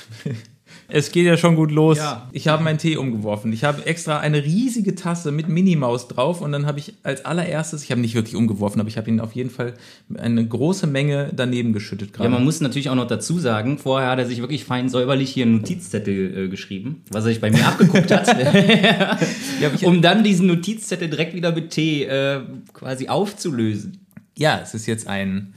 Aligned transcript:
Es 0.94 1.14
geht 1.14 1.26
ja 1.26 1.38
schon 1.38 1.56
gut 1.56 1.72
los. 1.72 1.98
Ja. 2.00 2.28
Ich 2.34 2.50
habe 2.50 2.64
meinen 2.64 2.78
Tee 2.78 2.98
umgeworfen. 2.98 3.54
Ich 3.54 3.64
habe 3.64 3.86
extra 3.86 4.20
eine 4.20 4.44
riesige 4.44 4.94
Tasse 4.94 5.32
mit 5.32 5.48
Minimaus 5.48 6.10
drauf 6.10 6.42
und 6.42 6.52
dann 6.52 6.66
habe 6.66 6.80
ich 6.80 6.96
als 7.04 7.24
allererstes, 7.24 7.84
ich 7.84 7.92
habe 7.92 8.02
nicht 8.02 8.14
wirklich 8.14 8.36
umgeworfen, 8.36 8.82
aber 8.82 8.90
ich 8.90 8.98
habe 8.98 9.10
ihn 9.10 9.22
auf 9.22 9.32
jeden 9.32 9.50
Fall 9.50 9.74
eine 10.18 10.46
große 10.46 10.88
Menge 10.88 11.32
daneben 11.34 11.72
geschüttet 11.72 12.10
Ja, 12.12 12.18
gerade. 12.18 12.30
man 12.32 12.44
muss 12.44 12.60
natürlich 12.60 12.90
auch 12.90 12.96
noch 12.96 13.08
dazu 13.08 13.40
sagen, 13.40 13.78
vorher 13.78 14.10
hat 14.10 14.20
er 14.20 14.26
sich 14.26 14.42
wirklich 14.42 14.66
fein 14.66 14.90
säuberlich 14.90 15.30
hier 15.30 15.46
einen 15.46 15.58
Notizzettel 15.58 16.46
äh, 16.46 16.50
geschrieben, 16.50 17.04
was 17.10 17.24
er 17.24 17.30
sich 17.30 17.40
bei 17.42 17.52
mir 17.52 17.66
abgeguckt 17.66 18.12
hat, 18.12 18.28
um 19.84 20.02
dann 20.02 20.26
diesen 20.26 20.48
Notizzettel 20.48 21.10
direkt 21.10 21.34
wieder 21.34 21.54
mit 21.54 21.70
Tee 21.70 22.04
äh, 22.04 22.42
quasi 22.74 23.08
aufzulösen. 23.08 24.06
ja, 24.38 24.60
es 24.62 24.74
ist 24.74 24.88
jetzt 24.88 25.08
ein 25.08 25.54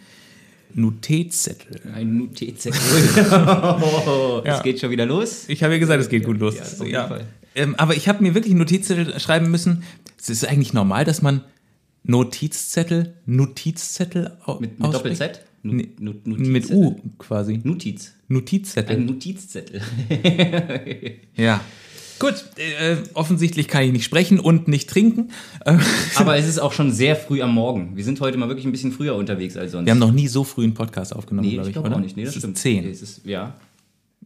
Notizzettel. 0.74 1.80
Ein 1.94 2.18
Notizzettel. 2.18 2.80
oh, 3.30 4.42
Ja. 4.46 4.56
Es 4.56 4.62
geht 4.62 4.80
schon 4.80 4.90
wieder 4.90 5.06
los. 5.06 5.44
Ich 5.48 5.62
habe 5.62 5.72
ja 5.74 5.78
gesagt, 5.78 6.00
es 6.02 6.08
geht 6.08 6.24
gut 6.24 6.38
los. 6.38 6.56
Ja, 6.56 6.62
auf 6.62 6.86
jeden 6.86 7.08
Fall. 7.08 7.26
Ähm, 7.54 7.74
aber 7.76 7.94
ich 7.96 8.08
habe 8.08 8.22
mir 8.22 8.34
wirklich 8.34 8.52
einen 8.52 8.58
Notizzettel 8.60 9.18
schreiben 9.20 9.50
müssen. 9.50 9.84
Es 10.20 10.28
ist 10.28 10.46
eigentlich 10.46 10.72
normal, 10.72 11.04
dass 11.04 11.22
man 11.22 11.42
Notizzettel, 12.02 13.14
Notizzettel 13.26 14.36
Mit, 14.60 14.78
mit 14.78 14.80
ausspricht? 14.88 15.20
Doppel-Z? 15.20 15.40
Nu- 15.62 15.82
Nu- 15.98 16.14
Mit. 16.36 16.70
U 16.70 16.96
quasi. 17.18 17.60
Notiz. 17.64 18.12
Notizzettel. 18.28 18.96
Ein 18.96 19.06
Notizzettel. 19.06 19.80
Ja. 21.36 21.60
Gut, 22.18 22.44
äh, 22.56 22.96
offensichtlich 23.14 23.68
kann 23.68 23.82
ich 23.82 23.92
nicht 23.92 24.04
sprechen 24.04 24.38
und 24.40 24.68
nicht 24.68 24.88
trinken. 24.88 25.30
Äh, 25.64 25.78
Aber 26.16 26.36
es 26.36 26.46
ist 26.46 26.58
auch 26.58 26.72
schon 26.72 26.92
sehr 26.92 27.16
früh 27.16 27.42
am 27.42 27.52
Morgen. 27.54 27.96
Wir 27.96 28.04
sind 28.04 28.20
heute 28.20 28.38
mal 28.38 28.48
wirklich 28.48 28.66
ein 28.66 28.72
bisschen 28.72 28.92
früher 28.92 29.14
unterwegs 29.16 29.56
als 29.56 29.72
sonst. 29.72 29.86
wir 29.86 29.90
haben 29.90 29.98
noch 29.98 30.12
nie 30.12 30.28
so 30.28 30.44
früh 30.44 30.64
einen 30.64 30.74
Podcast 30.74 31.14
aufgenommen, 31.14 31.48
nee, 31.48 31.54
glaube 31.54 31.68
ich 31.68 31.70
ich, 31.70 31.74
glaube 31.74 31.88
oder? 31.88 31.96
auch 31.96 32.00
nicht. 32.00 32.16
Nee, 32.16 32.24
das 32.24 32.34
es 32.34 32.40
stimmt. 32.40 32.56
ist 32.56 32.62
10. 32.62 32.88
Es 32.88 33.02
ist, 33.02 33.26
ja. 33.26 33.54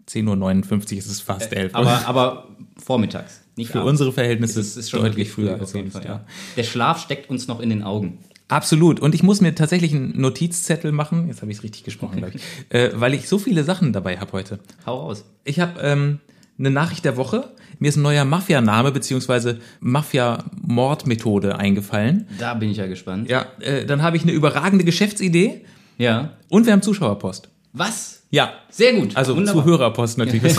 10.59 0.08 0.92
Uhr, 0.92 0.98
es 0.98 1.06
ist 1.06 1.20
fast 1.20 1.52
11. 1.52 1.74
Aber, 1.74 2.06
aber 2.06 2.48
vormittags. 2.82 3.40
Nicht 3.56 3.70
für 3.72 3.80
abends. 3.80 3.90
unsere 3.92 4.12
Verhältnisse 4.12 4.60
Es 4.60 4.76
ist 4.76 4.90
schon 4.90 5.02
deutlich 5.02 5.30
früher 5.30 5.48
früh, 5.48 5.52
als 5.54 5.62
auf 5.70 5.74
jeden 5.74 5.90
sonst, 5.90 6.04
Fall. 6.06 6.16
Ja. 6.16 6.24
Der 6.56 6.62
Schlaf 6.62 7.02
steckt 7.02 7.28
uns 7.28 7.48
noch 7.48 7.60
in 7.60 7.70
den 7.70 7.82
Augen. 7.82 8.18
Absolut. 8.48 9.00
Und 9.00 9.14
ich 9.14 9.22
muss 9.22 9.40
mir 9.42 9.54
tatsächlich 9.54 9.94
einen 9.94 10.18
Notizzettel 10.18 10.92
machen. 10.92 11.28
Jetzt 11.28 11.42
habe 11.42 11.50
ich 11.50 11.58
es 11.58 11.64
richtig 11.64 11.84
gesprochen, 11.84 12.18
glaube 12.18 12.34
ich. 12.36 12.42
Äh, 12.74 12.92
weil 12.94 13.12
ich 13.12 13.28
so 13.28 13.38
viele 13.38 13.64
Sachen 13.64 13.92
dabei 13.92 14.18
habe 14.18 14.32
heute. 14.32 14.58
Hau 14.86 15.00
raus. 15.00 15.24
Ich 15.44 15.60
habe 15.60 15.78
ähm, 15.82 16.20
eine 16.58 16.70
Nachricht 16.70 17.04
der 17.04 17.16
Woche. 17.16 17.50
Mir 17.78 17.88
ist 17.88 17.96
ein 17.96 18.02
neuer 18.02 18.24
Mafia-Name 18.24 18.90
beziehungsweise 18.92 19.58
Mafia-Mordmethode 19.80 21.56
eingefallen. 21.58 22.26
Da 22.38 22.54
bin 22.54 22.70
ich 22.70 22.76
ja 22.78 22.86
gespannt. 22.86 23.28
Ja, 23.30 23.46
äh, 23.60 23.84
dann 23.86 24.02
habe 24.02 24.16
ich 24.16 24.22
eine 24.24 24.32
überragende 24.32 24.84
Geschäftsidee 24.84 25.64
Ja. 25.98 26.30
und 26.48 26.66
wir 26.66 26.72
haben 26.72 26.82
Zuschauerpost. 26.82 27.48
Was? 27.72 28.22
Ja, 28.30 28.52
Sehr 28.70 28.92
gut. 28.94 29.16
also 29.16 29.36
Wunderbar. 29.36 29.62
Zuhörerpost 29.64 30.18
natürlich. 30.18 30.54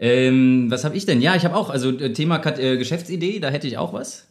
Ähm, 0.00 0.66
was 0.70 0.84
habe 0.84 0.96
ich 0.96 1.06
denn? 1.06 1.20
Ja, 1.20 1.34
ich 1.36 1.44
habe 1.44 1.54
auch, 1.56 1.70
also 1.70 1.90
äh, 1.90 2.12
Thema 2.12 2.36
äh, 2.58 2.76
Geschäftsidee, 2.76 3.40
da 3.40 3.48
hätte 3.48 3.66
ich 3.66 3.78
auch 3.78 3.92
was. 3.92 4.26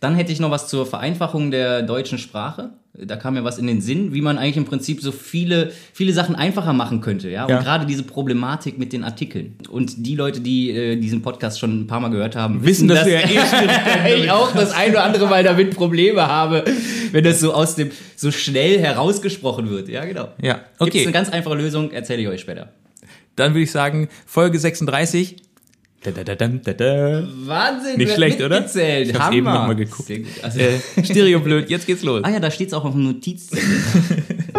Dann 0.00 0.14
hätte 0.14 0.32
ich 0.32 0.40
noch 0.40 0.50
was 0.50 0.68
zur 0.68 0.86
Vereinfachung 0.86 1.50
der 1.50 1.82
deutschen 1.82 2.18
Sprache. 2.18 2.70
Da 3.00 3.16
kam 3.16 3.34
mir 3.34 3.44
was 3.44 3.58
in 3.58 3.66
den 3.66 3.80
Sinn, 3.80 4.12
wie 4.12 4.20
man 4.20 4.38
eigentlich 4.38 4.56
im 4.56 4.64
Prinzip 4.64 5.00
so 5.00 5.12
viele, 5.12 5.72
viele 5.92 6.12
Sachen 6.12 6.34
einfacher 6.34 6.72
machen 6.72 7.00
könnte. 7.00 7.30
Ja? 7.30 7.44
Und 7.44 7.50
Ja. 7.50 7.62
gerade 7.62 7.86
diese 7.86 8.02
Problematik 8.02 8.76
mit 8.78 8.92
den 8.92 9.04
Artikeln. 9.04 9.56
Und 9.70 10.06
die 10.06 10.16
Leute, 10.16 10.40
die 10.40 10.70
äh, 10.70 10.96
diesen 10.96 11.22
Podcast 11.22 11.60
schon 11.60 11.82
ein 11.82 11.86
paar 11.86 12.00
Mal 12.00 12.08
gehört 12.08 12.34
haben, 12.34 12.64
Wissen, 12.64 12.88
dass 12.88 13.06
wir 13.06 13.20
ja 13.20 13.28
eh 13.28 14.22
ich 14.24 14.30
auch 14.30 14.52
das 14.52 14.72
ein 14.72 14.90
oder 14.90 15.04
andere 15.04 15.26
Mal 15.28 15.44
damit 15.44 15.74
Probleme 15.76 16.26
habe, 16.26 16.64
wenn 17.12 17.22
das 17.24 17.38
so 17.40 17.52
aus 17.54 17.76
dem, 17.76 17.90
so 18.16 18.30
schnell 18.32 18.78
herausgesprochen 18.80 19.70
wird. 19.70 19.88
Ja, 19.88 20.04
genau. 20.04 20.28
Ja, 20.42 20.54
Gibt 20.54 20.64
okay. 20.80 20.98
es 20.98 21.04
eine 21.04 21.12
ganz 21.12 21.28
einfache 21.30 21.54
Lösung, 21.56 21.92
erzähle 21.92 22.22
ich 22.22 22.28
euch 22.28 22.40
später. 22.40 22.72
Dann 23.36 23.52
würde 23.52 23.62
ich 23.62 23.70
sagen, 23.70 24.08
Folge 24.26 24.58
36. 24.58 25.36
Da, 26.02 26.12
da, 26.12 26.22
da, 26.22 26.34
da, 26.36 26.46
da, 26.48 26.72
da. 26.74 27.22
Wahnsinn, 27.46 27.96
Nicht 27.96 28.14
schlecht, 28.14 28.40
oder? 28.40 28.56
mitgezählt. 28.60 29.08
Ich 29.08 29.14
hab's 29.14 29.24
Hammer. 29.26 29.36
eben 29.36 29.46
noch 29.46 29.66
mal 29.66 29.74
geguckt. 29.74 30.10
Also, 30.42 30.60
Äh, 30.60 30.78
Stereo 31.04 31.40
blöd, 31.40 31.68
jetzt 31.70 31.86
geht's 31.86 32.02
los. 32.04 32.22
ah 32.24 32.30
ja, 32.30 32.38
da 32.38 32.50
steht 32.52 32.68
es 32.68 32.74
auch 32.74 32.84
auf 32.84 32.92
dem 32.92 33.02
Notizzettel. 33.04 33.64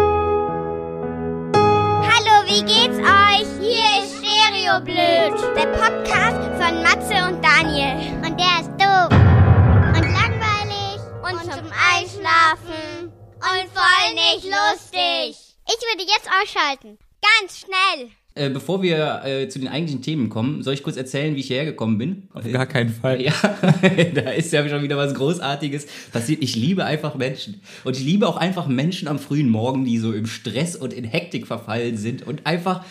Hallo, 2.12 2.44
wie 2.46 2.62
geht's 2.62 2.98
euch? 2.98 3.48
Hier 3.58 4.02
ist 4.02 4.16
Stereo 4.18 4.80
Blöd, 4.84 5.40
der 5.56 5.66
Podcast 5.72 6.42
von 6.60 6.82
Matze 6.82 7.16
und 7.28 7.42
Daniel. 7.42 7.96
Und 8.24 8.38
der 8.38 8.60
ist 8.60 8.70
doof 8.78 9.10
und 9.10 10.06
langweilig 10.12 11.00
und, 11.22 11.40
zum 11.42 11.66
Einschlafen 11.94 13.10
und 13.40 13.66
voll 13.72 14.14
nicht 14.14 14.44
lustig. 14.44 15.36
Ich 15.66 15.80
würde 15.88 16.02
jetzt 16.02 16.28
ausschalten. 16.42 16.98
Ganz 17.40 17.60
schnell. 17.60 18.10
Äh, 18.34 18.48
bevor 18.48 18.80
wir 18.80 19.22
äh, 19.24 19.48
zu 19.48 19.58
den 19.58 19.68
eigentlichen 19.68 20.02
Themen 20.02 20.28
kommen, 20.28 20.62
soll 20.62 20.74
ich 20.74 20.84
kurz 20.84 20.96
erzählen, 20.96 21.34
wie 21.34 21.40
ich 21.40 21.48
hierher 21.48 21.64
gekommen 21.64 21.98
bin? 21.98 22.28
Auf 22.32 22.50
gar 22.50 22.66
keinen 22.66 22.90
Fall. 22.90 23.20
Ja, 23.20 23.32
da 24.14 24.30
ist 24.30 24.52
ja 24.52 24.68
schon 24.68 24.82
wieder 24.82 24.96
was 24.96 25.14
Großartiges 25.14 25.86
passiert. 26.12 26.42
Ich 26.42 26.54
liebe 26.54 26.84
einfach 26.84 27.16
Menschen. 27.16 27.60
Und 27.82 27.96
ich 27.96 28.04
liebe 28.04 28.28
auch 28.28 28.36
einfach 28.36 28.68
Menschen 28.68 29.08
am 29.08 29.18
frühen 29.18 29.48
Morgen, 29.48 29.84
die 29.84 29.98
so 29.98 30.12
im 30.12 30.26
Stress 30.26 30.76
und 30.76 30.92
in 30.92 31.04
Hektik 31.04 31.48
verfallen 31.48 31.96
sind 31.96 32.24
und 32.24 32.46
einfach 32.46 32.84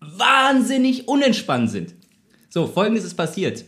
wahnsinnig 0.00 1.08
unentspannt 1.08 1.70
sind. 1.70 1.94
So, 2.48 2.66
folgendes 2.66 3.04
ist 3.04 3.14
passiert. 3.14 3.64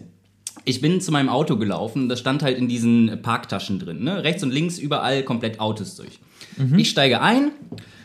Ich 0.64 0.80
bin 0.80 1.00
zu 1.00 1.12
meinem 1.12 1.28
Auto 1.28 1.56
gelaufen, 1.56 2.08
das 2.08 2.20
stand 2.20 2.42
halt 2.42 2.56
in 2.56 2.68
diesen 2.68 3.20
Parktaschen 3.20 3.78
drin. 3.78 4.02
Ne? 4.02 4.24
Rechts 4.24 4.42
und 4.42 4.50
links 4.50 4.78
überall 4.78 5.24
komplett 5.24 5.60
Autos 5.60 5.96
durch. 5.96 6.18
Ich 6.76 6.90
steige 6.90 7.20
ein, 7.22 7.52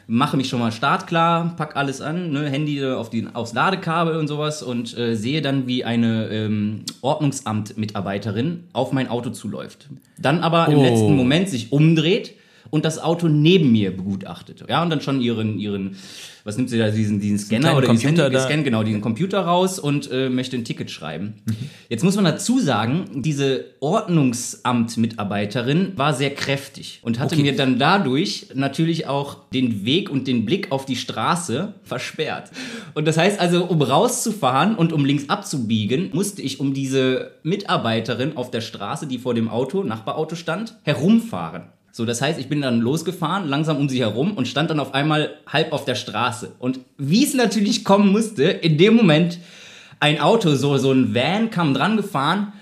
mache 0.10 0.38
mich 0.38 0.48
schon 0.48 0.60
mal 0.60 0.72
startklar, 0.72 1.54
pack 1.58 1.76
alles 1.76 2.00
an, 2.02 2.32
ne? 2.32 2.50
Handy 2.50 2.84
auf 2.86 3.10
die, 3.10 3.28
aufs 3.34 3.54
Ladekabel 3.54 4.16
und 4.18 4.28
sowas 4.28 4.64
und 4.64 4.98
äh, 4.98 5.16
sehe 5.16 5.42
dann, 5.42 5.68
wie 5.68 5.84
eine 5.84 6.28
ähm, 6.30 6.84
Ordnungsamt-Mitarbeiterin 7.02 8.64
auf 8.74 8.92
mein 8.92 9.10
Auto 9.10 9.30
zuläuft. 9.32 9.88
Dann 10.18 10.40
aber 10.40 10.68
im 10.70 10.80
Oh. 10.80 10.84
letzten 10.84 11.16
Moment 11.16 11.50
sich 11.50 11.72
umdreht 11.72 12.34
und 12.70 12.86
das 12.86 13.00
Auto 13.00 13.28
neben 13.28 13.72
mir 13.72 13.96
begutachtet. 13.96 14.64
Ja, 14.68 14.84
und 14.84 14.90
dann 14.90 15.02
schon 15.02 15.22
ihren, 15.22 15.60
ihren 15.60 15.96
was 16.44 16.56
nimmt 16.56 16.70
sie 16.70 16.78
da, 16.78 16.90
diesen, 16.90 17.20
diesen 17.20 17.40
Scanner 17.40 17.76
oder 17.76 17.90
diesen 17.90 18.06
Computer 18.08 18.30
da. 18.30 18.38
gescannt, 18.40 18.64
genau, 18.64 18.84
diesen 18.84 19.02
Computer 19.02 19.42
raus 19.42 19.80
und 19.80 20.10
äh, 20.12 20.30
möchte 20.30 20.56
ein 20.56 20.64
Ticket 20.64 20.90
schreiben. 20.90 21.34
Mhm. 21.46 21.56
Jetzt 21.90 22.04
muss 22.06 22.16
man 22.16 22.24
dazu 22.24 22.60
sagen, 22.60 23.22
diese 23.22 23.66
Ordnungsamt-Mitarbeiterin 23.82 25.94
war 25.98 26.14
sehr 26.14 26.34
kräftig 26.34 27.00
und 27.02 27.20
hatte 27.20 27.36
Okay. 27.36 27.42
mir 27.44 27.54
dann 27.56 27.78
dadurch 27.80 28.48
natürlich 28.56 29.08
auch 29.08 29.38
den 29.54 29.84
Weg 29.86 30.10
und 30.10 30.28
den 30.28 30.46
Blick 30.46 30.72
auf 30.72 30.86
die 30.86 30.96
Straße 30.96 31.74
versperrt. 31.84 32.52
Und 32.94 33.06
das 33.08 33.18
heißt 33.18 33.38
also, 33.40 33.66
um 33.66 33.82
rauszufahren 33.82 34.76
und 34.76 34.94
um 34.94 35.04
links 35.06 35.30
abzubiegen, 35.30 36.10
musste 36.14 36.42
ich 36.42 36.60
um 36.62 36.74
diese 36.74 37.32
Mitarbeiterin 37.44 38.38
auf 38.38 38.52
der 38.52 38.62
Straße, 38.62 39.08
die 39.08 39.18
vor 39.20 39.34
dem 39.34 39.50
Auto, 39.50 39.84
Nachbarauto 39.84 40.36
stand, 40.36 40.76
herumfahren. 40.84 41.64
So, 41.98 42.06
das 42.06 42.22
heißt, 42.22 42.40
ich 42.40 42.48
bin 42.48 42.62
dann 42.62 42.80
losgefahren, 42.80 43.50
langsam 43.50 43.78
um 43.78 43.90
sie 43.90 44.02
herum 44.02 44.38
und 44.38 44.48
stand 44.48 44.70
dann 44.70 44.80
auf 44.80 44.94
einmal 44.94 45.32
halb 45.48 45.74
auf 45.74 45.84
der 45.84 45.96
Straße. 45.96 46.54
Und 46.60 46.80
wie 47.00 47.24
es 47.24 47.34
natürlich 47.34 47.84
kommen 47.84 48.12
musste, 48.12 48.44
in 48.44 48.78
dem 48.78 48.94
Moment 48.94 49.40
ein 50.00 50.20
Auto, 50.20 50.54
so, 50.54 50.78
so 50.78 50.92
ein 50.92 51.16
Van 51.16 51.50
kam 51.50 51.74
dran 51.74 51.98
gefahren, 51.98 52.54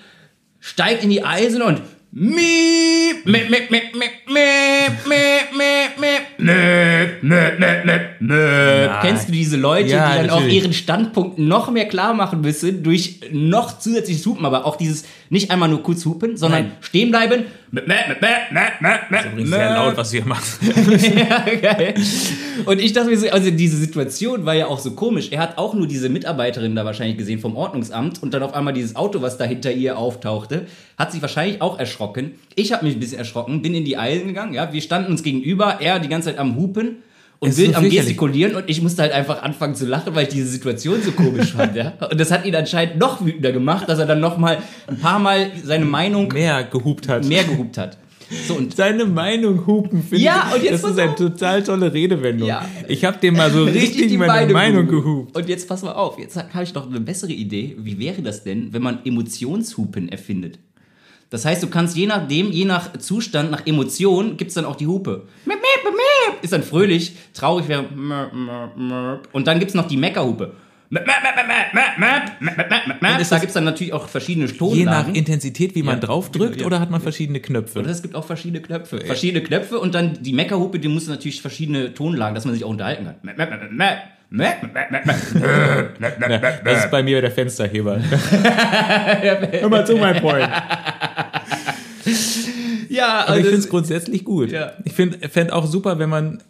steigt 0.62 1.04
in 1.04 1.10
die 1.10 1.26
Eisen 1.26 1.62
und 1.62 1.82
miep, 2.14 3.26
miep, 3.26 3.50
miep, 3.50 3.72
miep, 3.72 3.94
miep, 3.94 4.26
miep, 4.26 5.06
miep, 5.06 5.52
miep, 5.52 5.98
miep, 6.00 6.22
miep, 6.38 7.22
miep, 7.22 7.60
miep, 7.60 7.86
miep, 7.86 8.05
miep. 8.20 9.02
Kennst 9.02 9.28
du 9.28 9.32
diese 9.32 9.58
Leute, 9.58 9.90
Ja, 9.90 10.12
die 10.12 10.18
dann 10.18 10.30
auch 10.30 10.40
natürlich. 10.40 10.56
ihren 10.64 10.74
Standpunkt 10.74 11.40
noch 11.40 11.72
mehr 11.72 11.88
klar 11.88 12.14
machen 12.14 12.42
müssen 12.42 12.84
durch 12.84 13.20
noch 13.32 13.80
zusätzliches 13.80 14.26
Hupen, 14.26 14.46
aber 14.46 14.66
auch 14.66 14.76
dieses 14.76 15.06
nicht 15.30 15.52
einmal 15.52 15.70
nur 15.70 15.82
kurz 15.82 16.06
hupen, 16.06 16.38
sondern 16.38 16.64
Nein. 16.64 16.72
stehen 16.82 17.10
bleiben. 17.10 17.46
Miep, 17.72 17.88
miep, 17.88 17.98
miep, 18.22 18.22
miep, 18.52 19.12
miep, 19.12 19.26
Übrigens 19.32 19.50
sehr 19.50 19.74
laut, 19.74 19.98
was 19.98 20.14
ihr 20.14 20.26
macht. 20.26 20.46
ja, 20.64 21.46
geil. 21.56 21.96
Und 22.66 22.80
ich 22.80 22.94
dachte 22.94 23.10
mir 23.10 23.18
so, 23.18 23.28
also 23.30 23.52
diese 23.52 23.78
Situation 23.78 24.46
war 24.46 24.54
ja 24.54 24.68
auch 24.68 24.80
so 24.80 24.92
komisch. 24.92 25.30
Er 25.32 25.40
hat 25.40 25.58
auch 25.58 25.74
nur 25.74 25.88
diese 25.88 26.10
Mitarbeiterin 26.10 26.76
da 26.76 26.86
wahrscheinlich 26.86 27.18
gesehen 27.18 27.40
vom 27.40 27.56
Ordnungsamt 27.56 28.22
und 28.22 28.34
dann 28.34 28.44
auf 28.44 28.54
einmal 28.54 28.74
dieses 28.74 28.96
Auto, 28.96 29.22
was 29.22 29.38
da 29.38 29.46
hinter 29.46 29.72
ihr 29.72 29.98
auftauchte, 29.98 30.68
hat 30.98 31.12
sich 31.12 31.22
wahrscheinlich 31.22 31.62
auch 31.62 31.80
erschrocken. 31.80 32.32
Ich 32.56 32.72
habe 32.72 32.86
mich 32.86 32.96
ein 32.96 33.00
bisschen 33.00 33.18
erschrocken, 33.20 33.62
bin 33.62 33.74
in 33.74 33.84
die 33.84 33.98
Eilen 33.98 34.28
gegangen, 34.28 34.54
ja, 34.54 34.72
wir 34.72 34.82
standen 34.82 35.12
uns 35.12 35.24
gegenüber, 35.24 35.78
er 35.82 36.00
die 36.00 36.08
ganze 36.08 36.30
Zeit 36.30 36.38
am 36.38 36.56
Hupen 36.56 36.98
und 37.40 37.50
ist 37.50 37.58
wild 37.58 37.72
so 37.74 37.78
am 37.80 37.90
gestikulieren 37.90 38.56
und 38.56 38.64
ich 38.68 38.82
musste 38.82 39.02
halt 39.02 39.12
einfach 39.12 39.42
anfangen 39.44 39.76
zu 39.76 39.86
lachen, 39.86 40.16
weil 40.16 40.24
ich 40.24 40.30
diese 40.30 40.48
Situation 40.48 41.02
so 41.02 41.12
komisch 41.12 41.54
fand, 41.54 41.76
ja. 41.76 41.94
Und 42.12 42.20
das 42.20 42.32
hat 42.32 42.46
ihn 42.46 42.56
anscheinend 42.56 42.98
noch 42.98 43.26
wütender 43.26 43.52
gemacht, 43.52 43.88
dass 43.90 44.00
er 44.00 44.06
dann 44.06 44.20
noch 44.20 44.38
mal 44.38 44.58
ein 44.88 44.98
paar 45.00 45.20
Mal 45.20 45.52
seine 45.64 45.86
Meinung 45.86 46.30
Mehr 46.30 46.64
gehupt 46.64 47.08
hat. 47.10 47.26
mehr 47.26 47.44
gehupt 47.44 47.78
hat. 47.78 47.98
So 48.48 48.56
und 48.56 48.76
Seine 48.76 49.06
Meinung 49.06 49.68
hupen, 49.68 50.02
finde 50.02 50.24
Ja, 50.24 50.48
ich. 50.50 50.56
und 50.56 50.64
jetzt 50.64 50.84
das 50.84 50.92
ist 50.92 51.00
eine 51.00 51.14
total 51.14 51.62
tolle 51.62 51.94
Redewendung. 51.94 52.48
Ja. 52.48 52.68
Ich 52.88 53.06
habe 53.06 53.18
dem 53.20 53.36
mal 53.36 53.52
so 53.52 53.64
richtig, 53.66 54.08
die 54.08 54.18
meine 54.18 54.52
Meinung 54.52 54.88
gehupt. 54.88 55.06
gehupt. 55.34 55.38
Und 55.38 55.48
jetzt 55.48 55.68
pass 55.70 55.84
mal 55.84 55.92
auf, 55.94 56.18
jetzt 56.18 56.36
habe 56.36 56.64
ich 56.64 56.74
noch 56.74 56.90
eine 56.90 57.00
bessere 57.02 57.32
Idee. 57.34 57.76
Wie 57.78 58.00
wäre 58.00 58.24
das 58.24 58.44
denn, 58.44 58.74
wenn 58.74 58.82
man 58.82 59.00
Emotionshupen 59.06 60.10
erfindet? 60.10 60.58
Das 61.30 61.44
heißt, 61.44 61.62
du 61.64 61.68
kannst 61.68 61.98
je 61.98 62.06
nachdem, 62.06 62.52
je 62.52 62.66
nach 62.66 62.94
Zustand, 62.98 63.52
nach 63.52 63.66
Emotion, 63.66 64.38
gibt 64.38 64.50
es 64.50 64.56
dann 64.56 64.66
auch 64.66 64.76
die 64.76 64.88
Hupe. 64.88 65.24
Ist 66.42 66.54
dann 66.54 66.64
fröhlich, 66.64 67.14
traurig 67.34 67.68
wäre. 67.68 67.86
Und 69.32 69.48
dann 69.48 69.60
gibt 69.60 69.70
es 69.70 69.76
noch 69.76 69.88
die 69.88 69.98
Meckerhupe. 69.98 70.54
Und 70.92 71.00
da 73.32 73.40
gibt 73.40 73.48
es 73.48 73.54
dann 73.54 73.64
natürlich 73.64 73.92
auch 73.94 74.08
verschiedene 74.08 74.48
Tonlagen. 74.48 74.78
Je 74.78 74.86
nach 74.86 75.08
Intensität, 75.08 75.74
wie 75.76 75.84
man 75.84 75.96
Ja. 75.96 76.02
draufdrückt, 76.02 76.62
Ja. 76.62 76.68
oder 76.68 76.80
hat 76.80 76.92
man 76.92 77.02
verschiedene 77.02 77.40
Knöpfe? 77.40 77.80
Oder 77.80 77.90
es 77.90 78.02
gibt 78.02 78.16
auch 78.16 78.24
verschiedene 78.26 78.62
Knöpfe. 78.62 79.02
Verschiedene 79.02 79.44
Knöpfe 79.44 79.80
und 79.80 79.96
dann 79.96 80.22
die 80.22 80.34
Meckerhupe, 80.34 80.80
die 80.80 80.88
muss 80.88 81.08
natürlich 81.08 81.42
verschiedene 81.42 81.94
Tonlagen, 81.94 82.36
dass 82.36 82.46
man 82.46 82.54
sich 82.54 82.64
auch 82.64 82.70
unterhalten 82.70 83.06
kann. 83.06 83.16
Das 86.64 86.86
ist 86.86 86.92
bei 86.92 87.04
mir 87.04 87.22
der 87.22 87.32
Fensterheber. 87.32 88.00
Hör 88.00 89.70
mal 89.70 89.86
zu, 89.86 89.96
mein 89.98 90.20
Freund. 90.20 90.50
Ja, 92.90 93.08
Aber 93.08 93.24
ich 93.24 93.30
also 93.30 93.44
finde 93.44 93.58
es 93.58 93.70
grundsätzlich 93.70 94.24
gut. 94.24 94.52
Ja. 94.52 94.74
Ich 94.84 94.94
fände 94.94 95.54
auch 95.54 95.66
super, 95.66 96.00
wenn 96.00 96.10
man. 96.10 96.42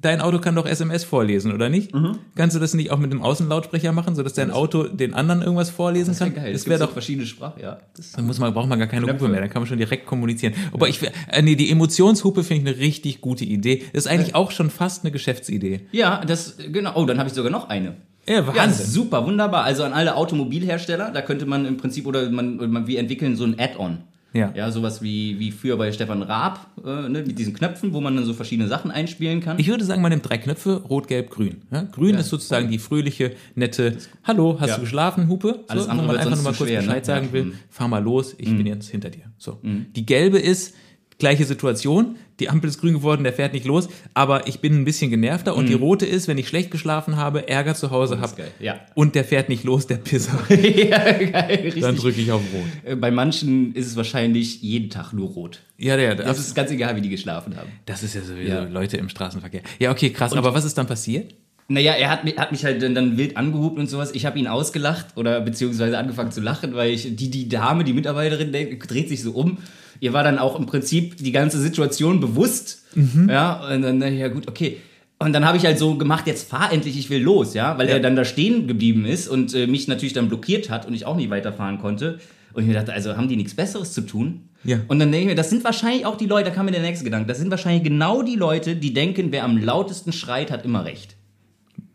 Dein 0.00 0.20
Auto 0.20 0.38
kann 0.38 0.54
doch 0.54 0.66
SMS 0.66 1.04
vorlesen, 1.04 1.52
oder 1.52 1.68
nicht? 1.68 1.94
Mhm. 1.94 2.18
Kannst 2.34 2.54
du 2.54 2.60
das 2.60 2.74
nicht 2.74 2.90
auch 2.90 2.98
mit 2.98 3.10
einem 3.10 3.22
Außenlautsprecher 3.22 3.92
machen, 3.92 4.14
sodass 4.14 4.34
dein 4.34 4.50
Auto 4.50 4.84
den 4.84 5.14
anderen 5.14 5.42
irgendwas 5.42 5.70
vorlesen 5.70 6.10
das 6.10 6.18
kann? 6.18 6.34
geil. 6.34 6.52
Das 6.52 6.66
wäre 6.66 6.80
doch. 6.80 6.92
verschiedene 6.92 7.26
Sprachen, 7.26 7.60
ja. 7.60 7.78
Das 7.96 8.12
Dann 8.12 8.26
muss 8.26 8.38
man, 8.38 8.52
braucht 8.52 8.68
man 8.68 8.78
gar 8.78 8.88
keine 8.88 9.04
Knöpfe. 9.04 9.24
Hupe 9.24 9.32
mehr, 9.32 9.40
dann 9.40 9.50
kann 9.50 9.62
man 9.62 9.68
schon 9.68 9.78
direkt 9.78 10.06
kommunizieren. 10.06 10.54
Aber 10.72 10.88
ich, 10.88 11.00
äh, 11.02 11.42
nee, 11.42 11.56
die 11.56 11.70
Emotionshupe 11.70 12.44
finde 12.44 12.70
ich 12.70 12.76
eine 12.76 12.84
richtig 12.84 13.20
gute 13.20 13.44
Idee. 13.44 13.84
Das 13.92 14.04
ist 14.04 14.10
eigentlich 14.10 14.34
auch 14.34 14.50
schon 14.50 14.70
fast 14.70 15.04
eine 15.04 15.12
Geschäftsidee. 15.12 15.80
ja, 15.92 16.22
das, 16.24 16.56
genau. 16.70 16.92
Oh, 16.94 17.04
dann 17.04 17.18
habe 17.18 17.28
ich 17.28 17.34
sogar 17.34 17.50
noch 17.50 17.68
eine. 17.68 17.96
Ja, 18.28 18.44
Ja, 18.54 18.70
super, 18.70 19.24
wunderbar. 19.24 19.64
Also 19.64 19.84
an 19.84 19.92
alle 19.92 20.16
Automobilhersteller, 20.16 21.10
da 21.12 21.22
könnte 21.22 21.46
man 21.46 21.64
im 21.64 21.76
Prinzip, 21.76 22.06
oder 22.06 22.28
man, 22.30 22.56
man 22.56 22.86
wir 22.86 22.98
entwickeln 22.98 23.36
so 23.36 23.44
ein 23.44 23.58
Add-on. 23.58 23.98
Ja. 24.36 24.52
Ja, 24.54 24.70
sowas 24.70 25.00
wie, 25.02 25.38
wie 25.38 25.50
früher 25.50 25.76
bei 25.76 25.90
Stefan 25.92 26.22
Raab, 26.22 26.66
äh, 26.84 27.08
ne, 27.08 27.24
mit 27.26 27.38
diesen 27.38 27.54
Knöpfen, 27.54 27.92
wo 27.94 28.00
man 28.00 28.14
dann 28.14 28.24
so 28.26 28.34
verschiedene 28.34 28.68
Sachen 28.68 28.90
einspielen 28.90 29.40
kann. 29.40 29.58
Ich 29.58 29.68
würde 29.68 29.84
sagen, 29.84 30.02
man 30.02 30.10
nimmt 30.10 30.28
drei 30.28 30.36
Knöpfe, 30.38 30.82
rot, 30.88 31.08
gelb, 31.08 31.30
grün. 31.30 31.62
Ja? 31.70 31.82
Grün 31.90 32.16
ist 32.16 32.28
sozusagen 32.28 32.70
die 32.70 32.78
fröhliche, 32.78 33.32
nette, 33.54 33.96
hallo, 34.24 34.58
hast 34.60 34.68
Ja. 34.70 34.74
du 34.76 34.82
geschlafen, 34.82 35.28
Hupe? 35.28 35.64
Alles 35.68 35.84
so, 35.84 35.90
andere 35.90 36.06
wo 36.08 36.12
man 36.12 36.16
einfach 36.20 36.30
sonst 36.36 36.42
nur 36.42 36.44
mal 36.44 36.52
zu 36.52 36.58
kurz 36.58 36.68
schwer, 36.70 36.80
ne? 36.82 36.86
Bescheid 36.86 37.06
sagen 37.06 37.26
Ja. 37.28 37.32
will, 37.32 37.44
Mhm. 37.46 37.52
fahr 37.70 37.88
mal 37.88 38.02
los, 38.02 38.34
ich 38.36 38.54
bin 38.56 38.66
jetzt 38.66 38.88
hinter 38.90 39.08
dir. 39.10 39.24
So. 39.38 39.58
Die 39.62 40.04
gelbe 40.06 40.38
ist, 40.38 40.74
gleiche 41.18 41.44
Situation, 41.44 42.16
die 42.40 42.50
Ampel 42.50 42.68
ist 42.68 42.78
grün 42.80 42.92
geworden, 42.92 43.24
der 43.24 43.32
fährt 43.32 43.54
nicht 43.54 43.64
los, 43.64 43.88
aber 44.12 44.46
ich 44.48 44.60
bin 44.60 44.74
ein 44.74 44.84
bisschen 44.84 45.10
genervter 45.10 45.56
und 45.56 45.66
die 45.68 45.74
rote 45.74 46.04
ist, 46.04 46.28
wenn 46.28 46.36
ich 46.36 46.46
schlecht 46.48 46.70
geschlafen 46.70 47.16
habe, 47.16 47.48
Ärger 47.48 47.74
zu 47.74 47.90
Hause 47.90 48.16
Mhm. 48.16 48.20
Habe. 48.20 48.44
Ja. 48.60 48.80
und 48.94 49.14
der 49.14 49.24
fährt 49.24 49.48
nicht 49.48 49.64
los, 49.64 49.86
der 49.86 49.96
Pisser, 49.96 50.38
ja, 50.50 50.98
geil, 51.12 51.60
richtig. 51.64 51.82
dann 51.82 51.96
drücke 51.96 52.20
ich 52.20 52.30
auf 52.32 52.42
rot. 52.52 52.64
Äh, 52.92 52.96
Bei 52.96 53.10
manchen 53.10 53.74
ist 53.74 53.86
es 53.86 53.96
wahrscheinlich 53.96 54.60
jeden 54.62 54.90
Tag 54.90 55.12
nur 55.14 55.28
rot. 55.30 55.60
Ja, 55.78 55.96
der, 55.96 56.14
Das 56.14 56.26
das, 56.26 56.38
ist 56.48 56.54
ganz 56.54 56.70
egal, 56.70 56.96
wie 56.96 57.00
die 57.00 57.08
geschlafen 57.08 57.56
haben. 57.56 57.70
das 57.86 58.02
ist 58.02 58.14
ja 58.14 58.20
sowieso 58.22 58.50
Ja. 58.52 58.64
Leute 58.64 58.98
im 58.98 59.08
Straßenverkehr. 59.08 59.62
Ja, 59.78 59.90
okay, 59.92 60.10
krass, 60.10 60.32
aber 60.34 60.52
was 60.52 60.64
ist 60.66 60.76
dann 60.76 60.86
passiert? 60.86 61.34
Naja, 61.68 61.92
er 61.94 62.10
hat 62.10 62.24
mich, 62.24 62.36
hat 62.38 62.52
mich 62.52 62.64
halt 62.64 62.80
dann, 62.80 62.94
dann 62.94 63.16
wild 63.18 63.36
angehupt 63.36 63.78
und 63.78 63.90
sowas. 63.90 64.12
Ich 64.14 64.24
habe 64.24 64.38
ihn 64.38 64.46
ausgelacht 64.46 65.16
oder 65.16 65.40
beziehungsweise 65.40 65.98
angefangen 65.98 66.30
zu 66.30 66.40
lachen, 66.40 66.74
weil 66.74 66.90
ich, 66.92 67.16
die, 67.16 67.28
die 67.30 67.48
Dame, 67.48 67.82
die 67.82 67.92
Mitarbeiterin, 67.92 68.52
dreht 68.52 69.08
sich 69.08 69.22
so 69.22 69.32
um. 69.32 69.58
Ihr 69.98 70.12
war 70.12 70.22
dann 70.22 70.38
auch 70.38 70.58
im 70.58 70.66
Prinzip 70.66 71.16
die 71.16 71.32
ganze 71.32 71.58
Situation 71.60 72.20
bewusst. 72.20 72.84
Ja, 73.28 73.66
und 73.74 73.82
dann, 73.82 74.00
ja 74.16 74.28
gut, 74.28 74.46
okay. 74.48 74.76
Und 75.18 75.32
dann 75.32 75.46
habe 75.46 75.56
ich 75.56 75.64
halt 75.64 75.78
so 75.78 75.96
gemacht, 75.96 76.26
jetzt 76.26 76.48
fahr 76.48 76.72
endlich, 76.72 76.98
ich 76.98 77.08
will 77.10 77.22
los, 77.22 77.54
ja, 77.54 77.78
weil 77.78 77.88
Ja. 77.88 77.94
er 77.94 78.00
dann 78.00 78.16
da 78.16 78.24
stehen 78.26 78.68
geblieben 78.68 79.06
ist 79.06 79.28
und 79.28 79.54
äh, 79.54 79.66
mich 79.66 79.88
natürlich 79.88 80.12
dann 80.12 80.28
blockiert 80.28 80.68
hat 80.70 80.86
und 80.86 80.92
ich 80.94 81.06
auch 81.06 81.16
nicht 81.16 81.30
weiterfahren 81.30 81.78
konnte. 81.78 82.18
Und 82.52 82.62
ich 82.62 82.68
mir 82.68 82.74
dachte, 82.74 82.92
also 82.92 83.16
haben 83.16 83.28
die 83.28 83.36
nichts 83.36 83.54
Besseres 83.54 83.92
zu 83.92 84.02
tun? 84.02 84.48
Ja. 84.64 84.78
Und 84.88 84.98
dann 84.98 85.10
denke 85.10 85.24
ich 85.24 85.30
mir, 85.30 85.34
das 85.34 85.50
sind 85.50 85.64
wahrscheinlich 85.64 86.04
auch 86.06 86.16
die 86.16 86.26
Leute, 86.26 86.50
da 86.50 86.54
kam 86.54 86.66
mir 86.66 86.72
der 86.72 86.82
nächste 86.82 87.04
Gedanke, 87.04 87.26
das 87.26 87.38
sind 87.38 87.50
wahrscheinlich 87.50 87.82
genau 87.82 88.22
die 88.22 88.36
Leute, 88.36 88.76
die 88.76 88.92
denken, 88.92 89.28
wer 89.30 89.44
am 89.44 89.56
lautesten 89.58 90.12
schreit, 90.12 90.50
hat 90.50 90.64
immer 90.64 90.84
recht. 90.84 91.15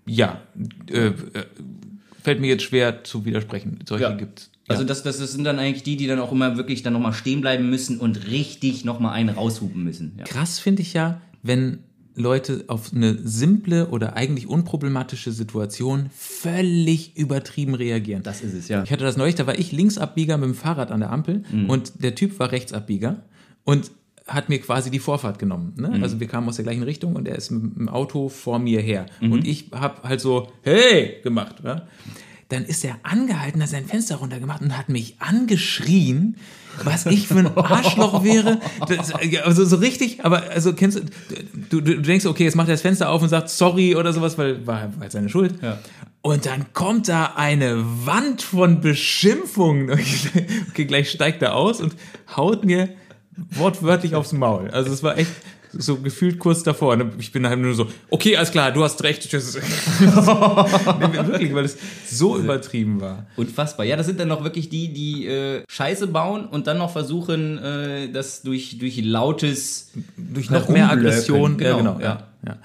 Ja, 0.05 0.41
äh, 0.89 1.07
äh, 1.07 1.13
fällt 2.23 2.41
mir 2.41 2.47
jetzt 2.47 2.63
schwer 2.63 3.03
zu 3.03 3.25
widersprechen. 3.25 3.79
Solche 3.87 4.03
Ja. 4.05 4.11
gibt's. 4.15 4.49
Also 4.67 4.83
das, 4.85 5.03
das, 5.03 5.17
das 5.17 5.33
sind 5.33 5.43
dann 5.43 5.59
eigentlich 5.59 5.83
die, 5.83 5.97
die 5.97 6.07
dann 6.07 6.19
auch 6.19 6.31
immer 6.31 6.55
wirklich 6.55 6.81
dann 6.81 6.93
nochmal 6.93 7.11
stehen 7.13 7.41
bleiben 7.41 7.69
müssen 7.69 7.97
und 7.99 8.27
richtig 8.27 8.85
nochmal 8.85 9.13
einen 9.13 9.29
raushupen 9.29 9.83
müssen. 9.83 10.13
Ja. 10.17 10.23
Krass 10.23 10.59
finde 10.59 10.81
ich 10.81 10.93
ja, 10.93 11.19
wenn 11.43 11.79
Leute 12.15 12.63
auf 12.67 12.93
eine 12.93 13.17
simple 13.23 13.87
oder 13.87 14.15
eigentlich 14.15 14.47
unproblematische 14.47 15.31
Situation 15.33 16.09
völlig 16.15 17.17
übertrieben 17.17 17.73
reagieren. 17.75 18.23
Das 18.23 18.41
ist 18.41 18.53
es, 18.53 18.67
ja. 18.67 18.83
Ich 18.83 18.91
hatte 18.91 19.03
das 19.03 19.17
neulich, 19.17 19.35
da 19.35 19.45
war 19.47 19.57
ich 19.59 19.71
Linksabbieger 19.71 20.37
mit 20.37 20.47
dem 20.49 20.55
Fahrrad 20.55 20.91
an 20.91 21.01
der 21.01 21.11
Ampel 21.11 21.43
Mhm. 21.51 21.69
und 21.69 22.03
der 22.03 22.15
Typ 22.15 22.39
war 22.39 22.51
Rechtsabbieger 22.51 23.23
und 23.63 23.91
hat 24.33 24.49
mir 24.49 24.59
quasi 24.59 24.91
die 24.91 24.99
Vorfahrt 24.99 25.39
genommen. 25.39 25.73
Ne? 25.77 25.89
Mhm. 25.89 26.03
Also 26.03 26.19
wir 26.19 26.27
kamen 26.27 26.47
aus 26.47 26.55
der 26.55 26.63
gleichen 26.63 26.83
Richtung 26.83 27.15
und 27.15 27.27
er 27.27 27.35
ist 27.35 27.51
mit 27.51 27.77
dem 27.77 27.89
Auto 27.89 28.29
vor 28.29 28.59
mir 28.59 28.81
her. 28.81 29.05
Mhm. 29.19 29.31
Und 29.31 29.47
ich 29.47 29.71
habe 29.73 30.07
halt 30.07 30.21
so, 30.21 30.51
hey, 30.63 31.17
gemacht. 31.23 31.57
Ja? 31.63 31.87
Dann 32.49 32.65
ist 32.65 32.83
er 32.83 32.97
angehalten, 33.03 33.61
hat 33.61 33.69
sein 33.69 33.85
Fenster 33.85 34.17
runtergemacht 34.17 34.61
und 34.61 34.77
hat 34.77 34.89
mich 34.89 35.15
angeschrien, 35.19 36.35
was 36.83 37.05
ich 37.05 37.27
für 37.27 37.39
ein 37.39 37.57
Arschloch 37.57 38.23
wäre. 38.23 38.59
Das, 38.87 39.13
also 39.43 39.65
so 39.65 39.77
richtig, 39.77 40.25
aber 40.25 40.43
also 40.49 40.73
kennst 40.73 41.01
du, 41.69 41.81
du, 41.81 41.81
du 41.81 42.01
denkst, 42.01 42.25
okay, 42.25 42.43
jetzt 42.43 42.55
macht 42.55 42.67
er 42.67 42.73
das 42.73 42.81
Fenster 42.81 43.09
auf 43.09 43.21
und 43.21 43.29
sagt 43.29 43.49
sorry 43.49 43.95
oder 43.95 44.13
sowas, 44.13 44.37
weil 44.37 44.65
war, 44.67 44.91
war 44.99 45.09
seine 45.09 45.29
Schuld. 45.29 45.61
Ja. 45.61 45.79
Und 46.21 46.45
dann 46.45 46.71
kommt 46.73 47.07
da 47.07 47.33
eine 47.35 47.83
Wand 48.05 48.41
von 48.41 48.81
Beschimpfungen. 48.81 49.89
Okay, 50.69 50.85
gleich 50.85 51.09
steigt 51.09 51.41
er 51.41 51.55
aus 51.55 51.81
und 51.81 51.95
haut 52.35 52.63
mir 52.63 52.89
wortwörtlich 53.51 54.15
aufs 54.15 54.33
Maul. 54.33 54.69
Also 54.69 54.91
es 54.91 55.03
war 55.03 55.17
echt 55.17 55.31
so 55.73 55.97
gefühlt 55.97 56.37
kurz 56.37 56.63
davor. 56.63 56.97
Ich 57.17 57.31
bin 57.31 57.47
halt 57.47 57.59
nur 57.59 57.73
so, 57.73 57.87
okay, 58.09 58.35
alles 58.35 58.51
klar, 58.51 58.71
du 58.71 58.83
hast 58.83 59.01
recht. 59.03 59.29
Tschüss. 59.29 59.55
nee, 59.99 61.27
wirklich, 61.27 61.53
weil 61.55 61.65
es 61.65 61.77
so 62.09 62.37
übertrieben 62.37 62.99
war. 62.99 63.25
Unfassbar. 63.37 63.85
Ja, 63.85 63.95
das 63.95 64.05
sind 64.05 64.19
dann 64.19 64.27
noch 64.27 64.43
wirklich 64.43 64.67
die, 64.69 64.91
die 64.91 65.27
äh, 65.27 65.63
Scheiße 65.69 66.07
bauen 66.07 66.45
und 66.45 66.67
dann 66.67 66.77
noch 66.77 66.91
versuchen, 66.91 67.57
äh, 67.57 68.11
das 68.11 68.41
durch, 68.41 68.77
durch 68.79 69.01
lautes 69.01 69.91
Durch 70.17 70.49
noch 70.49 70.67
mehr. 70.67 70.89
Aggression. 70.89 71.57
ja, 71.59 71.77
Genau, 71.77 71.93
genau. 71.93 71.99
ja. 72.03 72.27
Ja. 72.45 72.53
Ja. 72.53 72.57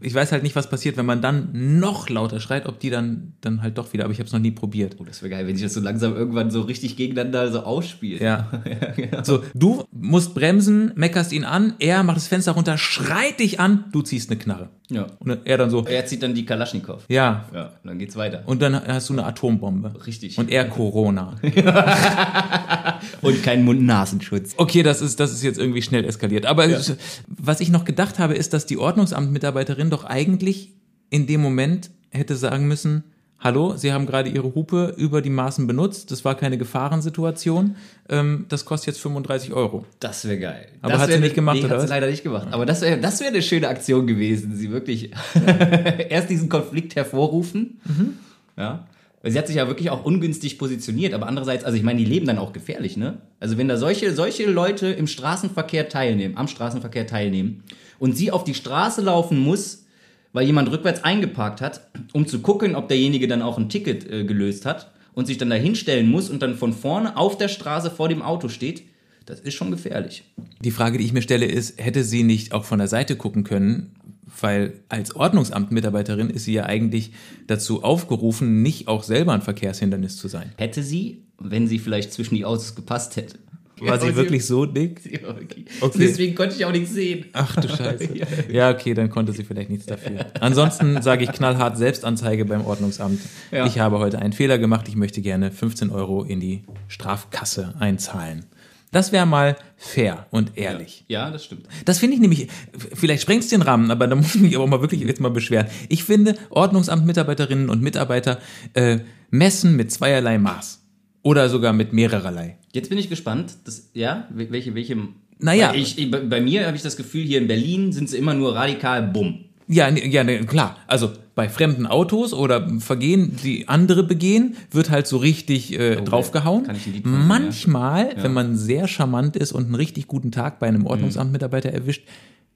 Ich 0.00 0.14
weiß 0.14 0.30
halt 0.32 0.42
nicht, 0.42 0.54
was 0.56 0.68
passiert, 0.68 0.96
wenn 0.96 1.06
man 1.06 1.22
dann 1.22 1.78
noch 1.78 2.08
lauter 2.10 2.38
schreit, 2.38 2.66
ob 2.66 2.80
die 2.80 2.90
dann, 2.90 3.32
dann 3.40 3.62
halt 3.62 3.78
doch 3.78 3.92
wieder, 3.92 4.04
aber 4.04 4.12
ich 4.12 4.18
habe 4.18 4.26
es 4.26 4.32
noch 4.32 4.40
nie 4.40 4.50
probiert. 4.50 4.96
Oh, 4.98 5.04
das 5.04 5.22
wäre 5.22 5.30
geil, 5.30 5.46
wenn 5.46 5.56
sich 5.56 5.64
das 5.64 5.72
so 5.74 5.80
langsam 5.80 6.14
irgendwann 6.14 6.50
so 6.50 6.60
richtig 6.62 6.96
gegeneinander 6.96 7.50
so 7.50 7.60
ausspielt. 7.60 8.20
Ja. 8.20 8.48
So, 9.24 9.42
du 9.54 9.84
musst 9.92 10.34
bremsen, 10.34 10.92
meckerst 10.96 11.32
ihn 11.32 11.44
an, 11.44 11.74
er 11.78 12.02
macht 12.02 12.16
das 12.16 12.26
Fenster 12.26 12.52
runter, 12.52 12.76
schreit 12.78 13.38
dich 13.40 13.60
an, 13.60 13.84
du 13.92 14.02
ziehst 14.02 14.30
eine 14.30 14.38
Knarre. 14.38 14.68
ja. 14.90 15.06
Und 15.20 15.38
er 15.44 15.58
dann 15.58 15.70
so, 15.70 15.84
Er 15.86 16.04
zieht 16.06 16.22
dann 16.22 16.34
die 16.34 16.44
Kalaschnikow. 16.44 17.04
ja. 17.08 17.46
Ja, 17.54 17.72
dann 17.84 17.98
geht's 17.98 18.16
weiter. 18.16 18.42
Und 18.46 18.60
dann 18.62 18.74
hast 18.86 19.08
du 19.08 19.12
eine 19.14 19.24
Atombombe. 19.24 19.92
Richtig. 20.06 20.38
Und 20.38 20.50
er 20.50 20.64
Corona. 20.68 21.36
Und 23.22 23.42
kein 23.42 23.64
Mund-Nasenschutz. 23.64 24.54
Okay, 24.56 24.82
das 24.82 25.00
ist, 25.00 25.18
das 25.20 25.32
ist 25.32 25.42
jetzt 25.42 25.58
irgendwie 25.58 25.80
schnell 25.82 26.04
eskaliert. 26.04 26.44
Aber 26.46 26.66
es- 26.66 26.94
was 27.28 27.60
ich 27.60 27.70
noch 27.70 27.84
gedacht 27.84 28.18
habe, 28.18 28.34
ist, 28.34 28.52
dass 28.52 28.66
die 28.66 28.76
Ordnungsamtmitarbeiterin 28.78 29.90
doch 29.90 30.04
eigentlich 30.04 30.72
in 31.10 31.26
dem 31.26 31.40
Moment 31.40 31.90
hätte 32.10 32.36
sagen 32.36 32.66
müssen, 32.68 33.04
Hallo, 33.38 33.74
Sie 33.76 33.92
haben 33.92 34.06
gerade 34.06 34.30
Ihre 34.30 34.54
Hupe 34.54 34.94
über 34.96 35.20
die 35.20 35.28
Maßen 35.28 35.66
benutzt. 35.66 36.12
Das 36.12 36.24
war 36.24 36.36
keine 36.36 36.58
Gefahrensituation. 36.58 37.74
Ähm, 38.08 38.44
das 38.48 38.64
kostet 38.64 38.94
jetzt 38.94 39.00
35 39.00 39.52
Euro. 39.52 39.84
Das 39.98 40.24
wäre 40.26 40.38
geil. 40.38 40.68
Aber 40.80 40.92
das 40.92 41.02
hat 41.02 41.08
sie 41.10 41.16
ne- 41.16 41.22
nicht 41.22 41.34
gemacht, 41.34 41.56
nee, 41.58 41.64
oder 41.64 41.74
hat 41.74 41.80
sie 41.82 41.88
leider 41.88 42.06
nicht 42.06 42.22
gemacht. 42.22 42.46
Aber 42.52 42.66
das 42.66 42.82
wäre 42.82 43.00
das 43.00 43.18
wär 43.20 43.26
eine 43.28 43.42
schöne 43.42 43.66
Aktion 43.66 44.06
gewesen. 44.06 44.54
Sie 44.54 44.70
wirklich 44.70 45.10
erst 46.08 46.30
diesen 46.30 46.48
Konflikt 46.48 46.94
hervorrufen. 46.94 47.80
Mhm. 47.84 48.10
Ja. 48.56 48.86
Weil 49.22 49.30
sie 49.30 49.38
hat 49.38 49.46
sich 49.46 49.56
ja 49.56 49.68
wirklich 49.68 49.90
auch 49.90 50.04
ungünstig 50.04 50.58
positioniert. 50.58 51.14
Aber 51.14 51.28
andererseits, 51.28 51.64
also 51.64 51.76
ich 51.76 51.84
meine, 51.84 52.00
die 52.00 52.04
leben 52.04 52.26
dann 52.26 52.38
auch 52.38 52.52
gefährlich, 52.52 52.96
ne? 52.96 53.18
Also 53.40 53.56
wenn 53.56 53.68
da 53.68 53.76
solche, 53.76 54.12
solche 54.14 54.50
Leute 54.50 54.88
im 54.88 55.06
Straßenverkehr 55.06 55.88
teilnehmen, 55.88 56.36
am 56.36 56.48
Straßenverkehr 56.48 57.06
teilnehmen 57.06 57.62
und 57.98 58.16
sie 58.16 58.30
auf 58.30 58.44
die 58.44 58.54
Straße 58.54 59.00
laufen 59.00 59.38
muss, 59.38 59.86
weil 60.32 60.46
jemand 60.46 60.70
rückwärts 60.70 61.04
eingeparkt 61.04 61.60
hat, 61.60 61.88
um 62.12 62.26
zu 62.26 62.40
gucken, 62.40 62.74
ob 62.74 62.88
derjenige 62.88 63.28
dann 63.28 63.42
auch 63.42 63.58
ein 63.58 63.68
Ticket 63.68 64.10
äh, 64.10 64.24
gelöst 64.24 64.66
hat 64.66 64.90
und 65.14 65.26
sich 65.26 65.38
dann 65.38 65.50
da 65.50 65.56
hinstellen 65.56 66.10
muss 66.10 66.30
und 66.30 66.42
dann 66.42 66.56
von 66.56 66.72
vorne 66.72 67.16
auf 67.16 67.38
der 67.38 67.48
Straße 67.48 67.90
vor 67.90 68.08
dem 68.08 68.22
Auto 68.22 68.48
steht, 68.48 68.82
das 69.26 69.40
ist 69.40 69.54
schon 69.54 69.70
gefährlich. 69.70 70.24
Die 70.64 70.70
Frage, 70.70 70.98
die 70.98 71.04
ich 71.04 71.12
mir 71.12 71.22
stelle, 71.22 71.46
ist, 71.46 71.80
hätte 71.80 72.02
sie 72.02 72.24
nicht 72.24 72.52
auch 72.52 72.64
von 72.64 72.78
der 72.78 72.88
Seite 72.88 73.16
gucken 73.16 73.44
können? 73.44 73.94
Weil 74.40 74.74
als 74.88 75.14
Ordnungsamtmitarbeiterin 75.14 76.30
ist 76.30 76.44
sie 76.44 76.54
ja 76.54 76.64
eigentlich 76.64 77.12
dazu 77.46 77.84
aufgerufen, 77.84 78.62
nicht 78.62 78.88
auch 78.88 79.02
selber 79.02 79.32
ein 79.32 79.42
Verkehrshindernis 79.42 80.16
zu 80.16 80.28
sein. 80.28 80.52
Hätte 80.56 80.82
sie, 80.82 81.22
wenn 81.38 81.68
sie 81.68 81.78
vielleicht 81.78 82.12
zwischen 82.12 82.34
die 82.34 82.44
Autos 82.44 82.74
gepasst 82.74 83.16
hätte. 83.16 83.38
War 83.80 84.00
sie 84.00 84.14
wirklich 84.14 84.46
so 84.46 84.66
dick? 84.66 85.00
Okay. 85.28 85.64
Deswegen 85.98 86.34
konnte 86.34 86.54
ich 86.54 86.64
auch 86.64 86.72
nichts 86.72 86.92
sehen. 86.92 87.26
Ach 87.32 87.56
du 87.56 87.68
Scheiße. 87.68 88.10
Ja, 88.52 88.70
okay, 88.70 88.94
dann 88.94 89.10
konnte 89.10 89.32
sie 89.32 89.44
vielleicht 89.44 89.70
nichts 89.70 89.86
dafür. 89.86 90.26
Ansonsten 90.40 91.00
sage 91.02 91.24
ich 91.24 91.32
knallhart 91.32 91.76
Selbstanzeige 91.76 92.44
beim 92.44 92.64
Ordnungsamt. 92.64 93.20
Ja. 93.50 93.66
Ich 93.66 93.78
habe 93.78 93.98
heute 93.98 94.18
einen 94.18 94.32
Fehler 94.32 94.58
gemacht. 94.58 94.88
Ich 94.88 94.96
möchte 94.96 95.20
gerne 95.20 95.50
15 95.50 95.90
Euro 95.90 96.22
in 96.22 96.40
die 96.40 96.64
Strafkasse 96.88 97.74
einzahlen. 97.78 98.44
Das 98.92 99.10
wäre 99.10 99.26
mal 99.26 99.56
fair 99.76 100.26
und 100.30 100.56
ehrlich. 100.56 101.04
Ja, 101.08 101.30
das 101.30 101.44
stimmt. 101.44 101.66
Das 101.86 101.98
finde 101.98 102.14
ich 102.14 102.20
nämlich, 102.20 102.48
vielleicht 102.92 103.22
sprengst 103.22 103.50
den 103.50 103.62
Rahmen, 103.62 103.90
aber 103.90 104.06
da 104.06 104.14
muss 104.16 104.34
ich 104.34 104.40
mich 104.42 104.54
aber 104.54 104.66
mal 104.66 104.82
wirklich 104.82 105.00
jetzt 105.00 105.20
mal 105.20 105.30
beschweren. 105.30 105.66
Ich 105.88 106.04
finde, 106.04 106.36
Ordnungsamtmitarbeiterinnen 106.50 107.70
und 107.70 107.82
Mitarbeiter 107.82 108.38
äh, 108.74 108.98
messen 109.30 109.76
mit 109.76 109.90
zweierlei 109.90 110.38
Maß. 110.38 110.80
Oder 111.22 111.48
sogar 111.48 111.72
mit 111.72 111.92
mehrererlei. 111.92 112.58
Jetzt 112.72 112.90
bin 112.90 112.98
ich 112.98 113.08
gespannt. 113.08 113.54
Das, 113.64 113.90
ja, 113.94 114.28
welche, 114.30 114.74
welche. 114.74 114.96
Naja. 115.38 115.72
Ich, 115.72 116.10
bei, 116.10 116.18
bei 116.20 116.40
mir 116.40 116.66
habe 116.66 116.76
ich 116.76 116.82
das 116.82 116.96
Gefühl, 116.96 117.24
hier 117.24 117.38
in 117.38 117.46
Berlin 117.46 117.92
sind 117.92 118.10
sie 118.10 118.18
immer 118.18 118.34
nur 118.34 118.54
radikal 118.54 119.02
bumm. 119.02 119.46
Ja, 119.68 119.90
ne- 119.90 120.06
ja, 120.06 120.24
ne, 120.24 120.44
klar. 120.44 120.76
Also 120.86 121.10
bei 121.34 121.48
fremden 121.48 121.86
Autos 121.86 122.34
oder 122.34 122.68
Vergehen, 122.80 123.36
die 123.42 123.68
andere 123.68 124.02
begehen, 124.02 124.56
wird 124.70 124.90
halt 124.90 125.06
so 125.06 125.16
richtig 125.16 125.72
äh, 125.78 125.96
draufgehauen. 125.96 126.64
kann 126.64 126.76
ich 126.76 126.86
ein 126.86 126.92
Lied 126.92 127.02
von 127.04 127.12
singen, 127.12 127.26
Manchmal, 127.28 128.14
wenn 128.22 128.32
man 128.32 128.56
sehr 128.56 128.86
charmant 128.88 129.36
ist 129.36 129.52
und 129.52 129.64
einen 129.66 129.74
richtig 129.74 130.08
guten 130.08 130.30
Tag 130.32 130.58
bei 130.58 130.66
einem 130.68 130.86
Ordnungsamtmitarbeiter 130.86 131.70
erwischt, 131.70 132.06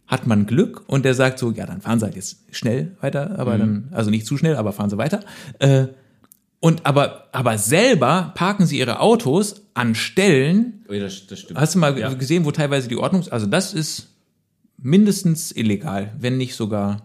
hat 0.06 0.26
man 0.26 0.46
Glück 0.46 0.84
und 0.88 1.04
der 1.04 1.14
sagt 1.14 1.38
so, 1.38 1.50
ja, 1.52 1.66
dann 1.66 1.80
fahren 1.80 1.98
Sie 1.98 2.04
halt 2.04 2.16
jetzt 2.16 2.38
schnell 2.52 2.96
weiter, 3.00 3.38
aber 3.38 3.56
dann, 3.58 3.88
also 3.92 4.10
nicht 4.10 4.26
zu 4.26 4.36
schnell, 4.36 4.56
aber 4.56 4.72
fahren 4.72 4.90
Sie 4.90 4.98
weiter. 4.98 5.20
Äh, 5.58 5.86
und 6.60 6.86
aber, 6.86 7.28
aber 7.32 7.58
selber 7.58 8.32
parken 8.34 8.66
sie 8.66 8.78
ihre 8.78 9.00
Autos 9.00 9.62
an 9.74 9.94
Stellen. 9.94 10.84
Oh, 10.88 10.92
ja, 10.92 11.00
das, 11.00 11.26
das 11.26 11.40
stimmt. 11.40 11.60
Hast 11.60 11.74
du 11.74 11.78
mal 11.78 11.96
Ja. 11.98 12.12
gesehen, 12.14 12.44
wo 12.44 12.50
teilweise 12.50 12.88
die 12.88 12.96
Ordnungs, 12.96 13.28
also 13.28 13.46
das 13.46 13.74
ist 13.74 14.08
mindestens 14.78 15.54
illegal, 15.54 16.12
wenn 16.18 16.36
nicht 16.36 16.54
sogar 16.54 17.02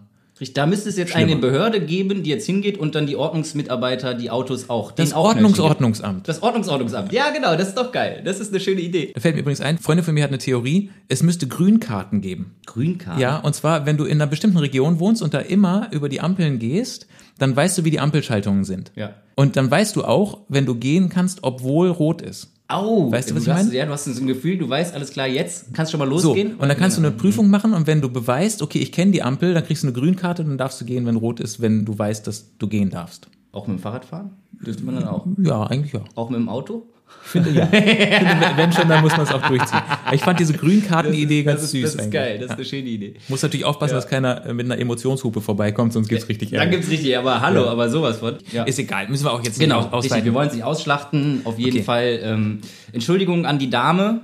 Da 0.54 0.66
müsste 0.66 0.88
es 0.88 0.96
jetzt 0.96 1.12
Schlimmer. 1.12 1.32
eine 1.32 1.40
Behörde 1.40 1.80
geben, 1.80 2.24
die 2.24 2.30
jetzt 2.30 2.46
hingeht 2.46 2.76
und 2.76 2.96
dann 2.96 3.06
die 3.06 3.14
Ordnungsmitarbeiter, 3.14 4.14
die 4.14 4.30
Autos 4.30 4.68
auch. 4.68 4.90
das 4.90 5.12
auch. 5.12 5.26
Ordnungsordnungsamt. 5.26 6.26
Das 6.26 6.42
Ordnungsordnungsamt. 6.42 7.12
Ja, 7.12 7.30
genau, 7.30 7.54
das 7.54 7.68
ist 7.68 7.76
doch 7.76 7.92
geil. 7.92 8.22
Das 8.24 8.40
ist 8.40 8.50
eine 8.50 8.58
schöne 8.58 8.80
Idee. 8.80 9.12
Da 9.14 9.20
fällt 9.20 9.36
mir 9.36 9.42
übrigens 9.42 9.60
ein, 9.60 9.78
Freunde 9.78 10.02
von 10.02 10.14
mir 10.14 10.24
hat 10.24 10.30
eine 10.30 10.38
Theorie, 10.38 10.90
es 11.08 11.22
müsste 11.22 11.46
Grünkarten 11.46 12.20
geben. 12.20 12.56
Grünkarte. 12.66 13.20
Ja, 13.20 13.38
und 13.38 13.54
zwar, 13.54 13.86
wenn 13.86 13.96
du 13.96 14.04
in 14.04 14.20
einer 14.20 14.26
bestimmten 14.26 14.58
Region 14.58 14.98
wohnst 14.98 15.22
und 15.22 15.32
da 15.32 15.38
immer 15.38 15.88
über 15.92 16.08
die 16.08 16.20
Ampeln 16.20 16.58
gehst, 16.58 17.06
dann 17.38 17.54
weißt 17.54 17.78
du, 17.78 17.84
wie 17.84 17.90
die 17.90 18.00
Ampelschaltungen 18.00 18.64
sind. 18.64 18.90
Ja. 18.96 19.14
Und 19.34 19.56
dann 19.56 19.70
weißt 19.70 19.96
du 19.96 20.04
auch, 20.04 20.40
wenn 20.48 20.66
du 20.66 20.74
gehen 20.74 21.08
kannst, 21.08 21.40
obwohl 21.42 21.88
rot 21.88 22.20
ist. 22.20 22.51
Au. 22.68 23.10
Weißt 23.12 23.30
du, 23.30 23.34
was 23.34 23.42
ich 23.42 23.48
hast, 23.50 23.64
meine? 23.64 23.74
Ja, 23.76 23.84
du 23.86 23.92
hast 23.92 24.04
so 24.04 24.20
ein 24.20 24.26
Gefühl, 24.26 24.56
du 24.56 24.68
weißt, 24.68 24.94
alles 24.94 25.10
klar, 25.10 25.26
jetzt 25.26 25.74
kannst 25.74 25.92
du 25.92 25.98
schon 25.98 26.08
mal 26.08 26.18
So, 26.18 26.28
losgehen. 26.28 26.54
und 26.56 26.68
dann 26.68 26.76
kannst 26.78 26.96
du 26.96 27.02
eine 27.02 27.10
Prüfung 27.10 27.50
machen 27.50 27.74
und 27.74 27.86
wenn 27.86 28.00
du 28.00 28.08
beweist, 28.08 28.62
okay, 28.62 28.78
ich 28.78 28.92
kenne 28.92 29.12
die 29.12 29.22
Ampel, 29.22 29.52
dann 29.52 29.64
kriegst 29.64 29.82
du 29.82 29.88
eine 29.88 29.94
Grünkarte, 29.94 30.42
dann 30.44 30.56
darfst 30.58 30.80
du 30.80 30.84
gehen, 30.84 31.04
wenn 31.06 31.16
rot 31.16 31.40
ist, 31.40 31.60
wenn 31.60 31.84
du 31.84 31.98
weißt, 31.98 32.26
dass 32.26 32.56
du 32.58 32.68
gehen 32.68 32.88
darfst. 32.90 33.28
Auch 33.52 33.66
mit 33.66 33.78
dem 33.78 33.82
Fahrrad 33.82 34.04
fahren? 34.06 34.30
Dürfte 34.64 34.84
man 34.84 34.94
dann 34.94 35.04
auch. 35.08 35.26
Ja, 35.38 35.64
eigentlich 35.66 35.92
ja. 35.92 36.00
Auch 36.14 36.30
mit 36.30 36.38
dem 36.38 36.48
Auto? 36.48 36.86
Finde 37.24 37.50
ja. 37.50 37.66
Finde, 37.66 38.46
wenn 38.56 38.72
schon, 38.72 38.88
dann 38.88 39.00
muss 39.02 39.12
man 39.12 39.22
es 39.22 39.32
auch 39.32 39.46
durchziehen. 39.46 39.80
Aber 40.04 40.14
ich 40.14 40.20
fand 40.20 40.38
diese 40.40 40.52
Grünkarten-Idee 40.54 41.44
ganz 41.44 41.70
süß 41.70 41.82
Das 41.82 41.94
ist 41.94 41.98
eigentlich. 42.00 42.12
geil, 42.12 42.38
das 42.38 42.50
ist 42.50 42.56
eine 42.56 42.64
schöne 42.64 42.88
Idee. 42.88 43.14
Muss 43.28 43.42
natürlich 43.42 43.64
aufpassen, 43.64 43.94
dass 43.94 44.06
keiner 44.06 44.44
äh, 44.46 44.52
mit 44.52 44.66
einer 44.66 44.78
Emotionshupe 44.78 45.40
vorbeikommt, 45.40 45.92
sonst 45.92 46.08
gibt's 46.08 46.28
richtig 46.28 46.50
Dann 46.50 46.60
Ärger. 46.60 46.72
gibt's 46.72 46.90
richtig, 46.90 47.16
aber 47.16 47.40
hallo, 47.40 47.68
aber 47.68 47.88
sowas 47.88 48.18
von. 48.18 48.36
Ja. 48.52 48.64
Ist 48.64 48.78
egal, 48.78 49.08
müssen 49.08 49.24
wir 49.24 49.32
auch 49.32 49.42
jetzt 49.42 49.58
Genau, 49.58 49.80
nicht 49.82 49.92
ausweiten. 49.92 50.24
Wir 50.26 50.34
wollen 50.34 50.48
es 50.48 50.54
nicht 50.54 50.64
ausschlachten. 50.64 51.40
Auf 51.44 51.58
jeden 51.58 51.76
Okay. 51.76 51.82
Fall 51.84 52.20
ähm, 52.22 52.60
Entschuldigung 52.92 53.46
an 53.46 53.58
die 53.58 53.70
Dame, 53.70 54.20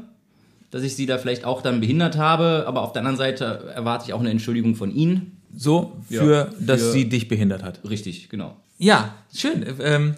dass 0.71 0.83
ich 0.83 0.95
sie 0.95 1.07
da 1.07 1.16
vielleicht 1.16 1.45
auch 1.47 1.62
dann 1.62 1.80
behindert 1.80 2.18
habe. 2.18 2.64
Aber 2.66 2.83
auf 2.83 2.92
der 2.92 3.00
anderen 3.00 3.16
Seite 3.16 3.71
erwarte 3.75 4.04
ich 4.09 4.12
auch 4.12 4.21
eine 4.21 4.30
Entschuldigung 4.30 4.75
von 4.75 4.95
Ihnen. 4.95 5.38
So, 5.57 5.97
für, 6.11 6.35
Ja, 6.35 6.49
dass 6.61 6.83
für- 6.83 6.92
sie 6.92 7.09
dich 7.09 7.26
behindert 7.28 7.62
hat. 7.62 7.80
Richtig, 7.88 8.28
genau. 8.28 8.54
Ja, 8.76 9.14
schön. 9.35 9.64
Ähm, 9.80 10.14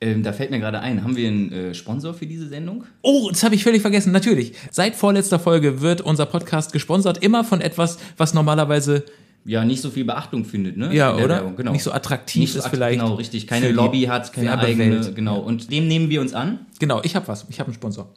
Ähm, 0.00 0.22
da 0.22 0.32
fällt 0.32 0.50
mir 0.50 0.58
gerade 0.60 0.80
ein, 0.80 1.02
haben 1.02 1.16
wir 1.16 1.26
einen 1.28 1.52
äh, 1.52 1.74
Sponsor 1.74 2.12
für 2.12 2.26
diese 2.26 2.48
Sendung? 2.48 2.84
oh, 3.02 3.28
das 3.30 3.42
habe 3.42 3.54
ich 3.54 3.64
völlig 3.64 3.80
vergessen. 3.80 4.12
Natürlich. 4.12 4.52
Seit 4.70 4.94
vorletzter 4.94 5.38
Folge 5.38 5.80
wird 5.80 6.02
unser 6.02 6.26
Podcast 6.26 6.72
gesponsert, 6.72 7.22
immer 7.22 7.44
von 7.44 7.60
etwas, 7.62 7.98
was 8.18 8.34
normalerweise, 8.34 9.04
Ja, 9.46 9.64
nicht 9.64 9.80
so 9.80 9.88
viel 9.90 10.04
Beachtung 10.04 10.44
findet, 10.44 10.76
ne? 10.76 10.94
ja, 10.94 11.14
oder? 11.14 11.28
Werbung, 11.36 11.56
Genau. 11.56 11.72
Nicht 11.72 11.82
so 11.82 11.92
attraktiv 11.92 12.40
Nicht 12.40 12.52
so 12.52 12.58
ist 12.58 12.68
vielleicht. 12.68 13.00
Genau, 13.00 13.14
richtig. 13.14 13.46
Keine 13.46 13.70
Lobby 13.70 14.02
hat, 14.02 14.32
keine 14.34 14.58
eigene. 14.58 15.12
Genau. 15.14 15.38
Und 15.38 15.70
dem 15.70 15.88
nehmen 15.88 16.10
wir 16.10 16.20
uns 16.20 16.34
an. 16.34 16.66
Genau, 16.78 17.00
ich 17.02 17.16
habe 17.16 17.26
was. 17.28 17.46
Ich 17.48 17.58
habe 17.58 17.68
einen 17.68 17.74
Sponsor. 17.74 18.12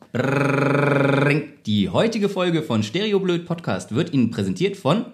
Die 1.65 1.89
heutige 1.89 2.27
Folge 2.27 2.61
von 2.61 2.83
Stereoblöd 2.83 3.45
Podcast 3.45 3.95
wird 3.95 4.11
Ihnen 4.11 4.31
präsentiert 4.31 4.75
von 4.75 5.05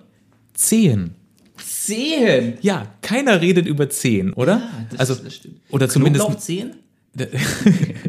Zehen. 0.53 1.15
Zehen. 1.57 2.55
Ja, 2.61 2.93
keiner 3.01 3.41
redet 3.41 3.65
über 3.67 3.89
Zehen, 3.89 4.33
oder? 4.33 4.61
das- 4.91 4.99
also, 4.99 5.15
das 5.15 5.35
stimmt. 5.35 5.61
oder 5.69 5.87
zumindest. 5.89 6.25
Knoblauchzehen? 6.25 6.75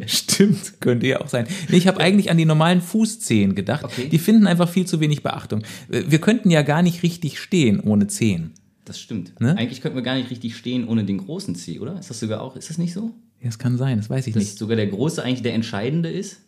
Stimmt, 0.06 0.80
könnte 0.80 1.06
ja 1.06 1.20
auch 1.20 1.28
sein. 1.28 1.46
Nee, 1.68 1.76
ich 1.76 1.86
habe 1.86 2.00
eigentlich 2.00 2.30
an 2.30 2.36
die 2.38 2.44
normalen 2.44 2.80
Fußzehen 2.80 3.54
gedacht. 3.54 3.84
Okay. 3.84 4.08
Die 4.08 4.18
finden 4.18 4.46
einfach 4.46 4.68
viel 4.68 4.84
zu 4.86 4.98
wenig 5.00 5.22
Beachtung. 5.22 5.62
Wir 5.88 6.20
könnten 6.20 6.50
ja 6.50 6.62
gar 6.62 6.82
nicht 6.82 7.02
richtig 7.02 7.38
stehen 7.38 7.80
ohne 7.80 8.08
Zehen. 8.08 8.52
Das 8.84 9.00
stimmt. 9.00 9.40
Ne? 9.40 9.56
Eigentlich 9.56 9.80
könnten 9.80 9.96
wir 9.96 10.02
gar 10.02 10.16
nicht 10.16 10.30
richtig 10.30 10.56
stehen 10.56 10.86
ohne 10.88 11.04
den 11.04 11.18
großen 11.18 11.54
C, 11.54 11.78
oder? 11.80 11.98
Ist 11.98 12.10
das 12.10 12.20
sogar 12.20 12.40
auch, 12.40 12.56
ist 12.56 12.68
das 12.70 12.78
nicht 12.78 12.92
so? 12.92 13.12
Ja, 13.40 13.46
das 13.46 13.58
kann 13.58 13.76
sein, 13.78 13.98
das 13.98 14.08
weiß 14.10 14.26
ich 14.28 14.34
Dass 14.34 14.42
nicht. 14.42 14.58
sogar 14.58 14.76
der 14.76 14.86
große 14.86 15.22
eigentlich 15.22 15.42
der 15.42 15.54
entscheidende 15.54 16.10
ist? 16.10 16.38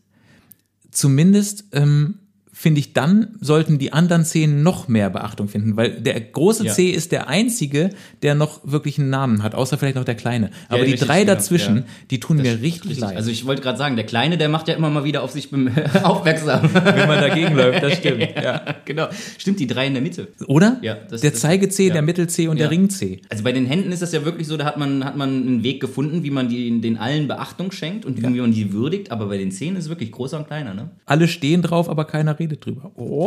Zumindest 0.90 1.64
ähm, 1.73 2.19
finde 2.61 2.81
ich, 2.81 2.93
dann 2.93 3.37
sollten 3.41 3.79
die 3.79 3.93
anderen 3.93 4.25
Zehen 4.25 4.65
noch 4.65 4.88
mehr 4.88 5.11
Beachtung 5.11 5.47
finden, 5.47 5.77
weil 5.77 6.00
der 6.00 6.21
große 6.21 6.65
Ja. 6.67 6.73
C 6.73 6.88
ist 6.91 7.12
der 7.12 7.29
einzige, 7.29 7.91
der 8.23 8.35
noch 8.35 8.61
wirklich 8.65 8.99
einen 8.99 9.11
Namen 9.11 9.45
hat, 9.45 9.55
außer 9.55 9.79
vielleicht 9.79 9.95
noch 9.95 10.03
der 10.05 10.17
kleine. 10.17 10.50
Aber 10.69 10.79
die 10.85 10.91
richtig, 10.91 11.07
drei 11.07 11.21
genau, 11.21 11.35
dazwischen, 11.35 11.77
ja. 11.77 11.83
die 12.11 12.19
tun 12.19 12.38
mir 12.38 12.55
Das- 12.55 12.61
richtig, 12.62 12.99
leid. 12.99 13.15
Also 13.15 13.31
ich 13.31 13.47
wollte 13.47 13.62
gerade 13.62 13.79
sagen, 13.79 13.95
der 13.95 14.07
Kleine, 14.07 14.38
der 14.38 14.49
macht 14.49 14.67
ja 14.67 14.75
immer 14.75 14.91
mal 14.91 15.05
wieder 15.05 15.23
auf 15.23 15.31
sich 15.31 15.50
aufmerksam. 16.03 16.69
wenn 16.75 17.07
man 17.09 17.21
dagegen 17.21 17.55
läuft, 17.55 17.81
das 17.83 17.95
stimmt. 17.99 18.19
Ja. 18.43 18.61
genau. 18.85 19.07
Stimmt, 19.38 19.61
die 19.61 19.67
drei 19.69 19.87
in 19.87 19.93
der 19.95 20.03
Mitte. 20.03 20.27
Oder? 20.49 20.79
Ja, 20.83 20.97
das- 21.09 21.21
der 21.21 21.31
das- 21.31 21.41
Zeige-C, 21.41 21.87
ja. 21.88 21.93
der 21.93 22.03
Mittel-C 22.03 22.49
und 22.49 22.57
Ja. 22.57 22.65
der 22.65 22.71
Ring-C. 22.73 23.21
Also 23.29 23.45
bei 23.45 23.53
den 23.53 23.67
Händen 23.67 23.93
ist 23.93 24.03
das 24.03 24.12
ja 24.12 24.25
wirklich 24.25 24.49
so, 24.49 24.57
da 24.57 24.65
hat 24.65 24.79
man, 24.79 25.05
hat 25.05 25.17
man 25.17 25.29
einen 25.31 25.62
Weg 25.62 25.81
gefunden, 25.81 26.25
wie 26.25 26.31
man 26.31 26.49
die, 26.49 26.81
den 26.81 26.99
allen 26.99 27.29
Beachtung 27.29 27.71
schenkt 27.71 28.05
und 28.05 28.21
wie 28.21 28.41
man 28.41 28.50
die 28.53 28.73
würdigt, 28.73 29.12
aber 29.12 29.27
bei 29.27 29.38
den 29.38 29.53
Zähnen 29.53 29.77
ist 29.77 29.85
es 29.85 29.88
wirklich 29.91 30.11
großer 30.11 30.38
und 30.38 30.47
kleiner, 30.49 30.75
ne? 30.75 30.91
Alle 31.07 31.29
stehen 31.29 31.62
drauf, 31.62 31.88
aber 31.88 32.05
keiner 32.05 32.37
redet 32.38 32.48
drüber. 32.57 32.90
Oh. 32.97 33.21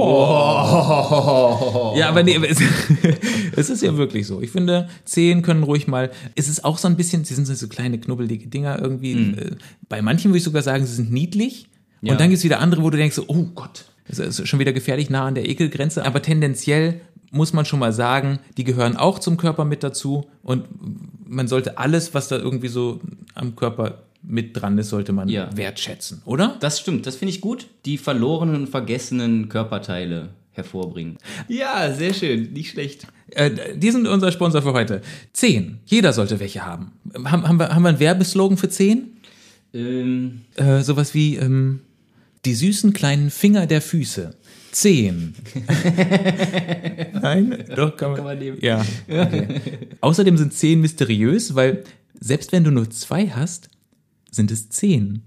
Ja, 1.95 2.09
aber 2.09 2.23
nee, 2.23 2.39
es, 2.47 2.59
es 3.55 3.69
ist 3.69 3.83
ja 3.83 3.95
wirklich 3.97 4.27
so. 4.27 4.41
Ich 4.41 4.51
finde, 4.51 4.89
Zehen 5.05 5.41
können 5.41 5.63
ruhig 5.63 5.87
mal. 5.87 6.11
Es 6.35 6.49
ist 6.49 6.65
auch 6.65 6.77
so 6.77 6.87
ein 6.87 6.97
bisschen, 6.97 7.23
sie 7.25 7.35
sind 7.35 7.45
so 7.45 7.67
kleine, 7.67 7.99
knubbelige 7.99 8.47
Dinger 8.47 8.79
irgendwie. 8.81 9.13
Äh, 9.13 9.55
Bei 9.89 10.01
manchen 10.01 10.31
würde 10.31 10.39
ich 10.39 10.43
sogar 10.43 10.63
sagen, 10.63 10.85
sie 10.85 10.95
sind 10.95 11.11
niedlich. 11.11 11.67
Mhm. 12.01 12.07
Ja. 12.07 12.13
Und 12.13 12.21
dann 12.21 12.29
gibt 12.29 12.39
es 12.39 12.43
wieder 12.43 12.59
andere, 12.59 12.83
wo 12.83 12.89
du 12.89 12.97
denkst, 12.97 13.19
oh 13.27 13.43
Gott, 13.55 13.85
das 14.07 14.19
ist 14.19 14.47
schon 14.47 14.59
wieder 14.59 14.73
gefährlich 14.73 15.09
nah 15.09 15.25
an 15.27 15.35
der 15.35 15.47
Ekelgrenze. 15.47 16.05
Aber 16.05 16.21
tendenziell 16.21 17.01
muss 17.31 17.53
man 17.53 17.65
schon 17.65 17.79
mal 17.79 17.93
sagen, 17.93 18.39
die 18.57 18.63
gehören 18.63 18.97
auch 18.97 19.19
zum 19.19 19.37
Körper 19.37 19.65
mit 19.65 19.83
dazu. 19.83 20.25
Und 20.43 20.65
man 21.27 21.47
sollte 21.47 21.77
alles, 21.77 22.13
was 22.13 22.27
da 22.27 22.37
irgendwie 22.37 22.67
so 22.67 22.99
am 23.35 23.55
Körper 23.55 24.03
mit 24.23 24.55
dran 24.59 24.77
ist, 24.77 24.89
sollte 24.89 25.13
man 25.13 25.27
Ja. 25.29 25.49
wertschätzen, 25.55 26.21
oder? 26.25 26.57
Das 26.59 26.79
stimmt, 26.79 27.05
das 27.07 27.15
finde 27.15 27.33
ich 27.33 27.41
gut. 27.41 27.67
Die 27.85 27.97
verlorenen 27.97 28.55
und 28.55 28.67
vergessenen 28.69 29.49
Körperteile 29.49 30.29
hervorbringen. 30.51 31.17
Ja, 31.47 31.91
sehr 31.93 32.13
schön, 32.13 32.51
nicht 32.53 32.71
schlecht. 32.71 33.07
Äh, 33.31 33.51
die 33.77 33.89
sind 33.91 34.07
unser 34.07 34.31
Sponsor 34.31 34.61
für 34.61 34.73
heute. 34.73 35.01
Zehn. 35.33 35.79
Jeder 35.85 36.11
sollte 36.13 36.39
welche 36.39 36.65
haben. 36.65 36.91
Haben, 37.23 37.47
haben, 37.47 37.57
wir, 37.59 37.69
haben 37.73 37.83
wir 37.83 37.89
einen 37.89 37.99
Werbeslogan 37.99 38.57
für 38.57 38.69
zehn? 38.69 39.17
Ähm, 39.73 40.41
Äh, 40.55 40.81
sowas 40.81 41.13
wie 41.13 41.37
ähm, 41.37 41.79
die 42.45 42.53
süßen 42.53 42.91
kleinen 42.93 43.29
Finger 43.31 43.65
der 43.65 43.81
Füße. 43.81 44.35
Zehn. 44.71 45.33
Nein, 47.21 47.63
doch 47.75 47.95
kann 47.97 48.09
man, 48.11 48.15
Kann 48.17 48.25
man 48.25 48.37
nehmen. 48.39 48.57
Ja. 48.61 48.85
Okay. 49.07 49.47
Außerdem 50.01 50.37
sind 50.37 50.53
zehn 50.53 50.81
mysteriös, 50.81 51.55
weil 51.55 51.83
selbst 52.19 52.51
wenn 52.51 52.63
du 52.63 52.71
nur 52.71 52.89
zwei 52.89 53.27
hast, 53.27 53.69
sind 54.31 54.49
es 54.49 54.69
zehn. 54.69 55.21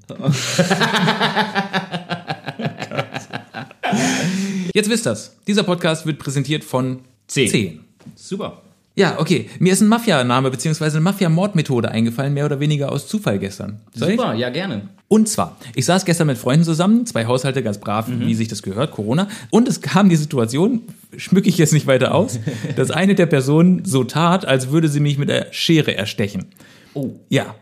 Jetzt 4.74 4.90
wisst 4.90 5.06
ihr's. 5.06 5.36
Dieser 5.46 5.62
Podcast 5.62 6.06
wird 6.06 6.18
präsentiert 6.18 6.64
von 6.64 7.00
Zehn. 7.28 7.48
zehn. 7.48 7.80
super. 8.16 8.62
Ja, 8.96 9.18
okay. 9.18 9.50
Mir 9.58 9.72
ist 9.72 9.80
ein 9.80 9.88
Mafia-Name 9.88 10.50
beziehungsweise 10.52 10.98
eine 10.98 11.04
Mafia-Mordmethode 11.04 11.90
eingefallen, 11.90 12.32
mehr 12.32 12.44
oder 12.44 12.60
weniger 12.60 12.92
aus 12.92 13.08
Zufall 13.08 13.40
gestern. 13.40 13.80
Soll 13.92 14.10
ich? 14.10 14.16
Super, 14.20 14.34
ja, 14.34 14.50
gerne. 14.50 14.88
Und 15.08 15.28
zwar, 15.28 15.56
ich 15.74 15.84
saß 15.84 16.04
gestern 16.04 16.28
mit 16.28 16.38
Freunden 16.38 16.64
zusammen, 16.64 17.04
zwei 17.04 17.26
Haushalte 17.26 17.62
ganz 17.62 17.78
brav, 17.78 18.06
wie 18.08 18.34
sich 18.34 18.46
das 18.48 18.62
gehört, 18.62 18.92
Corona. 18.92 19.28
Und 19.50 19.68
es 19.68 19.80
kam 19.80 20.08
die 20.08 20.16
Situation, 20.16 20.82
schmücke 21.16 21.48
ich 21.48 21.58
jetzt 21.58 21.72
nicht 21.72 21.86
weiter 21.88 22.14
aus, 22.14 22.38
dass 22.76 22.90
eine 22.92 23.14
der 23.16 23.26
Personen 23.26 23.84
so 23.84 24.04
tat, 24.04 24.44
als 24.44 24.70
würde 24.70 24.88
sie 24.88 25.00
mich 25.00 25.18
mit 25.18 25.28
der 25.28 25.48
Schere 25.52 25.94
erstechen. 25.96 26.46
Oh. 26.94 27.10
Ja. 27.28 27.54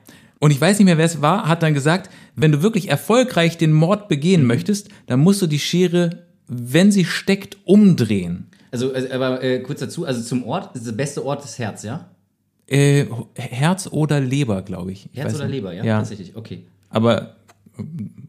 Und 0.43 0.51
ich 0.51 0.61
weiß 0.61 0.81
nicht 0.81 0.87
mehr, 0.87 0.99
wer 0.99 1.05
es 1.05 1.23
war, 1.23 1.47
hat 1.47 1.63
dann 1.63 1.73
gesagt, 1.73 2.11
wenn 2.35 2.51
du 2.51 2.65
wirklich 2.65 2.89
erfolgreich 2.91 3.59
den 3.59 3.73
Mord 3.73 4.09
begehen 4.09 4.45
möchtest, 4.45 4.89
dann 5.07 5.21
musst 5.21 5.41
du 5.41 5.47
die 5.47 5.61
Schere, 5.61 6.25
wenn 6.49 6.91
sie 6.91 7.05
steckt, 7.05 7.59
umdrehen. 7.65 8.49
Also, 8.73 8.93
äh, 8.93 9.09
aber 9.13 9.41
äh, 9.41 9.61
kurz 9.61 9.79
dazu, 9.79 10.05
also 10.05 10.21
zum 10.21 10.43
Ort, 10.43 10.75
ist 10.75 10.85
der 10.85 10.93
beste 10.95 11.25
Ort 11.25 11.45
das 11.45 11.61
Herz, 11.61 11.85
ja? 11.85 12.09
Äh, 12.67 13.05
Herz 13.37 13.87
oder 13.87 14.19
Leber, 14.19 14.63
glaube 14.63 14.91
ich. 14.91 15.09
ich. 15.13 15.21
Herz 15.21 15.37
oder 15.37 15.45
nicht. 15.45 15.55
Leber, 15.55 15.75
ja? 15.75 15.85
Ja. 15.85 15.99
Tatsächlich, 15.99 16.35
okay. 16.35 16.65
Aber 16.91 17.37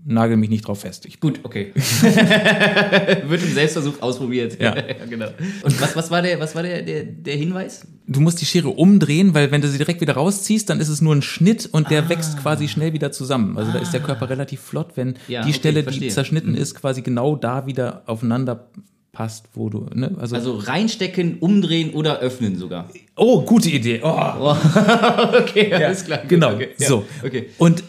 nagel 0.05 0.38
mich 0.38 0.50
nicht 0.50 0.67
drauf 0.67 0.81
fest. 0.81 1.05
Ich, 1.05 1.19
Gut, 1.19 1.39
okay. 1.43 1.71
Wird 3.27 3.41
im 3.43 3.53
Selbstversuch 3.53 4.01
ausprobiert. 4.01 4.57
Ja. 4.63 4.75
genau. 5.09 5.27
Und 5.63 5.81
was, 5.81 5.95
was 5.95 6.12
war, 6.12 6.21
der, 6.21 6.39
was 6.39 6.55
war 6.55 6.63
der, 6.63 6.81
der, 6.81 7.03
der 7.03 7.35
Hinweis? 7.35 7.85
du 8.07 8.19
musst 8.19 8.39
die 8.41 8.45
Schere 8.45 8.69
umdrehen, 8.69 9.33
weil 9.33 9.51
wenn 9.51 9.62
du 9.62 9.67
sie 9.67 9.77
direkt 9.77 10.01
wieder 10.01 10.13
rausziehst, 10.13 10.69
dann 10.69 10.79
ist 10.79 10.89
es 10.89 11.01
nur 11.01 11.15
ein 11.15 11.21
Schnitt 11.21 11.67
und 11.71 11.89
der 11.89 12.09
wächst 12.09 12.38
quasi 12.38 12.67
schnell 12.67 12.93
wieder 12.93 13.12
zusammen. 13.12 13.57
Also 13.57 13.71
da 13.71 13.79
ist 13.79 13.91
der 13.93 14.01
Körper 14.01 14.29
relativ 14.29 14.59
flott, 14.62 14.91
wenn 14.95 15.15
Ja, 15.27 15.41
die 15.43 15.50
okay, 15.50 15.53
Stelle, 15.57 15.83
die 15.83 16.07
zerschnitten 16.09 16.55
ist, 16.55 16.75
quasi 16.75 17.01
genau 17.01 17.35
da 17.35 17.65
wieder 17.65 18.03
aufeinander 18.05 18.67
passt, 19.13 19.45
wo 19.53 19.69
du, 19.69 19.85
ne? 19.93 20.15
Also, 20.19 20.35
Also 20.35 20.57
reinstecken, 20.57 21.38
umdrehen 21.39 21.91
oder 21.91 22.19
öffnen 22.19 22.57
sogar. 22.57 22.89
oh, 23.15 23.41
gute 23.43 23.69
Idee. 23.69 24.01
Oh, 24.03 24.09
okay, 25.39 25.71
alles 25.73 26.03
klar. 26.03 26.19
gut, 26.21 26.29
genau. 26.29 26.53
Okay, 26.55 26.69
ja, 26.79 26.88
So. 26.88 27.05
Okay. 27.23 27.50
Und 27.57 27.83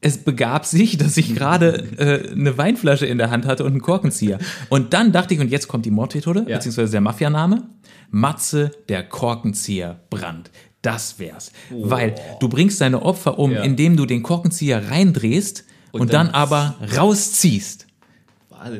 es 0.00 0.18
begab 0.18 0.64
sich, 0.64 0.96
dass 0.96 1.16
ich 1.16 1.34
gerade 1.34 1.84
äh, 1.98 2.30
eine 2.32 2.56
Weinflasche 2.56 3.06
in 3.06 3.18
der 3.18 3.30
Hand 3.30 3.46
hatte 3.46 3.64
und 3.64 3.72
einen 3.72 3.80
Korkenzieher. 3.82 4.38
Und 4.68 4.94
dann 4.94 5.10
dachte 5.12 5.34
ich, 5.34 5.40
und 5.40 5.50
jetzt 5.50 5.66
kommt 5.68 5.86
die 5.86 5.90
Mordmethode, 5.90 6.44
Ja. 6.46 6.56
beziehungsweise 6.56 6.92
der 6.92 7.00
Mafianame, 7.00 7.64
Matze, 8.10 8.70
der 8.88 9.02
Korkenzieher 9.02 10.00
Brand. 10.10 10.50
Das 10.82 11.18
wär's. 11.18 11.50
Weil 11.70 12.14
du 12.38 12.48
bringst 12.48 12.80
deine 12.80 13.02
Opfer 13.02 13.38
um, 13.40 13.50
Ja. 13.50 13.62
indem 13.62 13.96
du 13.96 14.06
den 14.06 14.22
Korkenzieher 14.22 14.88
reindrehst 14.90 15.64
und, 15.90 16.02
Und 16.02 16.12
dann, 16.12 16.26
dann- 16.26 16.34
aber 16.34 16.76
rausziehst. 16.96 17.86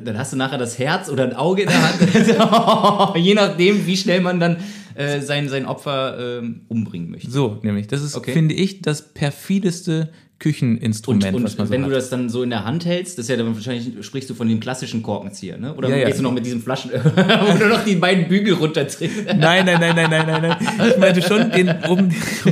Dann 0.04 0.18
hast 0.18 0.32
du 0.32 0.36
nachher 0.36 0.58
das 0.58 0.78
Herz 0.78 1.08
oder 1.08 1.22
ein 1.24 1.34
Auge 1.36 1.62
in 1.62 1.68
der 1.68 1.82
Hand. 1.82 3.16
Je 3.16 3.34
nachdem, 3.34 3.86
wie 3.86 3.96
schnell 3.96 4.20
man 4.20 4.40
dann 4.40 4.56
äh, 4.98 5.20
sein, 5.22 5.48
sein 5.48 5.64
Opfer 5.66 6.38
ähm, 6.40 6.62
umbringen 6.68 7.10
möchte. 7.10 7.30
So, 7.30 7.58
nämlich. 7.62 7.86
Das 7.86 8.02
ist, 8.02 8.16
Okay. 8.16 8.32
finde 8.32 8.54
ich, 8.54 8.82
das 8.82 9.12
perfideste 9.14 10.10
Kücheninstrument, 10.40 11.34
Und, 11.34 11.42
was 11.44 11.56
man 11.56 11.62
und 11.62 11.66
so 11.66 11.72
wenn 11.72 11.82
hat. 11.82 11.90
du 11.90 11.94
das 11.94 12.10
dann 12.10 12.28
so 12.28 12.42
in 12.44 12.50
der 12.50 12.64
Hand 12.64 12.84
hältst, 12.84 13.18
das 13.18 13.24
ist 13.24 13.28
ja 13.30 13.36
dann 13.36 13.52
wahrscheinlich, 13.54 14.04
sprichst 14.06 14.30
du 14.30 14.34
von 14.34 14.48
dem 14.48 14.60
klassischen 14.60 15.02
Korkenzieher, 15.02 15.58
ne? 15.58 15.74
Oder 15.74 15.88
Ja, 15.88 15.96
ja. 15.96 16.06
gehst 16.06 16.20
du 16.20 16.22
noch 16.22 16.32
mit 16.32 16.46
diesen 16.46 16.62
Flaschen, 16.62 16.92
wo 16.94 17.58
du 17.58 17.66
noch 17.68 17.84
die 17.84 17.96
beiden 17.96 18.28
Bügel 18.28 18.54
runtertrittst? 18.54 19.24
Nein, 19.36 19.66
nein, 19.66 19.80
nein, 19.80 19.96
nein, 19.96 20.08
nein, 20.10 20.26
nein, 20.26 20.42
nein. 20.42 20.56
Ich 20.90 20.96
meinte 20.98 21.22
schon 21.22 21.50
den 21.50 21.68
um, 21.88 22.08
oh. 22.46 22.48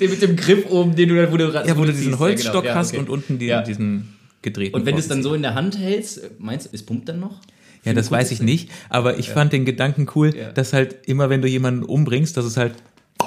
Den 0.00 0.10
mit 0.10 0.22
dem 0.22 0.36
Griff 0.36 0.66
oben, 0.70 0.96
den 0.96 1.08
du 1.08 1.16
dann, 1.16 1.30
wo 1.32 1.36
du 1.36 1.44
ja, 1.52 1.76
wo 1.76 1.84
du 1.84 1.92
diesen. 1.92 2.18
Holzstock 2.18 2.54
Ja, 2.54 2.60
genau. 2.60 2.72
Ja, 2.72 2.74
hast 2.76 2.90
okay. 2.92 2.98
und 3.00 3.08
unten 3.10 3.38
die, 3.38 3.46
Ja. 3.46 3.62
diesen 3.62 4.14
gedrehten. 4.42 4.74
Und 4.74 4.86
wenn 4.86 4.94
du 4.94 5.00
es 5.00 5.08
dann 5.08 5.22
so 5.22 5.34
in 5.34 5.42
der 5.42 5.54
Hand 5.54 5.78
hältst, 5.78 6.20
meinst 6.38 6.66
du, 6.66 6.70
es 6.72 6.82
pumpt 6.82 7.08
dann 7.08 7.20
noch? 7.20 7.40
Ja, 7.84 7.94
das 7.94 8.10
weiß 8.10 8.30
ich 8.30 8.42
nicht, 8.42 8.70
aber 8.90 9.18
ich 9.18 9.30
fand 9.30 9.52
den 9.52 9.64
Gedanken 9.64 10.06
cool, 10.14 10.34
Ja. 10.36 10.52
dass 10.52 10.72
halt 10.72 11.06
immer, 11.06 11.30
wenn 11.30 11.40
du 11.42 11.48
jemanden 11.48 11.82
umbringst, 11.82 12.36
dass 12.36 12.44
es 12.44 12.56
halt. 12.56 12.74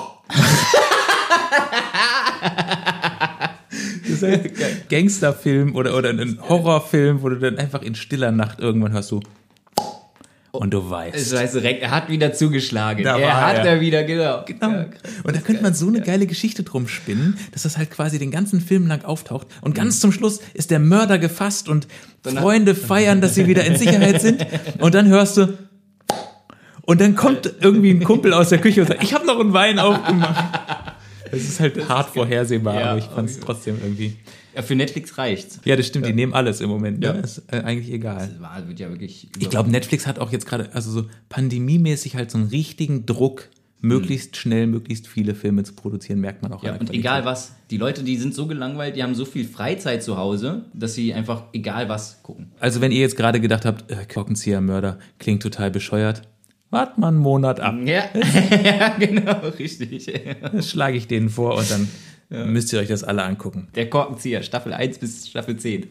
das 4.04 4.10
ist 4.12 4.24
halt 4.24 4.46
ein 4.46 4.82
Gangsterfilm 4.90 5.76
oder, 5.76 5.96
oder 5.98 6.10
ein 6.10 6.40
Horrorfilm, 6.48 7.22
wo 7.22 7.30
du 7.30 7.38
dann 7.38 7.58
einfach 7.58 7.82
in 7.82 7.96
stiller 7.96 8.32
Nacht 8.32 8.60
irgendwann 8.60 8.92
hörst 8.94 9.12
du. 9.12 9.20
Und 10.56 10.72
du 10.72 10.88
weißt. 10.88 11.16
Das 11.16 11.40
heißt 11.40 11.56
direkt, 11.56 11.82
er 11.82 11.90
hat 11.90 12.10
wieder 12.10 12.32
zugeschlagen. 12.32 13.04
Da 13.04 13.18
er 13.18 13.42
hat 13.44 13.58
er. 13.58 13.66
er 13.66 13.82
wieder, 13.82 14.04
genau. 14.04 14.44
Genau. 14.46 14.70
Ja, 14.70 14.86
und 15.24 15.36
da 15.36 15.40
könnte 15.42 15.64
man 15.64 15.74
so 15.74 15.88
eine 15.88 16.00
geile 16.00 16.28
Geschichte 16.28 16.62
drum 16.62 16.88
spinnen, 16.88 17.40
dass 17.54 17.64
das 17.64 17.76
halt 17.80 17.90
quasi 17.90 18.20
den 18.20 18.30
ganzen 18.30 18.62
Film 18.62 18.86
lang 18.86 19.04
auftaucht. 19.04 19.48
Und 19.62 19.74
ganz 19.74 20.00
zum 20.00 20.12
Schluss 20.12 20.42
ist 20.54 20.70
der 20.70 20.78
Mörder 20.78 21.18
gefasst 21.18 21.70
und 21.70 21.88
Freunde 22.24 22.76
feiern, 22.76 23.20
dass 23.20 23.34
sie 23.34 23.48
wieder 23.48 23.66
in 23.66 23.78
Sicherheit 23.78 24.22
sind. 24.22 24.46
Und 24.78 24.94
dann 24.94 25.08
hörst 25.08 25.38
du. 25.38 25.58
Und 26.84 27.02
dann 27.02 27.16
kommt 27.16 27.52
irgendwie 27.60 27.90
ein 27.90 28.04
Kumpel 28.04 28.32
aus 28.32 28.50
der 28.50 28.60
Küche 28.60 28.82
und 28.82 28.88
sagt, 28.88 29.02
ich 29.04 29.16
habe 29.16 29.26
noch 29.26 29.40
einen 29.40 29.54
Wein 29.54 29.80
aufgemacht. 29.80 30.60
Das 31.32 31.42
ist 31.42 31.60
halt 31.60 31.90
hart 31.90 32.12
vorhersehbar, 32.12 32.80
Ja, 32.80 32.92
aber 32.92 33.00
ich 33.00 33.06
fand 33.06 33.28
es 33.28 33.40
trotzdem 33.40 33.80
irgendwie. 33.82 34.18
Ja, 34.56 34.62
für 34.62 34.76
Netflix 34.76 35.18
reicht's. 35.18 35.60
Ja, 35.66 35.76
das 35.76 35.88
stimmt, 35.88 36.06
die 36.06 36.14
nehmen 36.14 36.34
alles 36.34 36.62
im 36.62 36.70
Moment. 36.70 37.00
Ne? 37.00 37.08
Ja. 37.08 37.12
Ist 37.14 37.44
äh, 37.52 37.58
eigentlich 37.58 37.92
egal. 37.92 38.28
Das 38.28 38.42
war, 38.42 38.68
wird 38.68 38.80
ja 38.80 38.90
wirklich. 38.90 39.30
Ich 39.40 39.50
glaube, 39.50 39.70
Netflix 39.70 40.08
hat 40.08 40.20
auch 40.20 40.32
jetzt 40.32 40.46
gerade, 40.46 40.70
also 40.74 40.92
so 40.92 41.08
pandemiemäßig 41.30 42.16
halt 42.16 42.32
so 42.32 42.38
einen 42.38 42.48
richtigen 42.48 43.06
Druck, 43.06 43.50
möglichst 43.84 44.38
schnell, 44.38 44.66
möglichst 44.66 45.08
viele 45.08 45.36
Filme 45.36 45.64
zu 45.64 45.74
produzieren, 45.74 46.20
merkt 46.22 46.42
man 46.42 46.54
auch. 46.54 46.64
Ja, 46.64 46.72
und 46.72 46.78
Qualität. 46.78 47.00
egal 47.00 47.26
was. 47.26 47.54
Die 47.70 47.78
Leute, 47.78 48.04
die 48.04 48.16
sind 48.16 48.34
so 48.34 48.48
gelangweilt, 48.48 48.96
die 48.96 49.04
haben 49.04 49.14
so 49.14 49.26
viel 49.26 49.46
Freizeit 49.46 50.02
zu 50.02 50.18
Hause, 50.18 50.66
dass 50.74 50.94
sie 50.96 51.14
einfach 51.14 51.44
egal 51.52 51.90
was 51.90 52.24
gucken. 52.24 52.52
Also 52.60 52.80
wenn 52.80 52.92
ihr 52.92 53.02
jetzt 53.02 53.18
gerade 53.18 53.42
gedacht 53.42 53.66
habt, 53.66 53.92
äh, 53.92 54.06
Korkenzieher 54.12 54.62
Mörder 54.62 55.00
klingt 55.20 55.44
total 55.44 55.70
bescheuert, 55.70 56.22
wart 56.70 56.98
mal 56.98 57.10
einen 57.10 57.18
Monat 57.18 57.60
ab. 57.60 57.76
Ja, 57.84 58.06
ja 58.64 58.96
genau, 58.98 59.40
richtig. 59.60 60.12
Das 60.42 60.70
schlage 60.70 60.96
ich 60.96 61.08
denen 61.08 61.30
vor 61.30 61.58
und 61.58 61.70
dann 61.70 61.90
müsst 62.46 62.74
ihr 62.74 62.80
euch 62.80 62.88
das 62.90 63.04
alle 63.04 63.24
angucken. 63.24 63.68
Der 63.76 63.90
Korkenzieher, 63.90 64.44
Staffel 64.44 64.74
1 64.74 64.98
bis 65.00 65.28
Staffel 65.30 65.58
10. 65.58 65.88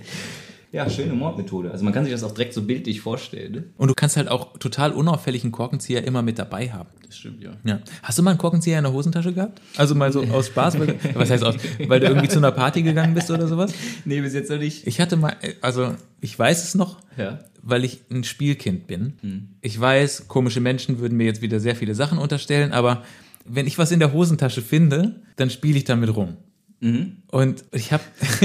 Ja, 0.73 0.89
schöne 0.89 1.13
Mordmethode. 1.13 1.71
Also 1.71 1.85
man 1.85 1.93
kann 1.93 2.05
sich 2.05 2.13
das 2.15 2.25
auch 2.25 2.33
direkt 2.33 2.55
so 2.55 2.63
bildlich 2.63 3.03
vorstellen. 3.03 3.53
Ne? 3.53 3.65
Und 3.77 3.89
du 3.89 3.95
kannst 3.95 4.17
halt 4.17 4.29
auch 4.29 4.57
total 4.57 4.93
unauffällig 4.93 5.43
einen 5.43 5.53
Korkenzieher 5.53 6.03
immer 6.05 6.23
mit 6.23 6.39
dabei 6.39 6.71
haben. 6.71 6.89
Das 7.07 7.19
stimmt, 7.19 7.43
ja. 7.43 7.51
Ja. 7.65 7.81
Hast 8.03 8.19
du 8.19 8.23
mal 8.23 8.31
einen 8.31 8.39
Korkenzieher 8.39 8.79
in 8.79 8.85
der 8.85 8.93
Hosentasche 8.95 9.35
gehabt? 9.35 9.61
Also 9.77 9.95
mal 9.95 10.11
so 10.11 10.23
aus 10.23 10.47
Spaß? 10.47 10.81
Weil, 10.81 10.95
was 11.15 11.29
heißt 11.31 11.45
aus? 11.45 11.57
Weil 11.87 12.01
du 12.01 12.07
irgendwie 12.07 12.29
zu 12.29 12.39
einer 12.39 12.53
Party 12.53 12.81
gegangen 12.83 13.13
bist 13.13 13.31
oder 13.31 13.47
sowas? 13.49 13.75
Nee, 14.07 14.23
bis 14.23 14.33
jetzt 14.33 14.51
noch 14.51 14.57
nicht. 14.57 14.87
Ich 14.87 14.99
hatte 14.99 15.19
mal, 15.19 15.37
also 15.61 15.95
ich 16.23 16.39
weiß 16.39 16.65
es 16.65 16.75
noch, 16.75 16.97
Ja. 17.19 17.41
weil 17.63 17.85
ich 17.85 18.01
ein 18.11 18.25
Spielkind 18.25 18.87
bin. 18.87 19.13
Hm. 19.21 19.49
Ich 19.61 19.79
weiß, 19.79 20.27
komische 20.29 20.61
Menschen 20.61 21.01
würden 21.01 21.19
mir 21.19 21.27
jetzt 21.27 21.43
wieder 21.43 21.61
sehr 21.61 21.77
viele 21.77 21.95
Sachen 21.95 22.17
unterstellen, 22.17 22.73
aber 22.73 23.03
wenn 23.45 23.67
ich 23.67 23.79
was 23.79 23.91
in 23.93 23.99
der 24.01 24.13
Hosentasche 24.13 24.63
finde, 24.63 25.23
dann 25.37 25.51
spiele 25.51 25.77
ich 25.79 25.85
damit 25.85 26.15
rum. 26.17 26.37
Mhm. 26.81 27.19
Und 27.31 27.65
ich 27.73 27.93
habe 27.93 28.03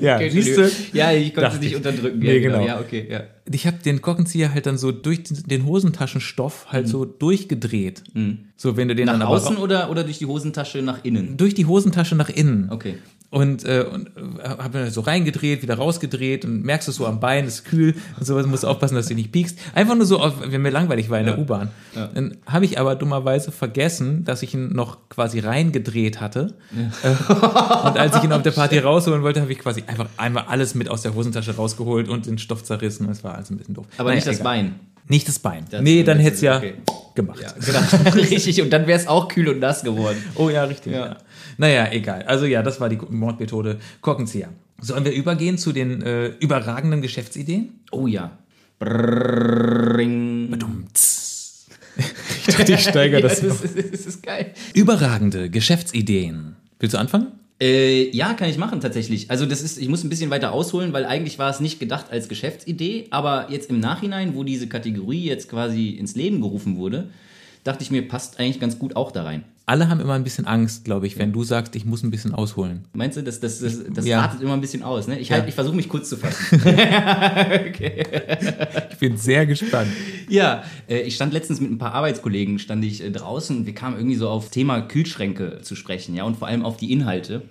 ja, 0.00 0.16
Okay, 0.16 0.30
siehst 0.30 0.56
du, 0.56 0.70
Ja, 0.92 1.12
ich 1.12 1.34
konnte 1.34 1.50
es 1.54 1.60
nicht 1.60 1.70
ich. 1.72 1.76
unterdrücken. 1.76 2.18
Nee, 2.18 2.36
ja, 2.38 2.40
genau. 2.40 2.66
Ja, 2.66 2.80
okay, 2.80 3.06
ja. 3.10 3.24
ich 3.50 3.66
habe 3.66 3.76
den 3.84 4.00
Korkenzieher 4.00 4.52
halt 4.54 4.66
dann 4.66 4.78
so 4.78 4.90
durch 4.92 5.22
den 5.24 5.66
Hosentaschenstoff 5.66 6.66
halt 6.72 6.88
so 6.88 7.04
durchgedreht. 7.04 8.02
So, 8.56 8.76
wenn 8.76 8.88
du 8.88 8.94
den 8.94 9.06
Mhm. 9.08 9.18
Nach 9.18 9.28
außen 9.28 9.56
oder, 9.58 9.90
oder 9.90 10.02
durch 10.04 10.18
die 10.18 10.26
Hosentasche 10.26 10.82
nach 10.82 11.04
innen? 11.04 11.36
durch 11.36 11.54
die 11.54 11.66
Hosentasche 11.66 12.16
nach 12.16 12.28
innen. 12.30 12.68
Okay. 12.70 12.94
Und, 13.36 13.66
äh, 13.66 13.84
und 13.92 14.06
äh, 14.16 14.48
habe 14.48 14.78
dann 14.78 14.90
so 14.90 15.02
reingedreht, 15.02 15.60
wieder 15.60 15.74
rausgedreht 15.74 16.46
und 16.46 16.62
merkst 16.64 16.88
es 16.88 16.96
so 16.96 17.06
am 17.06 17.20
Bein, 17.20 17.44
ist 17.46 17.66
kühl 17.66 17.94
und 18.18 18.24
sowas, 18.24 18.46
musst 18.46 18.62
du 18.62 18.66
aufpassen, 18.68 18.94
dass 18.94 19.08
du 19.08 19.14
nicht 19.14 19.30
piekst. 19.30 19.58
Einfach 19.74 19.94
nur 19.94 20.06
so, 20.06 20.20
auf, 20.20 20.36
wenn 20.40 20.62
mir 20.62 20.70
langweilig 20.70 21.10
war 21.10 21.20
in 21.20 21.26
der 21.26 21.38
U-Bahn. 21.38 21.68
Dann 22.14 22.38
habe 22.46 22.64
ich 22.64 22.78
aber 22.80 22.94
dummerweise 22.94 23.52
vergessen, 23.52 24.24
dass 24.24 24.42
ich 24.42 24.54
ihn 24.54 24.72
noch 24.72 25.10
quasi 25.10 25.40
reingedreht 25.40 26.18
hatte. 26.18 26.54
Äh, 27.02 27.08
und 27.10 27.98
als 27.98 28.16
ich 28.16 28.24
ihn 28.24 28.32
auf 28.32 28.40
der 28.42 28.52
Party 28.52 28.78
rausholen 28.78 29.22
wollte, 29.22 29.42
habe 29.42 29.52
ich 29.52 29.58
quasi 29.58 29.84
einfach 29.86 30.06
einmal 30.16 30.44
alles 30.48 30.74
mit 30.74 30.88
aus 30.88 31.02
der 31.02 31.14
Hosentasche 31.14 31.54
rausgeholt 31.56 32.08
und 32.08 32.24
den 32.24 32.38
Stoff 32.38 32.64
zerrissen. 32.64 33.06
Das 33.06 33.22
war 33.22 33.34
alles 33.34 33.50
ein 33.50 33.58
bisschen 33.58 33.74
doof. 33.74 33.84
Aber 33.98 34.08
Naja, 34.08 34.14
nicht 34.16 34.26
das 34.28 34.34
egal. 34.36 34.44
Bein. 34.44 34.80
Nicht 35.08 35.28
das 35.28 35.38
Bein. 35.38 35.64
Das- 35.70 35.82
nee, 35.82 36.02
dann 36.02 36.18
hätte 36.18 36.36
es 36.36 36.40
ja 36.40 36.56
okay. 36.56 36.74
gemacht. 37.14 37.40
Ja, 37.40 37.52
genau. 37.64 38.10
Richtig. 38.14 38.60
Und 38.62 38.72
dann 38.72 38.86
wäre 38.86 38.98
es 38.98 39.06
auch 39.06 39.28
kühl 39.28 39.48
und 39.48 39.60
nass 39.60 39.82
geworden. 39.82 40.16
Oh 40.34 40.48
ja, 40.48 40.64
richtig. 40.64 40.92
Ja. 40.94 41.06
Ja. 41.06 41.16
Naja, 41.58 41.88
egal. 41.92 42.22
Also 42.22 42.46
ja, 42.46 42.62
das 42.62 42.80
war 42.80 42.88
die 42.88 42.98
Mordmethode 43.08 43.78
Korkenzieher. 44.00 44.48
Sollen 44.80 45.04
wir 45.04 45.12
übergehen 45.12 45.58
zu 45.58 45.72
den 45.72 46.02
äh, 46.02 46.28
überragenden 46.40 47.00
Geschäftsideen? 47.02 47.80
Oh 47.90 48.06
ja. 48.06 48.38
Brrring. 48.78 50.56
Ich 52.46 52.54
dachte, 52.54 52.74
ich 52.74 52.80
steigere 52.80 53.22
das, 53.22 53.42
ist, 53.42 53.64
das 53.64 54.06
ist 54.06 54.22
geil. 54.22 54.52
Überragende 54.74 55.48
Geschäftsideen. 55.50 56.54
Willst 56.78 56.94
du 56.94 56.98
anfangen? 56.98 57.28
Äh, 57.58 58.10
ja, 58.14 58.34
kann 58.34 58.50
ich 58.50 58.58
machen 58.58 58.80
tatsächlich. 58.80 59.30
Also 59.30 59.46
das 59.46 59.62
ist, 59.62 59.78
ich 59.78 59.88
muss 59.88 60.04
ein 60.04 60.10
bisschen 60.10 60.30
weiter 60.30 60.52
ausholen, 60.52 60.92
weil 60.92 61.06
eigentlich 61.06 61.38
war 61.38 61.50
es 61.50 61.58
nicht 61.58 61.80
gedacht 61.80 62.10
als 62.10 62.28
Geschäftsidee, 62.28 63.06
aber 63.10 63.48
jetzt 63.50 63.70
im 63.70 63.80
Nachhinein, 63.80 64.34
wo 64.34 64.44
diese 64.44 64.68
Kategorie 64.68 65.24
jetzt 65.24 65.48
quasi 65.48 65.90
ins 65.90 66.14
Leben 66.14 66.42
gerufen 66.42 66.76
wurde, 66.76 67.08
dachte 67.64 67.82
ich 67.82 67.90
mir, 67.90 68.06
passt 68.06 68.38
eigentlich 68.38 68.60
ganz 68.60 68.78
gut 68.78 68.94
auch 68.94 69.10
da 69.10 69.24
rein. 69.24 69.44
Alle 69.68 69.88
haben 69.88 69.98
immer 69.98 70.14
ein 70.14 70.22
bisschen 70.22 70.46
Angst, 70.46 70.84
glaube 70.84 71.08
ich, 71.08 71.18
wenn 71.18 71.32
du 71.32 71.42
sagst, 71.42 71.74
ich 71.74 71.84
muss 71.84 72.04
ein 72.04 72.12
bisschen 72.12 72.32
ausholen. 72.32 72.84
Meinst 72.94 73.16
du, 73.16 73.22
das, 73.24 73.40
das, 73.40 73.58
das, 73.58 73.80
das 73.92 74.06
Ja. 74.06 74.20
artet 74.20 74.40
immer 74.40 74.52
ein 74.52 74.60
bisschen 74.60 74.84
aus, 74.84 75.08
ne? 75.08 75.18
Ich, 75.18 75.30
Ja. 75.30 75.38
halt, 75.38 75.48
ich 75.48 75.56
versuche 75.56 75.74
mich 75.74 75.88
kurz 75.88 76.08
zu 76.08 76.16
fassen. 76.16 76.62
Ich 78.90 78.98
bin 78.98 79.16
sehr 79.18 79.46
gespannt. 79.46 79.90
Ja, 80.28 80.64
äh, 80.88 81.00
ich 81.00 81.14
stand 81.16 81.32
letztens 81.32 81.60
mit 81.60 81.70
ein 81.70 81.78
paar 81.78 81.92
Arbeitskollegen, 81.92 82.58
stand 82.58 82.84
ich 82.84 83.02
äh, 83.02 83.10
draußen 83.10 83.56
und 83.58 83.66
wir 83.66 83.74
kamen 83.74 83.96
irgendwie 83.96 84.16
so 84.16 84.28
auf 84.28 84.50
Thema 84.50 84.80
Kühlschränke 84.80 85.60
zu 85.62 85.76
sprechen, 85.76 86.14
ja, 86.14 86.24
und 86.24 86.36
vor 86.36 86.48
allem 86.48 86.64
auf 86.64 86.76
die 86.76 86.92
Inhalte. 86.92 87.42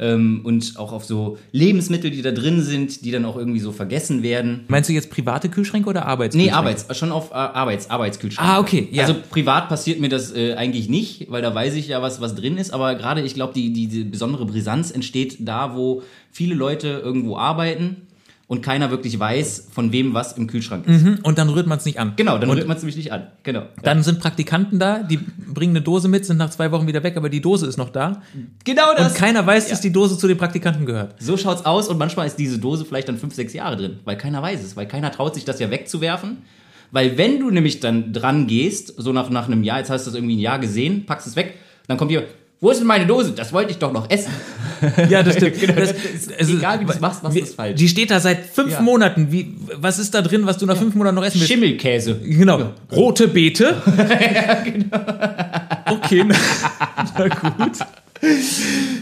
Ähm, 0.00 0.40
und 0.44 0.74
auch 0.76 0.92
auf 0.92 1.04
so 1.04 1.38
Lebensmittel, 1.52 2.10
die 2.10 2.22
da 2.22 2.30
drin 2.30 2.62
sind, 2.62 3.04
die 3.04 3.10
dann 3.10 3.24
auch 3.24 3.36
irgendwie 3.36 3.60
so 3.60 3.72
vergessen 3.72 4.22
werden. 4.22 4.64
Meinst 4.68 4.88
du 4.88 4.92
jetzt 4.92 5.10
private 5.10 5.48
Kühlschränke 5.48 5.88
oder 5.88 6.02
Nee, 6.02 6.06
Arbeitskühlschränke? 6.08 6.56
Arbeits, 6.56 6.98
schon 6.98 7.12
auf 7.12 7.30
äh, 7.30 7.34
Arbeits, 7.34 7.90
Arbeitskühlschrank. 7.90 8.48
Ah, 8.48 8.60
okay, 8.60 8.88
ja. 8.92 9.02
Also 9.02 9.16
privat 9.30 9.68
passiert 9.68 10.00
mir 10.00 10.08
das 10.08 10.34
äh, 10.34 10.54
eigentlich 10.54 10.88
nicht, 10.88 11.30
weil 11.30 11.42
da 11.42 11.54
weiß 11.54 11.74
ich 11.74 11.88
ja, 11.88 12.02
was, 12.02 12.20
was 12.20 12.34
drin 12.34 12.58
ist. 12.58 12.72
Aber 12.72 12.94
gerade, 12.94 13.22
ich 13.22 13.34
glaube, 13.34 13.54
die, 13.54 13.72
die, 13.72 13.88
die 13.88 14.04
besondere 14.04 14.46
Brisanz 14.46 14.90
entsteht 14.90 15.36
da, 15.40 15.74
wo 15.74 16.02
viele 16.30 16.54
Leute 16.54 16.88
irgendwo 17.04 17.36
arbeiten 17.36 18.05
und 18.48 18.62
keiner 18.62 18.90
wirklich 18.90 19.18
weiß, 19.18 19.68
von 19.72 19.90
wem 19.90 20.14
was 20.14 20.34
im 20.34 20.46
Kühlschrank 20.46 20.86
ist. 20.86 21.02
Mhm, 21.02 21.18
Und 21.24 21.36
dann 21.36 21.48
rührt 21.48 21.66
man 21.66 21.78
es 21.78 21.84
nicht 21.84 21.98
an. 21.98 22.12
Genau, 22.14 22.38
dann 22.38 22.48
und 22.48 22.56
rührt 22.56 22.68
man 22.68 22.76
es 22.76 22.82
nämlich 22.82 22.96
nicht 22.96 23.12
an. 23.12 23.26
Genau. 23.42 23.64
Dann 23.82 24.04
sind 24.04 24.20
Praktikanten 24.20 24.78
da, 24.78 25.02
die 25.02 25.16
bringen 25.16 25.72
eine 25.72 25.82
Dose 25.82 26.06
mit, 26.06 26.24
sind 26.24 26.36
nach 26.36 26.50
zwei 26.50 26.70
Wochen 26.70 26.86
wieder 26.86 27.02
weg, 27.02 27.16
aber 27.16 27.28
die 27.28 27.40
Dose 27.40 27.66
ist 27.66 27.76
noch 27.76 27.90
da. 27.90 28.22
Genau 28.64 28.90
Und 28.96 29.14
keiner 29.16 29.44
weiß, 29.44 29.68
dass 29.68 29.80
die 29.80 29.90
Dose 29.92 30.16
zu 30.16 30.28
den 30.28 30.38
Praktikanten 30.38 30.86
gehört. 30.86 31.20
So 31.20 31.36
schaut's 31.36 31.64
aus 31.66 31.88
und 31.88 31.98
manchmal 31.98 32.28
ist 32.28 32.36
diese 32.36 32.58
Dose 32.58 32.84
vielleicht 32.84 33.08
dann 33.08 33.18
fünf, 33.18 33.34
sechs 33.34 33.52
Jahre 33.52 33.76
drin, 33.76 33.98
weil 34.04 34.16
keiner 34.16 34.40
weiß 34.42 34.62
es, 34.62 34.76
weil 34.76 34.86
keiner 34.86 35.10
traut 35.10 35.34
sich 35.34 35.44
das 35.44 35.58
ja 35.58 35.70
wegzuwerfen. 35.70 36.38
Weil 36.92 37.18
wenn 37.18 37.40
du 37.40 37.50
nämlich 37.50 37.80
dann 37.80 38.12
dran 38.12 38.46
gehst, 38.46 38.94
so 38.96 39.12
nach, 39.12 39.28
nach 39.28 39.46
einem 39.46 39.64
Jahr, 39.64 39.78
jetzt 39.78 39.90
hast 39.90 40.06
du 40.06 40.10
das 40.10 40.16
irgendwie 40.16 40.36
ein 40.36 40.40
Jahr 40.40 40.60
gesehen, 40.60 41.04
packst 41.04 41.26
es 41.26 41.34
weg, 41.34 41.54
dann 41.88 41.96
kommt 41.96 42.12
jemand, 42.12 42.28
wo 42.60 42.70
ist 42.70 42.78
denn 42.78 42.86
meine 42.86 43.06
Dose? 43.06 43.32
Das 43.32 43.52
wollte 43.52 43.70
ich 43.72 43.78
doch 43.78 43.92
noch 43.92 44.08
essen. 44.10 44.32
Ja, 45.08 45.22
das 45.22 45.36
stimmt. 45.36 45.56
Genau, 45.60 45.72
das, 45.74 45.94
das 45.94 46.04
ist 46.04 46.38
also, 46.38 46.56
egal, 46.58 46.80
wie 46.80 46.84
du 46.84 46.92
es 46.92 47.00
machst, 47.00 47.24
was 47.24 47.34
wie- 47.34 47.40
ist 47.40 47.54
falsch. 47.54 47.76
Die 47.78 47.88
steht 47.88 48.10
da 48.10 48.20
seit 48.20 48.44
fünf 48.44 48.72
Ja. 48.72 48.80
Monaten. 48.82 49.32
Wie, 49.32 49.54
was 49.74 49.98
ist 49.98 50.14
da 50.14 50.20
drin, 50.20 50.44
was 50.44 50.58
du 50.58 50.66
nach 50.66 50.76
fünf 50.76 50.94
Monaten 50.94 51.16
noch 51.16 51.24
essen 51.24 51.40
willst? 51.40 51.50
Schimmelkäse. 51.50 52.16
Genau. 52.22 52.72
Rote 52.92 53.28
Beete. 53.28 53.74
genau. 54.64 54.98
Okay, 55.86 56.24
na, 56.26 56.34
na 57.16 57.28
gut. 57.28 57.78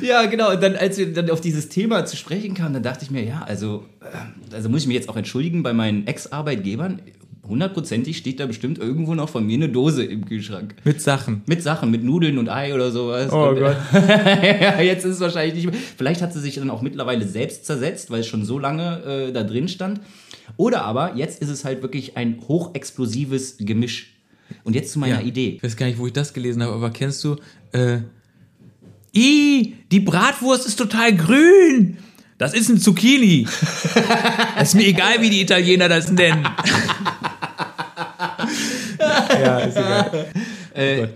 Ja, 0.00 0.26
genau. 0.26 0.52
Und 0.52 0.62
dann, 0.62 0.76
als 0.76 0.96
wir 0.98 1.12
dann 1.12 1.28
auf 1.30 1.40
dieses 1.40 1.68
Thema 1.68 2.04
zu 2.04 2.16
sprechen 2.16 2.54
kamen, 2.54 2.74
dann 2.74 2.82
dachte 2.84 3.04
ich 3.04 3.10
mir, 3.10 3.24
ja, 3.24 3.42
also, 3.46 3.84
äh, 4.00 4.54
also 4.54 4.68
muss 4.68 4.82
ich 4.82 4.86
mich 4.86 4.96
jetzt 4.96 5.08
auch 5.08 5.16
entschuldigen 5.16 5.62
bei 5.62 5.72
meinen 5.72 6.06
Ex-Arbeitgebern. 6.06 7.00
Hundertprozentig 7.46 8.16
steht 8.16 8.40
da 8.40 8.46
bestimmt 8.46 8.78
irgendwo 8.78 9.14
noch 9.14 9.28
von 9.28 9.46
mir 9.46 9.54
eine 9.54 9.68
Dose 9.68 10.02
im 10.04 10.24
Kühlschrank. 10.24 10.74
Mit 10.84 11.02
Sachen. 11.02 11.42
Mit 11.46 11.62
Sachen, 11.62 11.90
mit 11.90 12.02
Nudeln 12.02 12.38
und 12.38 12.48
Ei 12.48 12.74
oder 12.74 12.90
sowas. 12.90 13.30
Oh 13.32 13.48
und, 13.50 13.58
Gott. 13.58 13.76
ja, 13.92 14.80
jetzt 14.80 15.04
ist 15.04 15.16
es 15.16 15.20
wahrscheinlich 15.20 15.54
nicht 15.54 15.66
mehr. 15.70 15.80
Vielleicht 15.96 16.22
hat 16.22 16.32
sie 16.32 16.40
sich 16.40 16.54
dann 16.54 16.70
auch 16.70 16.80
mittlerweile 16.80 17.26
selbst 17.26 17.66
zersetzt, 17.66 18.10
weil 18.10 18.20
es 18.20 18.26
schon 18.26 18.44
so 18.44 18.58
lange 18.58 19.28
äh, 19.28 19.32
da 19.32 19.42
drin 19.42 19.68
stand. 19.68 20.00
Oder 20.56 20.82
aber 20.82 21.16
jetzt 21.16 21.42
ist 21.42 21.50
es 21.50 21.64
halt 21.64 21.82
wirklich 21.82 22.16
ein 22.16 22.38
hochexplosives 22.48 23.56
Gemisch. 23.58 24.14
Und 24.62 24.74
jetzt 24.74 24.92
zu 24.92 24.98
meiner 24.98 25.20
Ja. 25.20 25.26
Idee. 25.26 25.54
Ich 25.56 25.62
weiß 25.62 25.76
gar 25.76 25.86
nicht, 25.86 25.98
wo 25.98 26.06
ich 26.06 26.12
das 26.12 26.32
gelesen 26.32 26.62
habe, 26.62 26.72
aber 26.72 26.90
kennst 26.90 27.22
du, 27.24 27.36
äh, 27.72 27.98
I, 29.16 29.74
die 29.92 30.00
Bratwurst 30.00 30.66
ist 30.66 30.76
total 30.76 31.14
grün. 31.14 31.98
Das 32.36 32.52
ist 32.52 32.68
ein 32.68 32.78
Zucchini. 32.78 33.46
Es 34.56 34.68
ist 34.68 34.74
mir 34.74 34.86
egal, 34.86 35.20
wie 35.20 35.30
die 35.30 35.40
Italiener 35.40 35.88
das 35.88 36.10
nennen. 36.10 36.46
ja, 39.30 39.58
ist 39.58 39.76
egal. 39.76 40.26
Äh, 40.74 40.96
Gott. 41.02 41.10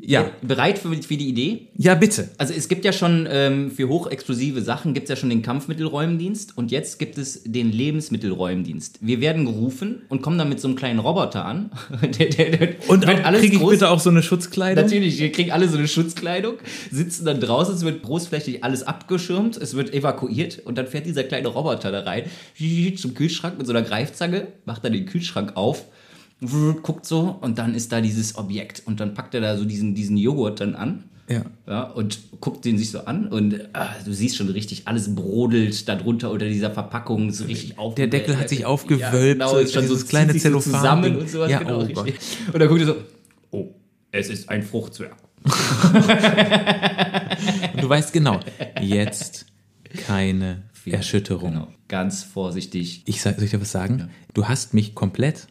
Ja, 0.00 0.30
Bereit 0.42 0.78
für, 0.78 0.94
für 0.94 1.16
die 1.16 1.28
Idee? 1.28 1.68
ja, 1.76 1.94
bitte. 1.94 2.28
Also 2.38 2.54
es 2.54 2.68
gibt 2.68 2.84
ja 2.84 2.92
schon 2.92 3.28
ähm, 3.30 3.70
für 3.70 3.88
hochexplosive 3.88 4.62
Sachen 4.62 4.94
gibt 4.94 5.04
es 5.04 5.10
ja 5.10 5.16
schon 5.16 5.28
den 5.28 5.42
Kampfmittelräumdienst 5.42 6.56
und 6.56 6.70
jetzt 6.70 6.98
gibt 6.98 7.18
es 7.18 7.42
den 7.44 7.72
Lebensmittelräumdienst. 7.72 8.98
Wir 9.00 9.20
werden 9.20 9.44
gerufen 9.44 10.02
und 10.08 10.22
kommen 10.22 10.38
dann 10.38 10.48
mit 10.48 10.60
so 10.60 10.68
einem 10.68 10.76
kleinen 10.76 11.00
Roboter 11.00 11.44
an. 11.44 11.70
der, 12.02 12.28
der, 12.28 12.50
der, 12.50 12.68
Und 12.86 13.04
kriege 13.04 13.56
ich 13.56 13.66
bitte 13.66 13.90
auch 13.90 13.98
so 13.98 14.10
eine 14.10 14.22
Schutzkleidung? 14.22 14.84
Natürlich, 14.84 15.18
wir 15.18 15.32
kriegen 15.32 15.50
alle 15.50 15.68
so 15.68 15.76
eine 15.76 15.88
Schutzkleidung, 15.88 16.54
sitzen 16.92 17.24
dann 17.24 17.40
draußen, 17.40 17.74
es 17.74 17.84
wird 17.84 18.02
großflächig 18.02 18.62
alles 18.62 18.84
abgeschirmt, 18.84 19.56
es 19.56 19.74
wird 19.74 19.92
evakuiert 19.92 20.60
und 20.64 20.78
dann 20.78 20.86
fährt 20.86 21.06
dieser 21.06 21.24
kleine 21.24 21.48
Roboter 21.48 21.90
da 21.90 22.00
rein, 22.00 22.24
zum 22.96 23.14
Kühlschrank 23.14 23.58
mit 23.58 23.66
so 23.66 23.72
einer 23.72 23.82
Greifzange, 23.82 24.46
macht 24.64 24.84
dann 24.84 24.92
den 24.92 25.06
Kühlschrank 25.06 25.56
auf, 25.56 25.84
guckt 26.82 27.06
so 27.06 27.36
und 27.40 27.58
dann 27.58 27.74
ist 27.74 27.92
da 27.92 28.00
dieses 28.00 28.36
Objekt 28.36 28.82
und 28.86 29.00
dann 29.00 29.14
packt 29.14 29.34
er 29.34 29.40
da 29.40 29.56
so 29.56 29.64
diesen, 29.64 29.94
diesen 29.94 30.16
Joghurt 30.16 30.60
dann 30.60 30.74
an. 30.74 31.04
Ja. 31.28 31.42
Ja, 31.66 31.82
und 31.82 32.40
guckt 32.40 32.64
den 32.64 32.78
sich 32.78 32.90
so 32.90 33.00
an 33.00 33.28
und 33.28 33.68
ah, 33.74 33.90
du 34.04 34.14
siehst 34.14 34.36
schon 34.36 34.48
richtig, 34.48 34.88
alles 34.88 35.14
brodelt 35.14 35.86
darunter 35.86 36.30
unter 36.30 36.46
dieser 36.46 36.70
Verpackung, 36.70 37.30
so 37.32 37.44
richtig 37.44 37.78
auf. 37.78 37.96
Der 37.96 38.06
Deckel 38.06 38.38
hat 38.38 38.48
sich 38.48 38.64
aufgewölbt, 38.64 39.12
Ja, 39.12 39.32
genau, 39.32 39.50
so 39.50 39.58
ist 39.58 39.74
schon 39.74 39.86
so 39.86 39.94
dieses 39.94 40.08
kleine 40.08 40.32
sich 40.32 40.42
so 40.42 40.58
zusammen 40.58 41.16
und 41.16 41.28
sowas. 41.28 41.50
Ja, 41.50 41.58
genau, 41.58 41.80
oh 41.80 41.80
richtig. 41.80 41.96
Gott. 41.96 42.54
Und 42.54 42.60
dann 42.60 42.68
guckt 42.68 42.80
er 42.80 42.86
so, 42.86 42.96
oh, 43.50 43.74
es 44.10 44.30
ist 44.30 44.48
ein 44.48 44.62
Fruchtzwerg. 44.62 45.16
Und 47.74 47.82
du 47.82 47.88
weißt 47.88 48.12
genau, 48.12 48.40
jetzt 48.80 49.46
keine 50.06 50.64
Erschütterung. 50.84 51.52
Genau, 51.52 51.68
ganz 51.88 52.22
vorsichtig. 52.22 53.02
Ich 53.06 53.20
sag, 53.22 53.36
soll 53.36 53.44
ich 53.44 53.50
dir 53.50 53.60
was 53.60 53.72
sagen? 53.72 54.10
Du 54.34 54.48
hast 54.48 54.74
mich 54.74 54.94
komplett, 54.94 55.46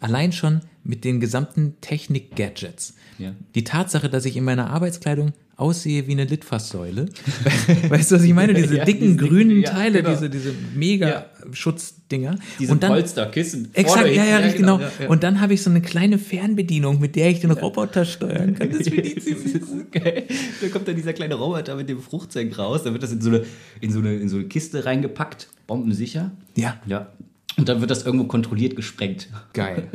allein 0.00 0.32
schon 0.32 0.60
mit 0.84 1.04
den 1.04 1.20
gesamten 1.20 1.74
Technik-Gadgets. 1.80 2.94
Ja. 3.18 3.34
Die 3.54 3.64
Tatsache, 3.64 4.08
dass 4.08 4.24
ich 4.24 4.36
in 4.36 4.44
meiner 4.44 4.70
Arbeitskleidung 4.70 5.32
aussehe 5.56 6.06
wie 6.06 6.12
eine 6.12 6.24
Litfaßsäule. 6.24 7.06
weißt 7.88 8.12
du, 8.12 8.14
was 8.14 8.22
ich 8.22 8.32
meine? 8.32 8.54
Diese 8.54 8.76
Ja, 8.76 8.84
dicken 8.84 9.00
diese 9.00 9.16
dicken- 9.16 9.28
grünen 9.28 9.60
ja, 9.62 9.70
Teile, 9.70 9.98
genau. 10.02 10.10
diese, 10.14 10.30
diese 10.30 10.54
mega 10.76 11.26
Schutzdinger. 11.52 12.38
Diese 12.60 12.70
Und 12.72 12.82
dann, 12.84 12.92
Polsterkissen. 12.92 13.70
Exakt, 13.74 14.06
ja, 14.14 14.24
ja, 14.24 14.36
richtig 14.38 14.60
genau. 14.60 14.78
ja, 14.78 14.90
ja. 15.00 15.08
Und 15.08 15.24
dann 15.24 15.40
habe 15.40 15.54
ich 15.54 15.62
so 15.62 15.68
eine 15.70 15.80
kleine 15.82 16.18
Fernbedienung, 16.18 17.00
mit 17.00 17.16
der 17.16 17.28
ich 17.30 17.40
den 17.40 17.50
Roboter 17.50 18.04
steuern 18.04 18.54
kann. 18.54 18.70
Das 18.70 18.88
finde 18.88 19.02
ich 19.02 19.20
ziemlich 19.24 19.52
so 19.64 19.78
geil. 19.90 20.24
Da 20.62 20.68
kommt 20.68 20.86
dann 20.86 20.94
dieser 20.94 21.12
kleine 21.12 21.34
Roboter 21.34 21.74
mit 21.74 21.88
dem 21.88 22.00
Fruchtzeug 22.00 22.56
raus, 22.56 22.84
dann 22.84 22.92
wird 22.92 23.02
das 23.02 23.10
in 23.10 23.20
so 23.20 23.30
eine, 23.30 23.44
in 23.80 23.90
so 23.90 23.98
eine, 23.98 24.14
in 24.14 24.28
so 24.28 24.36
eine 24.36 24.46
Kiste 24.46 24.84
reingepackt, 24.84 25.48
bombensicher. 25.66 26.30
Ja, 26.56 26.80
Ja. 26.86 27.08
Und 27.56 27.68
dann 27.68 27.80
wird 27.80 27.90
das 27.90 28.04
irgendwo 28.04 28.26
kontrolliert 28.26 28.76
gesprengt. 28.76 29.28
geil. 29.52 29.88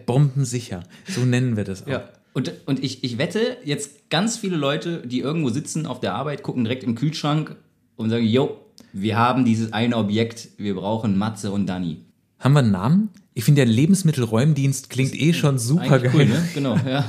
Bombensicher. 0.06 0.84
So 1.08 1.22
nennen 1.22 1.56
wir 1.56 1.64
das 1.64 1.82
auch. 1.84 1.88
Ja. 1.88 2.08
Und, 2.32 2.52
und 2.66 2.82
ich, 2.82 3.04
ich 3.04 3.18
wette, 3.18 3.56
jetzt 3.64 4.10
ganz 4.10 4.36
viele 4.36 4.56
Leute, 4.56 5.06
die 5.06 5.20
irgendwo 5.20 5.50
sitzen 5.50 5.86
auf 5.86 6.00
der 6.00 6.14
Arbeit, 6.14 6.42
gucken 6.42 6.64
direkt 6.64 6.82
im 6.82 6.96
Kühlschrank 6.96 7.56
und 7.96 8.10
sagen, 8.10 8.24
yo, 8.24 8.60
wir 8.92 9.16
haben 9.16 9.44
dieses 9.44 9.72
eine 9.72 9.96
Objekt, 9.96 10.48
wir 10.58 10.74
brauchen 10.74 11.16
Matze 11.16 11.52
und 11.52 11.66
Danny. 11.66 11.98
Haben 12.38 12.54
wir 12.54 12.60
einen 12.60 12.72
Namen? 12.72 13.08
Ich 13.34 13.44
finde, 13.44 13.64
der 13.64 13.72
Lebensmittelräumdienst 13.72 14.90
klingt 14.90 15.14
eh 15.14 15.32
schon 15.32 15.58
super 15.58 15.98
geil. 15.98 16.10
cool, 16.14 16.26
ne? 16.26 16.48
Genau, 16.54 16.76
ja. 16.76 17.04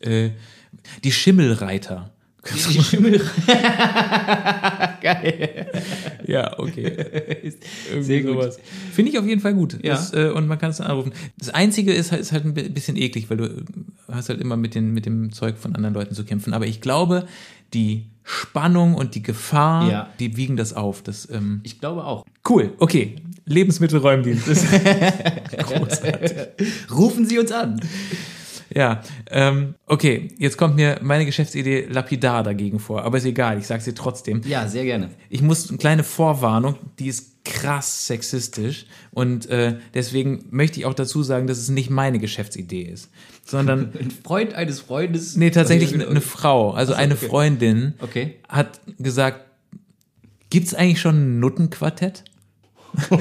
äh, 0.00 0.30
die 1.02 1.12
Schimmelreiter. 1.12 2.12
Die 2.52 2.82
Schimmel. 2.82 3.20
Ja, 6.26 6.58
okay. 6.58 7.52
Sehr 8.00 8.22
gut. 8.22 8.32
sowas. 8.34 8.58
Finde 8.92 9.10
ich 9.10 9.18
auf 9.18 9.26
jeden 9.26 9.40
Fall 9.40 9.54
gut. 9.54 9.78
Ja. 9.82 9.92
Das, 9.94 10.12
äh, 10.14 10.30
und 10.30 10.46
man 10.46 10.58
kann 10.58 10.70
es 10.70 10.78
dann 10.78 10.86
anrufen. 10.86 11.12
Das 11.38 11.50
Einzige 11.50 11.92
ist 11.92 12.12
halt, 12.12 12.22
ist 12.22 12.32
halt 12.32 12.44
ein 12.44 12.54
bi- 12.54 12.68
bisschen 12.68 12.96
eklig, 12.96 13.28
weil 13.28 13.36
du 13.36 13.44
äh, 13.44 13.62
hast 14.10 14.28
halt 14.30 14.40
immer 14.40 14.56
mit, 14.56 14.74
den, 14.74 14.92
mit 14.94 15.04
dem 15.06 15.32
Zeug 15.32 15.56
von 15.58 15.74
anderen 15.74 15.94
Leuten 15.94 16.14
zu 16.14 16.24
kämpfen. 16.24 16.54
Aber 16.54 16.66
ich 16.66 16.80
glaube, 16.80 17.26
die 17.74 18.06
Spannung 18.24 18.94
und 18.94 19.14
die 19.14 19.22
Gefahr, 19.22 19.90
Ja. 19.90 20.08
die 20.18 20.36
wiegen 20.36 20.56
das 20.56 20.72
auf. 20.72 21.02
Das, 21.02 21.28
ähm, 21.30 21.60
Ich 21.62 21.80
glaube 21.80 22.04
auch. 22.04 22.24
cool, 22.48 22.72
okay. 22.78 23.16
Lebensmittelräumdienst. 23.44 24.48
ist 24.48 24.64
großartig. 25.58 26.32
Rufen 26.90 27.26
Sie 27.26 27.38
uns 27.38 27.52
an. 27.52 27.78
Ja, 28.74 29.02
ähm, 29.30 29.74
okay, 29.86 30.28
jetzt 30.38 30.56
kommt 30.58 30.76
mir 30.76 30.98
meine 31.02 31.24
Geschäftsidee 31.26 31.86
lapidar 31.88 32.42
dagegen 32.42 32.80
vor, 32.80 33.02
aber 33.04 33.18
ist 33.18 33.24
egal, 33.24 33.58
ich 33.58 33.66
sage 33.66 33.82
sie 33.82 33.94
trotzdem. 33.94 34.42
Ja, 34.46 34.66
sehr 34.66 34.84
gerne. 34.84 35.10
Ich 35.30 35.42
muss 35.42 35.68
eine 35.68 35.78
kleine 35.78 36.02
Vorwarnung, 36.02 36.76
die 36.98 37.06
ist 37.06 37.44
krass 37.44 38.06
sexistisch 38.06 38.86
und 39.12 39.46
äh, 39.50 39.76
deswegen 39.92 40.46
möchte 40.50 40.80
ich 40.80 40.86
auch 40.86 40.94
dazu 40.94 41.22
sagen, 41.22 41.46
dass 41.46 41.58
es 41.58 41.68
nicht 41.68 41.90
meine 41.90 42.18
Geschäftsidee 42.18 42.82
ist, 42.82 43.10
sondern 43.44 43.92
Ein 44.00 44.10
Freund 44.10 44.54
eines 44.54 44.80
Freundes. 44.80 45.36
nee, 45.36 45.50
tatsächlich 45.50 45.92
eine, 45.94 46.08
eine 46.08 46.20
Frau, 46.22 46.72
also 46.72 46.94
eine 46.94 47.14
okay. 47.14 47.26
Freundin 47.26 47.94
Okay. 48.00 48.34
hat 48.48 48.80
gesagt, 48.98 49.40
gibt's 50.50 50.74
eigentlich 50.74 51.00
schon 51.00 51.36
ein 51.36 51.40
Nuttenquartett? 51.40 52.24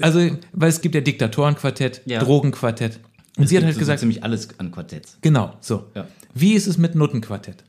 Also, 0.00 0.30
weil 0.52 0.68
es 0.68 0.80
gibt 0.80 0.94
ja 0.94 1.00
Diktatorenquartett, 1.00 2.02
Ja. 2.06 2.20
Drogenquartett. 2.20 3.00
Und 3.38 3.48
sie 3.48 3.56
hat 3.56 3.64
halt 3.64 3.74
so 3.74 3.78
gesagt, 3.80 4.00
ziemlich 4.00 4.22
alles 4.24 4.58
an 4.58 4.70
Quartetts. 4.70 5.18
genau, 5.22 5.54
so. 5.60 5.84
Ja. 5.94 6.06
Wie 6.34 6.54
ist 6.54 6.66
es 6.66 6.78
mit 6.78 6.94
Nuttenquartett? 6.94 7.64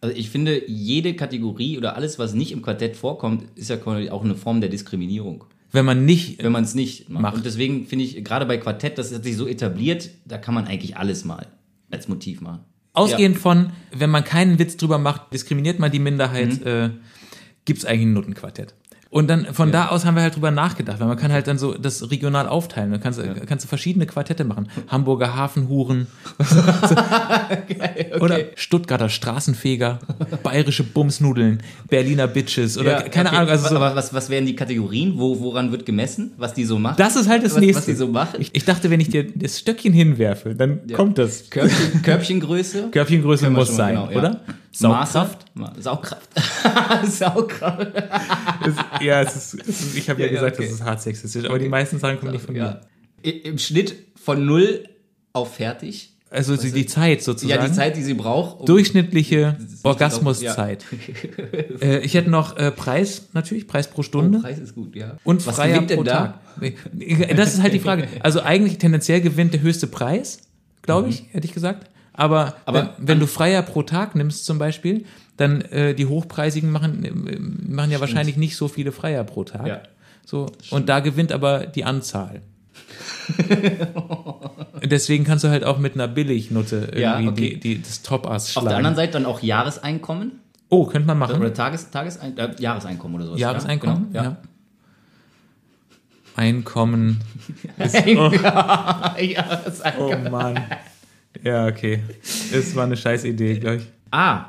Also 0.00 0.16
ich 0.16 0.30
finde, 0.30 0.68
jede 0.68 1.14
Kategorie 1.14 1.76
oder 1.76 1.94
alles, 1.94 2.18
was 2.18 2.32
nicht 2.34 2.52
im 2.52 2.62
Quartett 2.62 2.96
vorkommt, 2.96 3.44
ist 3.54 3.68
ja 3.68 3.76
auch 4.10 4.24
eine 4.24 4.34
Form 4.34 4.60
der 4.60 4.70
Diskriminierung. 4.70 5.44
Wenn 5.72 5.84
man 5.84 6.04
nicht, 6.04 6.42
Wenn 6.42 6.52
man 6.52 6.64
es 6.64 6.74
nicht 6.74 7.08
macht. 7.10 7.22
Macht. 7.22 7.34
Und 7.36 7.46
deswegen 7.46 7.86
finde 7.86 8.04
ich, 8.06 8.24
gerade 8.24 8.46
bei 8.46 8.56
Quartett, 8.56 8.98
das 8.98 9.14
hat 9.14 9.22
sich 9.24 9.36
so 9.36 9.46
etabliert, 9.46 10.10
da 10.24 10.38
kann 10.38 10.54
man 10.54 10.66
eigentlich 10.66 10.96
alles 10.96 11.24
mal 11.24 11.46
als 11.90 12.08
Motiv 12.08 12.40
machen. 12.40 12.60
ausgehend 12.92 13.38
von, 13.38 13.70
wenn 13.92 14.10
man 14.10 14.24
keinen 14.24 14.58
Witz 14.58 14.76
drüber 14.76 14.98
macht, 14.98 15.32
diskriminiert 15.32 15.78
man 15.78 15.92
die 15.92 15.98
Minderheit, 16.00 16.62
äh, 16.64 16.90
gibt's 17.64 17.84
eigentlich 17.84 18.06
ein 18.06 18.12
Nuttenquartett. 18.14 18.74
Und 19.12 19.28
dann 19.28 19.46
von 19.46 19.72
da 19.72 19.88
aus 19.88 20.04
haben 20.04 20.14
wir 20.14 20.22
halt 20.22 20.36
drüber 20.36 20.52
nachgedacht, 20.52 21.00
weil 21.00 21.08
man 21.08 21.16
kann 21.16 21.32
halt 21.32 21.48
dann 21.48 21.58
so 21.58 21.74
das 21.74 22.12
regional 22.12 22.46
aufteilen. 22.46 22.92
Du 22.92 23.00
kannst, 23.00 23.20
kannst 23.46 23.64
du 23.64 23.68
verschiedene 23.68 24.06
Quartette 24.06 24.44
machen. 24.44 24.68
Hamburger 24.86 25.34
Hafenhuren 25.34 26.06
oder 28.20 28.38
Stuttgarter 28.54 29.08
Straßenfeger, 29.08 29.98
bayerische 30.44 30.84
Bumsnudeln, 30.84 31.60
Berliner 31.88 32.28
Bitches 32.28 32.78
oder 32.78 33.02
keine 33.02 33.30
okay. 33.30 33.38
Ahnung. 33.38 33.50
Also 33.50 33.68
so, 33.68 33.76
Aber 33.76 33.96
was, 33.96 34.14
was 34.14 34.30
wären 34.30 34.46
die 34.46 34.54
Kategorien? 34.54 35.14
Wo, 35.16 35.40
woran 35.40 35.72
wird 35.72 35.86
gemessen? 35.86 36.30
Was 36.36 36.54
die 36.54 36.64
so 36.64 36.78
machen? 36.78 36.94
das 36.96 37.16
ist 37.16 37.28
halt 37.28 37.44
das 37.44 37.54
was, 37.54 37.60
nächste. 37.60 37.78
Was 37.78 37.86
die 37.86 37.94
so 37.94 38.06
machen? 38.06 38.36
ich, 38.38 38.54
ich 38.54 38.64
dachte, 38.64 38.90
wenn 38.90 39.00
ich 39.00 39.08
dir 39.08 39.24
das 39.24 39.58
Stöckchen 39.58 39.92
hinwerfe, 39.92 40.54
dann 40.54 40.86
kommt 40.92 41.18
das. 41.18 41.50
Körbchen, 41.50 42.02
Körbchengröße? 42.02 42.88
Körbchengröße 42.92 43.50
muss 43.50 43.74
sein, 43.74 43.96
genau, 44.08 44.12
ja. 44.12 44.40
Oder? 44.80 44.88
Maße? 44.90 45.30
Saugkraft? 45.78 46.28
Saugkraft. 47.06 47.92
Es, 48.66 49.02
ja, 49.04 49.22
es 49.22 49.36
ist, 49.36 49.54
es 49.68 49.80
ist, 49.82 49.96
ich 49.96 50.08
habe 50.10 50.20
ja, 50.20 50.26
Ja, 50.26 50.32
ja, 50.32 50.40
gesagt, 50.40 50.56
okay. 50.58 50.66
das 50.66 50.74
ist 50.74 50.84
hart 50.84 51.02
sexistisch, 51.02 51.44
aber 51.44 51.58
die 51.58 51.68
meisten 51.68 51.98
Sachen 51.98 52.18
kommen 52.20 52.32
nicht 52.32 52.44
von 52.44 52.54
Ja. 52.54 52.80
mir. 53.22 53.30
Im 53.44 53.58
Schnitt 53.58 53.94
von 54.16 54.44
null 54.46 54.84
auf 55.32 55.54
fertig. 55.56 56.14
Also 56.32 56.56
die, 56.56 56.70
die 56.70 56.86
Zeit 56.86 57.22
sozusagen. 57.24 57.60
Ja, 57.60 57.66
die 57.68 57.74
Zeit, 57.74 57.96
die 57.96 58.02
sie 58.04 58.14
braucht. 58.14 58.60
um- 58.60 58.66
Durchschnittliche 58.66 59.56
Orgasmuszeit. 59.82 60.84
äh, 61.82 61.98
ich 61.98 62.14
hätte 62.14 62.30
noch 62.30 62.56
äh, 62.56 62.70
Preis, 62.70 63.28
natürlich, 63.32 63.66
Preis 63.66 63.88
pro 63.88 64.02
Stunde. 64.04 64.38
Oh, 64.38 64.42
Preis 64.42 64.60
ist 64.60 64.76
gut, 64.76 64.94
ja. 64.94 65.16
Und 65.24 65.44
Was 65.44 65.56
freier 65.56 65.82
pro 65.82 66.04
da? 66.04 66.38
Tag. 66.60 66.74
Nee, 66.92 67.34
Das 67.34 67.52
ist 67.54 67.62
halt 67.62 67.72
die 67.74 67.80
Frage. 67.80 68.06
Also 68.20 68.42
eigentlich 68.42 68.78
tendenziell 68.78 69.20
gewinnt 69.20 69.54
der 69.54 69.60
höchste 69.62 69.88
Preis, 69.88 70.38
glaube 70.82 71.08
ich, 71.08 71.24
hätte 71.32 71.46
ich 71.48 71.52
gesagt. 71.52 71.89
Aber. 72.12 72.54
Aber 72.64 72.94
wenn, 72.98 73.08
wenn 73.08 73.20
du 73.20 73.26
freier 73.26 73.62
pro 73.62 73.82
Tag 73.82 74.14
nimmst 74.14 74.44
zum 74.44 74.58
Beispiel, 74.58 75.04
dann 75.36 75.62
äh, 75.62 75.94
die 75.94 76.06
hochpreisigen 76.06 76.70
machen, 76.70 77.04
äh, 77.04 77.38
machen 77.38 77.90
ja 77.90 78.00
wahrscheinlich 78.00 78.36
nicht 78.36 78.56
so 78.56 78.68
viele 78.68 78.92
Freier 78.92 79.24
pro 79.24 79.44
Tag. 79.44 79.66
Ja. 79.66 79.82
So, 80.26 80.46
und 80.70 80.88
da 80.88 81.00
gewinnt 81.00 81.32
aber 81.32 81.66
die 81.66 81.84
Anzahl. 81.84 82.42
Deswegen 84.84 85.24
kannst 85.24 85.44
du 85.44 85.48
halt 85.48 85.64
auch 85.64 85.78
mit 85.78 85.94
einer 85.94 86.08
Billignutte 86.08 86.90
irgendwie 86.92 87.00
Ja, 87.00 87.18
okay. 87.18 87.50
die, 87.54 87.60
die, 87.60 87.82
das 87.82 88.02
Top-Ass 88.02 88.44
Auf 88.44 88.50
schlagen. 88.52 88.68
der 88.68 88.76
anderen 88.76 88.96
Seite 88.96 89.12
dann 89.14 89.26
auch 89.26 89.42
Jahreseinkommen 89.42 90.32
oh, 90.68 90.86
könnte 90.86 91.06
man 91.06 91.18
machen. 91.18 91.40
oder 91.40 91.52
Tages, 91.52 91.90
Tagesein, 91.90 92.36
äh, 92.38 92.54
Jahreseinkommen 92.58 93.16
oder 93.16 93.26
sowas. 93.26 93.40
Jahreseinkommen? 93.40 94.08
Ja, 94.12 94.22
genau, 94.22 94.32
ja. 94.32 94.42
Einkommen. 96.36 97.20
ja. 98.06 99.16
Jahreseinkommen. 99.18 100.26
Oh 100.26 100.30
Mann. 100.30 100.60
Ja, 101.42 101.66
okay. 101.66 102.00
Es 102.52 102.74
war 102.74 102.84
eine 102.84 102.96
scheiß 102.96 103.24
Idee, 103.24 103.58
glaube 103.58 103.76
ich. 103.76 103.84
Ah, 104.10 104.46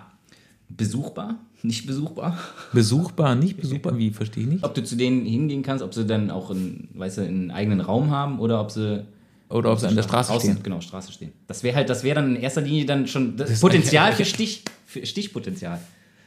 besuchbar, 0.69 1.35
nicht 1.63 1.85
besuchbar. 1.85 2.37
Besuchbar, 2.73 3.35
nicht 3.35 3.57
besuchbar, 3.57 3.97
wie, 3.97 4.11
verstehe 4.11 4.43
ich 4.43 4.49
nicht. 4.49 4.63
Ob 4.63 4.73
du 4.73 4.83
zu 4.83 4.95
denen 4.95 5.25
hingehen 5.25 5.63
kannst, 5.63 5.83
ob 5.83 5.93
sie 5.93 6.05
dann 6.05 6.31
auch 6.31 6.49
einen, 6.51 6.89
weißt 6.93 7.19
du, 7.19 7.21
einen 7.21 7.51
eigenen 7.51 7.81
Raum 7.81 8.09
haben 8.09 8.39
oder 8.39 8.59
ob 8.61 8.71
sie 8.71 9.05
Oder 9.49 9.71
ob 9.71 9.79
sie 9.79 9.87
an 9.87 9.95
der 9.95 10.03
Straße 10.03 10.31
draußen, 10.31 10.51
stehen. 10.51 10.63
Genau, 10.63 10.81
Straße 10.81 11.11
stehen. 11.11 11.31
Das 11.47 11.63
wäre 11.63 11.75
halt, 11.75 11.89
das 11.89 12.03
wäre 12.03 12.15
dann 12.15 12.35
in 12.35 12.41
erster 12.41 12.61
Linie 12.61 12.85
dann 12.85 13.07
schon 13.07 13.37
das, 13.37 13.49
Das 13.49 13.59
Potenzial 13.59 14.13
für 14.13 14.25
Stich, 14.25 14.63
für 14.85 15.05
Stichpotenzial. 15.05 15.79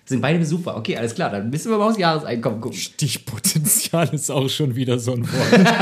Sind 0.06 0.20
beide 0.20 0.38
besuchbar. 0.38 0.76
Okay, 0.76 0.96
alles 0.98 1.14
klar, 1.14 1.30
dann 1.30 1.48
müssen 1.48 1.70
wir 1.70 1.78
mal 1.78 1.88
aufs 1.88 1.98
Jahreseinkommen 1.98 2.60
gucken. 2.60 2.78
Stichpotenzial 2.78 4.10
ist 4.12 4.30
auch 4.30 4.50
schon 4.50 4.76
wieder 4.76 4.98
so 4.98 5.14
ein 5.14 5.26
Wort. 5.26 5.74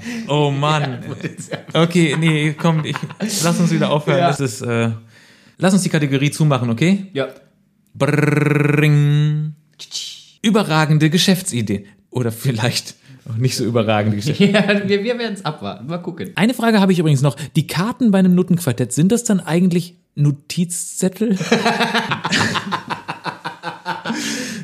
Oh 0.28 0.50
Mann. 0.50 1.00
Okay, 1.74 2.16
nee, 2.18 2.54
komm, 2.54 2.84
ich, 2.84 2.96
lass 3.42 3.60
uns 3.60 3.70
wieder 3.70 3.90
aufhören. 3.90 4.18
Ja. 4.18 4.28
Das 4.28 4.40
ist, 4.40 4.62
äh, 4.62 4.90
lass 5.58 5.74
uns 5.74 5.82
die 5.82 5.88
Kategorie 5.88 6.30
zumachen, 6.30 6.70
okay? 6.70 7.08
Ja. 7.12 7.28
Brrring. 7.94 9.54
Überragende 10.40 11.10
Geschäftsidee. 11.10 11.86
Oder 12.10 12.32
vielleicht 12.32 12.94
auch 13.28 13.36
nicht 13.36 13.56
so 13.56 13.64
überragende 13.64 14.16
Geschäftsidee. 14.18 14.52
ja 14.52 14.88
wir, 14.88 15.04
wir 15.04 15.18
werden 15.18 15.34
es 15.34 15.44
abwarten. 15.44 15.86
Mal 15.86 15.98
gucken. 15.98 16.30
Eine 16.36 16.54
Frage 16.54 16.80
habe 16.80 16.92
ich 16.92 16.98
übrigens 16.98 17.22
noch. 17.22 17.36
Die 17.56 17.66
Karten 17.66 18.10
bei 18.10 18.20
einem 18.20 18.34
Nuttenquartett, 18.34 18.92
sind 18.92 19.12
das 19.12 19.24
dann 19.24 19.40
eigentlich 19.40 19.96
Notizzettel? 20.14 21.36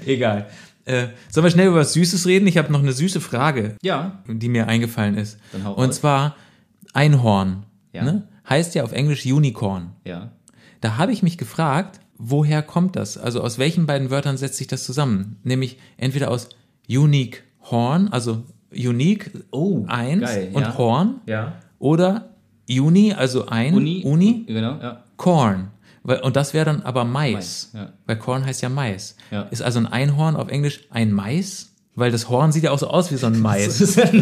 Egal. 0.07 0.47
Äh, 0.85 1.09
sollen 1.31 1.45
wir 1.45 1.51
schnell 1.51 1.67
über 1.69 1.77
was 1.81 1.93
Süßes 1.95 2.27
reden? 2.27 2.47
Ich 2.47 2.57
habe 2.59 2.73
noch 2.73 2.79
eine 2.81 2.93
süße 2.93 3.21
Frage, 3.21 3.75
Ja. 3.83 4.23
die 4.29 4.49
mir 4.49 4.69
eingefallen 4.69 5.17
ist. 5.17 5.39
Und 5.53 5.65
raus. 5.65 5.97
zwar 5.97 6.37
Einhorn. 6.93 7.65
Ja. 7.93 8.05
Ne? 8.05 8.29
Heißt 8.49 8.75
ja 8.75 8.85
auf 8.85 8.93
Englisch 8.93 9.27
Unicorn. 9.27 9.91
Ja. 10.05 10.31
Da 10.81 10.97
habe 10.97 11.13
ich 11.13 11.23
mich 11.23 11.39
gefragt, 11.39 12.01
woher 12.19 12.63
kommt 12.63 12.95
das? 12.97 13.19
Also 13.19 13.41
aus 13.43 13.59
welchen 13.59 13.87
beiden 13.87 14.11
Wörtern 14.11 14.37
setzt 14.37 14.57
sich 14.59 14.67
das 14.69 14.85
zusammen? 14.85 15.37
Nämlich 15.43 15.79
entweder 15.97 16.31
aus 16.31 16.49
Unique 16.89 17.43
Horn, 17.71 18.09
also 18.09 18.45
Unique 18.73 19.31
Oh, 19.51 19.85
eins 19.89 20.23
geil, 20.23 20.51
und 20.53 20.63
ja. 20.63 20.79
Horn 20.79 21.21
Ja. 21.27 21.55
oder 21.79 22.31
Uni, 22.69 23.13
also 23.13 23.47
ein 23.47 23.75
Uni. 23.75 24.03
Uni 24.05 24.45
Genau, 24.47 24.79
ja. 24.81 25.03
Corn. 25.17 25.69
Und 26.15 26.37
das 26.37 26.55
wäre 26.55 26.65
dann 26.65 26.83
aber 26.83 27.05
Mais. 27.05 27.35
Mais, 27.35 27.71
ja. 27.75 27.93
Weil 28.07 28.17
Corn 28.17 28.47
heißt 28.47 28.63
ja 28.63 28.69
Mais. 28.69 29.17
Ja. 29.31 29.43
Ist 29.43 29.63
also 29.63 29.79
ein 29.81 29.87
Einhorn 29.87 30.37
auf 30.37 30.49
Englisch 30.49 30.87
ein 30.91 31.13
Mais? 31.13 31.73
Weil 31.99 32.13
das 32.13 32.29
Horn 32.29 32.53
sieht 32.53 32.63
ja 32.63 32.73
auch 32.73 32.79
so 32.79 32.89
aus 32.89 33.11
wie 33.11 33.17
so 33.17 33.27
ein 33.27 33.41
Mais. 33.41 33.65
Das 33.67 33.81
ist, 33.81 33.99
ein, 33.99 34.21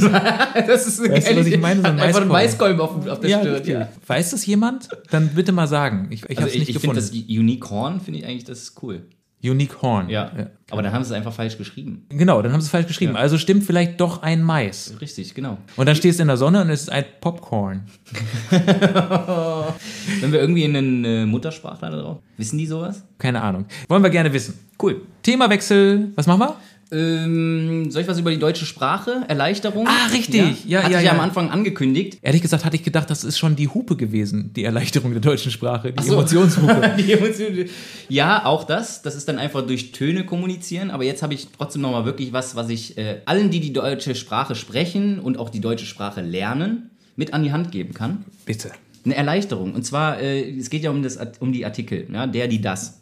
das 0.67 0.87
ist 0.87 1.01
eine 1.01 1.15
Weißt 1.15 1.27
du, 1.27 1.31
geile 1.31 1.41
was 1.41 1.47
ich 1.49 1.61
meine? 1.61 1.81
So 1.81 1.87
ein 1.89 1.97
Hat 2.01 2.07
einfach 2.07 2.21
ein 2.23 2.29
Maiskolben. 2.29 2.79
Maiskolben 2.79 2.81
auf, 2.81 3.17
auf 3.17 3.21
der 3.21 3.31
ja, 3.31 3.41
Stirn. 3.41 3.65
Ja. 3.67 3.89
Weiß 4.07 4.31
das 4.31 4.47
jemand? 4.47 4.89
Dann 5.11 5.31
bitte 5.31 5.51
mal 5.51 5.67
sagen. 5.67 6.07
Ich, 6.11 6.23
ich 6.23 6.37
habe 6.37 6.45
Also 6.45 6.49
es 6.49 6.53
ich, 6.55 6.61
nicht 6.61 6.69
ich 6.71 6.79
finde 6.79 7.01
gefunden. 7.01 7.27
das 7.27 7.37
Unique 7.37 7.69
Horn, 7.71 8.01
finde 8.01 8.21
ich 8.21 8.27
eigentlich, 8.27 8.45
das 8.45 8.61
ist 8.61 8.83
cool. 8.83 9.03
Unique 9.45 9.83
Horn. 9.83 10.09
Ja. 10.09 10.33
Aber 10.71 10.83
dann 10.83 10.93
haben 10.93 11.05
sie 11.05 11.11
es 11.11 11.17
einfach 11.17 11.33
falsch 11.33 11.59
geschrieben. 11.59 12.07
Genau, 12.09 12.41
dann 12.41 12.53
haben 12.53 12.61
sie 12.61 12.67
es 12.67 12.71
falsch 12.71 12.87
geschrieben. 12.87 13.15
Also 13.15 13.37
stimmt 13.37 13.65
vielleicht 13.65 14.01
doch 14.01 14.23
ein 14.23 14.43
Mais. 14.43 14.95
Richtig, 15.01 15.35
genau. 15.35 15.59
Und 15.77 15.87
dann 15.87 15.95
stehst 15.95 16.19
du 16.19 16.23
in 16.23 16.29
der 16.29 16.39
Sonne 16.39 16.63
und 16.63 16.71
es 16.71 16.83
ist 16.83 16.91
ein 16.91 17.05
Popcorn. 17.21 17.83
Wenn 18.51 20.33
wir 20.33 20.41
irgendwie 20.41 20.65
einen 20.65 21.05
äh, 21.05 21.27
Muttersprachler 21.27 21.91
drauf, 21.91 22.19
wissen 22.39 22.59
die 22.59 22.67
sowas? 22.67 23.05
Keine 23.19 23.43
Ahnung. 23.43 23.67
Wollen 23.89 24.03
wir 24.03 24.11
gerne 24.11 24.33
wissen. 24.33 24.59
Cool. 24.83 25.03
Themawechsel. 25.23 26.13
Was 26.17 26.27
machen 26.27 26.41
wir? 26.41 26.57
Ähm, 26.95 27.91
soll 27.91 28.03
ich 28.03 28.09
was 28.09 28.21
über 28.21 28.31
die 28.31 28.39
deutsche 28.39 28.67
Sprache? 28.67 29.25
Erleichterung? 29.27 29.89
Ah, 29.89 30.07
richtig. 30.13 30.65
Ja, 30.65 30.83
Hatte 30.83 30.93
ja, 30.93 30.99
ich 31.01 31.07
ja. 31.07 31.13
am 31.13 31.21
Anfang 31.21 31.51
angekündigt. 31.51 32.19
Ehrlich 32.23 32.41
gesagt 32.41 32.65
hatte 32.65 32.77
ich 32.77 32.85
gedacht, 32.85 33.11
das 33.11 33.25
ist 33.25 33.37
schon 33.37 33.57
die 33.57 33.69
Hupe 33.69 33.97
gewesen, 33.97 34.53
die 34.55 34.63
Erleichterung 34.63 35.11
der 35.11 35.21
deutschen 35.21 35.51
Sprache, 35.51 35.93
die 35.93 36.05
so. 36.05 36.15
Emotionshupe. 36.15 36.95
Die 36.99 37.13
Emotionen. 37.13 37.69
Ja, 38.09 38.45
auch 38.47 38.65
das. 38.65 39.03
Das 39.03 39.17
ist 39.17 39.29
dann 39.29 39.39
einfach 39.39 39.67
durch 39.67 39.93
Töne 39.93 40.25
kommunizieren. 40.25 40.91
Aber 40.91 41.03
jetzt 41.05 41.23
habe 41.23 41.35
ich 41.35 41.49
trotzdem 41.57 41.83
nochmal 41.83 42.05
wirklich 42.05 42.33
was, 42.33 42.55
was 42.55 42.69
ich 42.69 42.97
äh, 42.97 43.23
allen, 43.25 43.51
die 43.51 43.61
die 43.61 43.73
deutsche 43.73 44.15
Sprache 44.15 44.55
sprechen 44.55 45.19
und 45.19 45.39
auch 45.39 45.51
die 45.51 45.61
deutsche 45.61 45.87
Sprache 45.87 46.21
lernen, 46.21 46.91
mit 47.17 47.35
an 47.35 47.43
die 47.43 47.53
Hand 47.53 47.73
geben 47.73 47.95
kann. 47.95 48.25
Bitte. 48.45 48.71
Eine 49.05 49.17
Erleichterung. 49.17 49.75
Und 49.75 49.85
zwar, 49.85 50.21
äh, 50.21 50.57
es 50.57 50.71
geht 50.71 50.83
ja 50.83 50.91
um, 50.91 51.03
das, 51.03 51.19
um 51.41 51.53
die 51.53 51.65
Artikel, 51.65 52.07
ja, 52.13 52.27
der, 52.27 52.47
die, 52.49 52.61
das. 52.61 53.01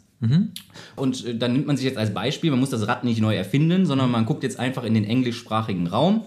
Und 0.95 1.25
äh, 1.25 1.35
dann 1.37 1.53
nimmt 1.53 1.67
man 1.67 1.75
sich 1.77 1.85
jetzt 1.85 1.97
als 1.97 2.13
Beispiel, 2.13 2.51
man 2.51 2.59
muss 2.59 2.69
das 2.69 2.87
Rad 2.87 3.03
nicht 3.03 3.19
neu 3.21 3.35
erfinden, 3.35 3.85
sondern 3.85 4.09
man 4.11 4.25
guckt 4.25 4.43
jetzt 4.43 4.59
einfach 4.59 4.83
in 4.83 4.93
den 4.93 5.03
englischsprachigen 5.03 5.87
Raum. 5.87 6.25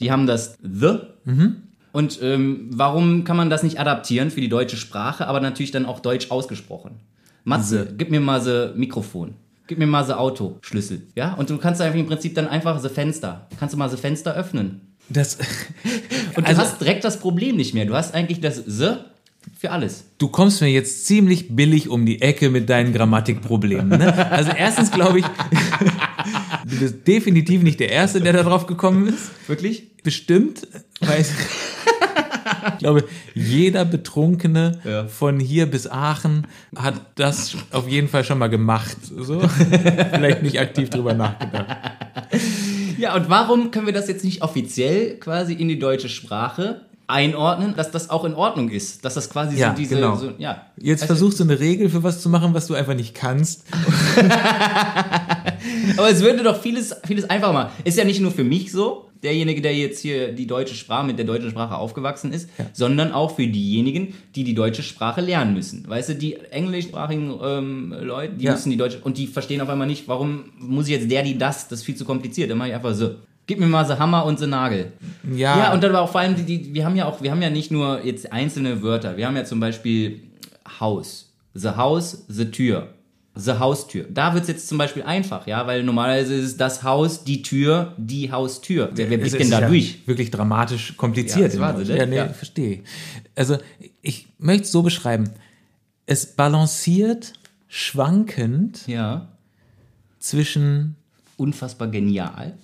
Die 0.00 0.10
haben 0.12 0.26
das 0.26 0.56
The. 0.62 0.98
Und 1.92 2.18
ähm, 2.22 2.70
warum 2.72 3.24
kann 3.24 3.36
man 3.36 3.50
das 3.50 3.62
nicht 3.62 3.78
adaptieren 3.78 4.30
für 4.30 4.40
die 4.40 4.48
deutsche 4.48 4.76
Sprache, 4.76 5.26
aber 5.26 5.40
natürlich 5.40 5.70
dann 5.72 5.84
auch 5.86 6.00
deutsch 6.00 6.30
ausgesprochen? 6.30 7.00
Matze, 7.44 7.92
gib 7.98 8.10
mir 8.10 8.20
mal 8.20 8.40
so 8.40 8.70
Mikrofon. 8.74 9.34
Gib 9.66 9.78
mir 9.78 9.86
mal 9.86 10.04
so 10.04 10.14
Autoschlüssel. 10.14 11.02
Ja? 11.14 11.34
Und 11.34 11.50
du 11.50 11.58
kannst 11.58 11.80
einfach 11.80 11.98
im 11.98 12.06
Prinzip 12.06 12.34
dann 12.34 12.48
einfach 12.48 12.78
so 12.80 12.88
Fenster. 12.88 13.48
Kannst 13.58 13.74
du 13.74 13.78
mal 13.78 13.88
so 13.90 13.96
Fenster 13.96 14.34
öffnen. 14.34 14.80
Das, 15.08 15.38
Und 16.36 16.46
Also- 16.46 16.60
du 16.62 16.66
hast 16.66 16.80
direkt 16.80 17.04
das 17.04 17.18
Problem 17.20 17.56
nicht 17.56 17.74
mehr. 17.74 17.84
Du 17.84 17.94
hast 17.94 18.14
eigentlich 18.14 18.40
das 18.40 18.56
The 18.66 18.94
für 19.58 19.70
alles. 19.70 20.04
du 20.18 20.28
kommst 20.28 20.60
mir 20.60 20.68
jetzt 20.68 21.06
ziemlich 21.06 21.54
billig 21.54 21.88
um 21.88 22.04
die 22.06 22.20
Ecke 22.22 22.50
mit 22.50 22.68
deinen 22.68 22.92
Grammatikproblemen. 22.92 23.88
Ne? 23.98 24.30
Also 24.30 24.50
erstens 24.56 24.90
glaube 24.90 25.20
ich, 25.20 25.24
du 26.66 26.76
bist 26.78 27.06
definitiv 27.06 27.62
nicht 27.62 27.78
der 27.80 27.90
Erste, 27.90 28.20
der 28.20 28.32
da 28.32 28.42
drauf 28.42 28.66
gekommen 28.66 29.08
ist. 29.08 29.30
Wirklich? 29.48 29.88
Bestimmt, 30.02 30.66
weil 31.00 31.20
ich 31.20 31.28
glaube, 32.78 33.04
jeder 33.34 33.84
Betrunkene 33.84 34.80
Ja. 34.84 35.06
von 35.06 35.38
hier 35.40 35.66
bis 35.66 35.86
Aachen 35.88 36.46
hat 36.76 37.00
das 37.16 37.56
auf 37.70 37.88
jeden 37.88 38.08
Fall 38.08 38.24
schon 38.24 38.38
mal 38.38 38.48
gemacht. 38.48 38.96
So. 39.16 39.40
Vielleicht 40.12 40.42
nicht 40.42 40.58
aktiv 40.60 40.90
drüber 40.90 41.14
nachgedacht. 41.14 41.76
Ja, 42.98 43.14
und 43.14 43.28
warum 43.28 43.70
können 43.70 43.86
wir 43.86 43.92
das 43.92 44.08
jetzt 44.08 44.24
nicht 44.24 44.42
offiziell 44.42 45.16
quasi 45.18 45.54
in 45.54 45.68
die 45.68 45.78
deutsche 45.78 46.08
Sprache 46.08 46.82
einordnen, 47.12 47.74
dass 47.76 47.90
das 47.92 48.10
auch 48.10 48.24
in 48.24 48.34
Ordnung 48.34 48.68
ist? 48.70 49.04
Dass 49.04 49.14
das 49.14 49.30
quasi 49.30 49.56
Ja, 49.58 49.70
so 49.70 49.76
diese. 49.76 49.94
genau. 49.94 50.16
So, 50.16 50.32
ja. 50.38 50.66
Jetzt 50.76 51.02
Also, 51.02 51.14
versuchst 51.14 51.38
du 51.40 51.44
eine 51.44 51.60
Regel 51.60 51.88
für 51.88 52.02
was 52.02 52.20
zu 52.20 52.28
machen, 52.28 52.52
was 52.54 52.66
du 52.66 52.74
einfach 52.74 52.94
nicht 52.94 53.14
kannst. 53.14 53.64
Aber 55.96 56.10
es 56.10 56.20
würde 56.22 56.42
doch 56.42 56.60
vieles, 56.60 56.94
vieles 57.06 57.28
einfacher 57.30 57.52
machen. 57.52 57.70
Ist 57.84 57.96
ja 57.98 58.04
nicht 58.04 58.20
nur 58.20 58.30
für 58.32 58.44
mich 58.44 58.72
so, 58.72 59.08
derjenige, 59.22 59.60
der 59.62 59.74
jetzt 59.76 60.00
hier 60.00 60.32
die 60.32 60.46
deutsche 60.46 60.74
Sprache 60.74 61.06
mit 61.06 61.18
der 61.18 61.24
deutschen 61.26 61.50
Sprache 61.50 61.76
aufgewachsen 61.76 62.32
ist, 62.32 62.48
sondern 62.72 63.12
auch 63.12 63.36
für 63.36 63.46
diejenigen, 63.46 64.14
die 64.34 64.42
die 64.44 64.54
deutsche 64.54 64.82
Sprache 64.82 65.20
lernen 65.20 65.54
müssen. 65.54 65.88
Weißt 65.88 66.08
du, 66.08 66.14
die 66.16 66.36
englischsprachigen 66.50 67.32
ähm, 67.42 67.94
Leute, 68.00 68.34
die 68.34 68.44
Ja. 68.46 68.52
müssen 68.52 68.70
die 68.70 68.76
deutsche 68.76 68.98
und 69.02 69.18
die 69.18 69.26
verstehen 69.28 69.60
auf 69.60 69.68
einmal 69.68 69.86
nicht, 69.86 70.08
warum 70.08 70.44
muss 70.58 70.86
ich 70.86 70.92
jetzt 70.94 71.10
der, 71.10 71.22
die, 71.22 71.38
das, 71.38 71.68
das 71.68 71.80
ist 71.80 71.84
viel 71.84 71.94
zu 71.96 72.04
kompliziert. 72.04 72.50
Dann 72.50 72.58
mache 72.58 72.70
ich 72.70 72.74
einfach 72.74 72.94
so. 72.94 73.10
Gib 73.52 73.60
mir 73.60 73.66
mal 73.66 73.84
so 73.86 73.98
Hammer 73.98 74.24
und 74.24 74.38
so 74.38 74.46
Nagel. 74.46 74.92
Ja, 75.30 75.58
Ja, 75.58 75.72
und 75.74 75.82
dann 75.84 75.90
aber 75.90 76.00
auch 76.00 76.10
vor 76.10 76.22
allem, 76.22 76.34
die, 76.36 76.44
die, 76.44 76.72
wir 76.72 76.86
haben 76.86 76.96
ja 76.96 77.04
auch, 77.04 77.20
wir 77.20 77.30
haben 77.30 77.42
ja 77.42 77.50
nicht 77.50 77.70
nur 77.70 78.02
jetzt 78.02 78.32
einzelne 78.32 78.80
Wörter. 78.80 79.18
Wir 79.18 79.26
haben 79.26 79.36
ja 79.36 79.44
zum 79.44 79.60
Beispiel 79.60 80.22
Haus. 80.80 81.30
The 81.52 81.68
House, 81.76 82.24
the 82.28 82.46
Tür. 82.46 82.94
The 83.34 83.52
Haustür. 83.58 84.06
Da 84.08 84.32
wird's 84.32 84.48
jetzt 84.48 84.68
zum 84.68 84.78
Beispiel 84.78 85.02
einfach, 85.02 85.46
ja, 85.46 85.66
weil 85.66 85.82
normalerweise 85.82 86.34
ist 86.34 86.44
es 86.46 86.56
das 86.56 86.82
Haus, 86.82 87.24
die 87.24 87.42
Tür, 87.42 87.92
die 87.98 88.32
Haustür. 88.32 88.88
Wer, 88.94 89.10
wer 89.10 89.18
Es 89.20 89.32
blickt 89.32 89.44
denn 89.44 89.50
da 89.50 89.60
ja 89.60 89.68
durch? 89.68 89.98
Wirklich 90.06 90.30
dramatisch 90.30 90.96
kompliziert. 90.96 91.52
Ja, 91.52 91.60
war 91.60 91.76
so, 91.76 91.92
ne? 91.92 91.98
ja, 91.98 92.06
nee, 92.06 92.16
Ja. 92.16 92.28
verstehe. 92.30 92.84
Also, 93.34 93.58
ich 94.00 94.28
möchte 94.38 94.62
es 94.64 94.72
so 94.72 94.80
beschreiben. 94.82 95.28
Es 96.06 96.24
balanciert 96.24 97.34
schwankend 97.68 98.86
Ja. 98.86 99.28
zwischen, 100.18 100.96
Unfassbar 101.36 101.88
genial. 101.88 102.54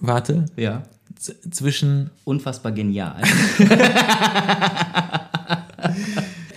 Warte, 0.00 0.46
Ja. 0.56 0.82
z- 1.16 1.36
zwischen, 1.54 2.10
Unfassbar 2.24 2.72
genial. 2.72 3.16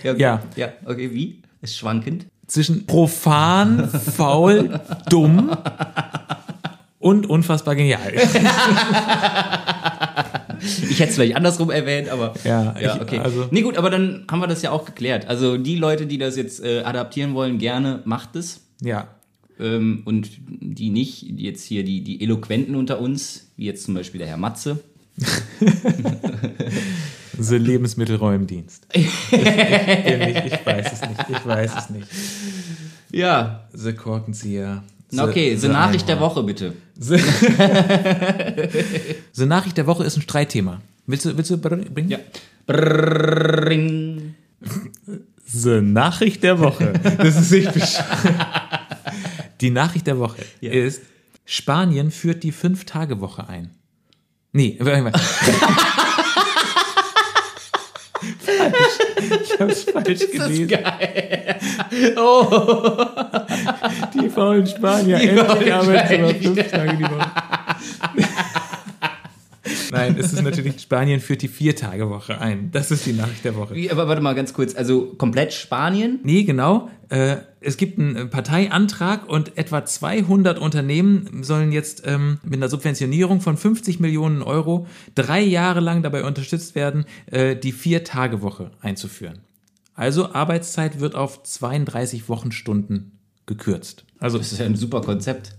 ja, 0.02 0.12
okay. 0.12 0.20
Ja. 0.20 0.40
Ja, 0.56 0.68
okay, 0.84 1.10
wie? 1.12 1.42
Ist 1.60 1.76
schwankend. 1.76 2.26
zwischen 2.46 2.86
profan, 2.86 3.88
faul, 3.90 4.80
dumm 5.10 5.50
und 6.98 7.26
unfassbar 7.28 7.74
genial. 7.76 8.12
Ich 10.60 10.98
hätte 10.98 11.10
es 11.10 11.14
vielleicht 11.14 11.36
andersrum 11.36 11.70
erwähnt, 11.70 12.08
aber. 12.08 12.34
Ja, 12.42 12.74
ja 12.80 12.96
ich- 12.96 13.00
okay. 13.00 13.20
also- 13.20 13.46
nee, 13.52 13.62
gut, 13.62 13.76
aber 13.78 13.90
dann 13.90 14.24
haben 14.28 14.40
wir 14.40 14.48
das 14.48 14.60
ja 14.60 14.72
auch 14.72 14.84
geklärt. 14.84 15.28
Also, 15.28 15.56
die 15.56 15.76
Leute, 15.76 16.06
die 16.06 16.18
das 16.18 16.36
jetzt 16.36 16.60
äh, 16.64 16.82
adaptieren 16.82 17.32
wollen, 17.34 17.58
gerne 17.58 18.00
macht 18.04 18.34
es. 18.34 18.62
Ja. 18.82 19.06
Ähm, 19.58 20.02
und 20.04 20.30
die 20.48 20.90
nicht, 20.90 21.22
die 21.22 21.44
jetzt 21.44 21.64
hier 21.64 21.84
die, 21.84 22.02
die 22.02 22.22
Eloquenten 22.22 22.74
unter 22.76 23.00
uns, 23.00 23.48
wie 23.56 23.64
jetzt 23.66 23.84
zum 23.84 23.94
Beispiel 23.94 24.18
der 24.18 24.28
Herr 24.28 24.36
Matze. 24.36 24.80
The 27.40 27.56
Lebensmittelräumdienst. 27.56 28.86
ich, 28.92 29.06
ich, 29.30 29.42
nicht, 29.42 30.42
ich 30.46 30.66
weiß 30.66 30.92
es 30.92 31.00
nicht. 31.02 31.24
Ich 31.28 31.46
weiß 31.46 31.72
es 31.78 31.90
nicht. 31.90 32.08
Ja. 33.12 33.68
The 33.72 33.92
Korkenzieher. 33.92 34.82
Na 35.10 35.24
okay, 35.24 35.54
The 35.54 35.66
so 35.66 35.72
Nachricht 35.72 36.08
der 36.08 36.16
Einhorn. 36.16 36.36
Woche 36.36 36.42
bitte. 36.42 36.74
The 39.32 39.46
Nachricht 39.46 39.76
der 39.76 39.86
Woche 39.86 40.04
ist 40.04 40.16
ein 40.16 40.22
Streitthema. 40.22 40.82
Willst 41.06 41.24
du, 41.24 41.36
willst 41.36 41.50
du 41.50 41.56
bringen? 41.56 42.08
Ja. 42.08 42.18
Brrring. 42.66 44.34
The 45.46 45.80
Nachricht 45.80 46.42
der 46.42 46.58
Woche. 46.58 46.92
Das 47.18 47.40
ist 47.40 47.50
nicht 47.52 47.72
bescheuert. 47.72 48.04
Die 49.60 49.70
Nachricht 49.70 50.06
der 50.06 50.18
Woche 50.18 50.42
Ja. 50.60 50.70
ist, 50.72 51.02
Spanien 51.44 52.10
führt 52.10 52.42
die 52.42 52.52
Fünf-Tage-Woche 52.52 53.48
ein. 53.48 53.70
Nee, 54.52 54.76
warte 54.80 55.02
mal. 55.02 55.12
falsch. 58.38 58.98
Ich 59.42 59.60
hab's 59.60 59.82
falsch 59.84 60.30
gelesen. 60.30 60.78
Oh, 62.16 62.46
Die 64.14 64.28
faulen 64.28 64.66
Spanier. 64.66 65.18
Die 65.18 65.28
endlich 65.28 65.46
faulen 65.72 65.98
Spanier. 65.98 66.34
fünf 66.34 66.70
Tage 66.70 66.96
die 66.96 67.04
Woche. 67.04 67.30
Nein, 69.90 70.16
es 70.18 70.32
ist 70.32 70.42
natürlich, 70.42 70.80
Spanien 70.80 71.20
führt 71.20 71.42
die 71.42 71.48
Vier-Tage-Woche 71.48 72.40
ein. 72.40 72.70
Das 72.72 72.90
ist 72.90 73.06
die 73.06 73.12
Nachricht 73.12 73.44
der 73.44 73.56
Woche. 73.56 73.74
Wie, 73.74 73.90
aber 73.90 74.08
warte 74.08 74.22
mal 74.22 74.34
ganz 74.34 74.52
kurz. 74.52 74.74
Also 74.74 75.14
komplett 75.16 75.52
Spanien? 75.52 76.20
Nee, 76.22 76.44
genau. 76.44 76.90
Äh, 77.08 77.36
es 77.60 77.76
gibt 77.76 77.98
einen 77.98 78.30
Parteiantrag 78.30 79.28
und 79.28 79.56
etwa 79.56 79.84
200 79.84 80.58
Unternehmen 80.58 81.42
sollen 81.42 81.72
jetzt 81.72 82.02
ähm, 82.06 82.38
mit 82.42 82.54
einer 82.54 82.68
Subventionierung 82.68 83.40
von 83.40 83.56
50 83.56 84.00
Millionen 84.00 84.42
Euro 84.42 84.86
drei 85.14 85.40
Jahre 85.40 85.80
lang 85.80 86.02
dabei 86.02 86.24
unterstützt 86.24 86.74
werden, 86.74 87.04
äh, 87.26 87.56
die 87.56 87.72
Vier-Tage-Woche 87.72 88.70
einzuführen. 88.80 89.40
Also 89.94 90.32
Arbeitszeit 90.32 91.00
wird 91.00 91.14
auf 91.14 91.42
32 91.42 92.28
Wochenstunden 92.28 93.18
gekürzt. 93.46 94.04
Also 94.20 94.38
Das 94.38 94.52
ist 94.52 94.58
ja 94.58 94.66
ein 94.66 94.76
super 94.76 95.00
Konzept. 95.00 95.56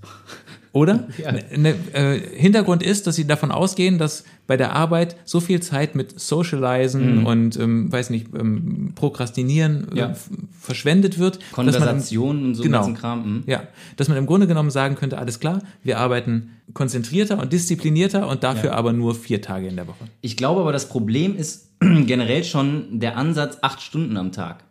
Oder? 0.71 1.07
Ja. 1.17 1.31
Ne, 1.31 1.43
ne, 1.57 1.75
äh, 1.93 2.19
Hintergrund 2.37 2.83
ist, 2.83 3.07
dass 3.07 3.15
sie 3.15 3.25
davon 3.27 3.51
ausgehen, 3.51 3.97
dass 3.97 4.23
bei 4.47 4.55
der 4.57 4.73
Arbeit 4.75 5.15
so 5.25 5.39
viel 5.39 5.59
Zeit 5.61 5.95
mit 5.95 6.19
Socializen 6.19 7.25
und, 7.25 7.57
ähm, 7.59 7.91
weiß 7.91 8.09
nicht, 8.09 8.27
ähm, 8.37 8.93
Prokrastinieren 8.95 9.91
äh, 9.93 9.99
Ja. 9.99 10.09
f- 10.11 10.29
verschwendet 10.59 11.19
wird. 11.19 11.39
Konversationen 11.51 12.45
und 12.45 12.55
so 12.55 12.63
genau. 12.63 12.77
ganzen 12.79 12.95
Kram. 12.95 13.23
hm. 13.23 13.43
Ja, 13.47 13.63
dass 13.97 14.07
man 14.09 14.17
im 14.17 14.25
Grunde 14.25 14.47
genommen 14.47 14.71
sagen 14.71 14.95
könnte, 14.95 15.17
alles 15.17 15.39
klar, 15.39 15.61
wir 15.83 15.97
arbeiten 15.99 16.51
konzentrierter 16.73 17.39
und 17.39 17.51
disziplinierter 17.53 18.27
und 18.27 18.43
dafür 18.43 18.71
Ja. 18.71 18.75
aber 18.75 18.93
nur 18.93 19.15
vier 19.15 19.41
Tage 19.41 19.67
in 19.67 19.75
der 19.75 19.87
Woche. 19.87 20.05
Ich 20.21 20.37
glaube 20.37 20.61
aber, 20.61 20.71
das 20.71 20.87
Problem 20.89 21.35
ist 21.35 21.69
generell 21.79 22.43
schon 22.43 22.99
der 22.99 23.17
Ansatz 23.17 23.57
acht 23.61 23.81
Stunden 23.81 24.17
am 24.17 24.31
Tag. 24.31 24.63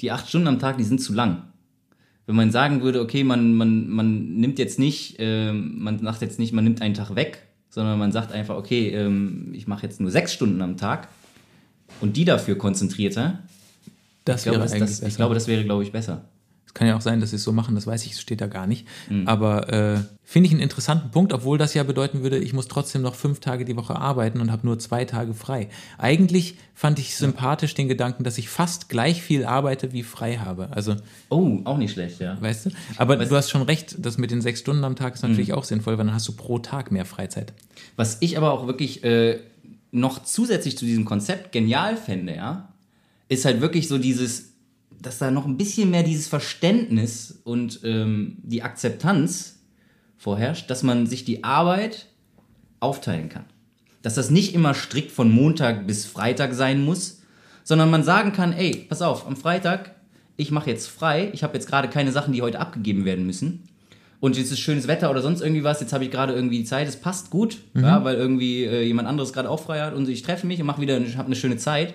Die 0.00 0.10
acht 0.10 0.28
Stunden 0.28 0.48
am 0.48 0.58
Tag, 0.58 0.76
die 0.78 0.84
sind 0.84 1.00
zu 1.00 1.12
lang. 1.12 1.42
Wenn 2.28 2.36
man 2.36 2.50
sagen 2.50 2.82
würde, 2.82 3.00
okay, 3.00 3.24
man, 3.24 3.54
man, 3.54 3.88
man 3.88 4.34
nimmt 4.34 4.58
jetzt 4.58 4.78
nicht, 4.78 5.16
ähm, 5.18 5.78
man 5.78 5.98
sagt 6.00 6.20
jetzt 6.20 6.38
nicht, 6.38 6.52
man 6.52 6.62
nimmt 6.62 6.82
einen 6.82 6.92
Tag 6.92 7.16
weg, 7.16 7.42
sondern 7.70 7.98
man 7.98 8.12
sagt 8.12 8.32
einfach, 8.32 8.54
okay, 8.54 8.90
ähm, 8.90 9.50
ich 9.54 9.66
mache 9.66 9.84
jetzt 9.84 9.98
nur 9.98 10.10
sechs 10.10 10.34
Stunden 10.34 10.60
am 10.60 10.76
Tag 10.76 11.08
und 12.02 12.18
die 12.18 12.26
dafür 12.26 12.58
konzentrierter. 12.58 13.38
Das 14.26 14.40
Ich 14.40 14.42
glaube, 14.42 14.58
wäre 14.58 14.64
das, 14.64 14.72
eigentlich 14.74 15.00
das, 15.00 15.08
ich 15.08 15.16
glaube, 15.16 15.32
das 15.34 15.48
wäre, 15.48 15.64
glaube 15.64 15.82
ich, 15.84 15.90
besser. 15.90 16.26
Es 16.68 16.74
kann 16.74 16.86
ja 16.86 16.96
auch 16.96 17.00
sein, 17.00 17.18
dass 17.20 17.30
sie 17.30 17.36
es 17.36 17.42
so 17.42 17.50
machen, 17.52 17.74
das 17.74 17.86
weiß 17.86 18.04
ich, 18.06 18.12
es 18.12 18.20
steht 18.20 18.40
da 18.40 18.46
gar 18.46 18.66
nicht. 18.68 18.86
Mhm. 19.10 19.26
Aber 19.26 19.72
äh, 19.72 19.98
finde 20.22 20.46
ich 20.46 20.52
einen 20.52 20.60
interessanten 20.60 21.10
Punkt, 21.10 21.32
obwohl 21.32 21.56
das 21.58 21.72
ja 21.74 21.82
bedeuten 21.82 22.22
würde, 22.22 22.38
ich 22.38 22.52
muss 22.52 22.68
trotzdem 22.68 23.00
noch 23.02 23.14
fünf 23.14 23.40
Tage 23.40 23.64
die 23.64 23.74
Woche 23.74 23.96
arbeiten 23.96 24.40
und 24.40 24.52
habe 24.52 24.66
nur 24.66 24.78
zwei 24.78 25.04
Tage 25.06 25.32
frei. 25.34 25.70
Eigentlich 25.96 26.56
fand 26.74 26.98
ich 27.00 27.16
sympathisch 27.16 27.74
den 27.74 27.88
Gedanken, 27.88 28.22
dass 28.22 28.36
ich 28.38 28.48
fast 28.50 28.88
gleich 28.90 29.22
viel 29.22 29.44
arbeite 29.46 29.92
wie 29.92 30.02
frei 30.04 30.36
habe. 30.36 30.68
Also, 30.70 30.94
Oh, 31.30 31.58
auch 31.64 31.78
nicht 31.78 31.92
schlecht, 31.94 32.20
ja. 32.20 32.40
weißt 32.40 32.66
du? 32.66 32.70
Aber 32.98 33.14
Weißt- 33.16 33.28
du 33.30 33.36
hast 33.36 33.50
schon 33.50 33.62
recht, 33.62 33.96
das 33.98 34.18
mit 34.18 34.30
den 34.30 34.42
sechs 34.42 34.60
Stunden 34.60 34.84
am 34.84 34.94
Tag 34.94 35.14
ist 35.14 35.22
Mhm. 35.24 35.30
natürlich 35.30 35.54
auch 35.54 35.64
sinnvoll, 35.64 35.96
weil 35.98 36.04
dann 36.06 36.14
hast 36.14 36.28
du 36.28 36.32
pro 36.32 36.58
Tag 36.58 36.92
mehr 36.92 37.06
Freizeit. 37.06 37.54
Was 37.96 38.18
ich 38.20 38.36
aber 38.36 38.52
auch 38.52 38.66
wirklich 38.66 39.02
äh, 39.02 39.40
noch 39.90 40.22
zusätzlich 40.22 40.76
zu 40.76 40.84
diesem 40.84 41.06
Konzept 41.06 41.50
genial 41.50 41.96
fände, 41.96 42.36
ja, 42.36 42.68
ist 43.30 43.46
halt 43.46 43.60
wirklich 43.62 43.88
so 43.88 43.96
dieses, 43.98 44.47
dass 45.00 45.18
da 45.18 45.30
noch 45.30 45.46
ein 45.46 45.56
bisschen 45.56 45.90
mehr 45.90 46.02
dieses 46.02 46.26
Verständnis 46.28 47.40
und 47.44 47.80
ähm, 47.84 48.38
die 48.42 48.62
Akzeptanz 48.62 49.60
vorherrscht, 50.16 50.70
dass 50.70 50.82
man 50.82 51.06
sich 51.06 51.24
die 51.24 51.44
Arbeit 51.44 52.06
aufteilen 52.80 53.28
kann. 53.28 53.44
Dass 54.02 54.14
das 54.14 54.30
nicht 54.30 54.54
immer 54.54 54.74
strikt 54.74 55.12
von 55.12 55.30
Montag 55.30 55.86
bis 55.86 56.04
Freitag 56.04 56.54
sein 56.54 56.84
muss, 56.84 57.22
sondern 57.64 57.90
man 57.90 58.02
sagen 58.02 58.32
kann, 58.32 58.52
ey, 58.52 58.86
pass 58.88 59.02
auf, 59.02 59.26
am 59.26 59.36
Freitag, 59.36 59.94
ich 60.36 60.50
mache 60.50 60.70
jetzt 60.70 60.88
frei, 60.88 61.30
ich 61.32 61.42
habe 61.42 61.54
jetzt 61.54 61.68
gerade 61.68 61.88
keine 61.88 62.12
Sachen, 62.12 62.32
die 62.32 62.42
heute 62.42 62.60
abgegeben 62.60 63.04
werden 63.04 63.26
müssen. 63.26 63.64
Und 64.20 64.36
jetzt 64.36 64.50
ist 64.50 64.58
schönes 64.58 64.88
Wetter 64.88 65.10
oder 65.10 65.22
sonst 65.22 65.42
irgendwie 65.42 65.62
was, 65.62 65.80
jetzt 65.80 65.92
habe 65.92 66.04
ich 66.04 66.10
gerade 66.10 66.32
irgendwie 66.32 66.64
Zeit, 66.64 66.88
es 66.88 66.96
passt 66.96 67.30
gut, 67.30 67.58
ja, 67.74 68.02
weil 68.02 68.16
irgendwie 68.16 68.64
äh, 68.64 68.82
jemand 68.82 69.06
anderes 69.06 69.32
gerade 69.32 69.48
auch 69.48 69.60
frei 69.60 69.80
hat 69.80 69.94
und 69.94 70.08
ich 70.08 70.22
treffe 70.22 70.46
mich 70.46 70.58
und 70.60 70.66
mache 70.66 70.80
wieder, 70.80 70.94
habe 70.94 71.26
eine 71.26 71.36
schöne 71.36 71.56
Zeit 71.56 71.94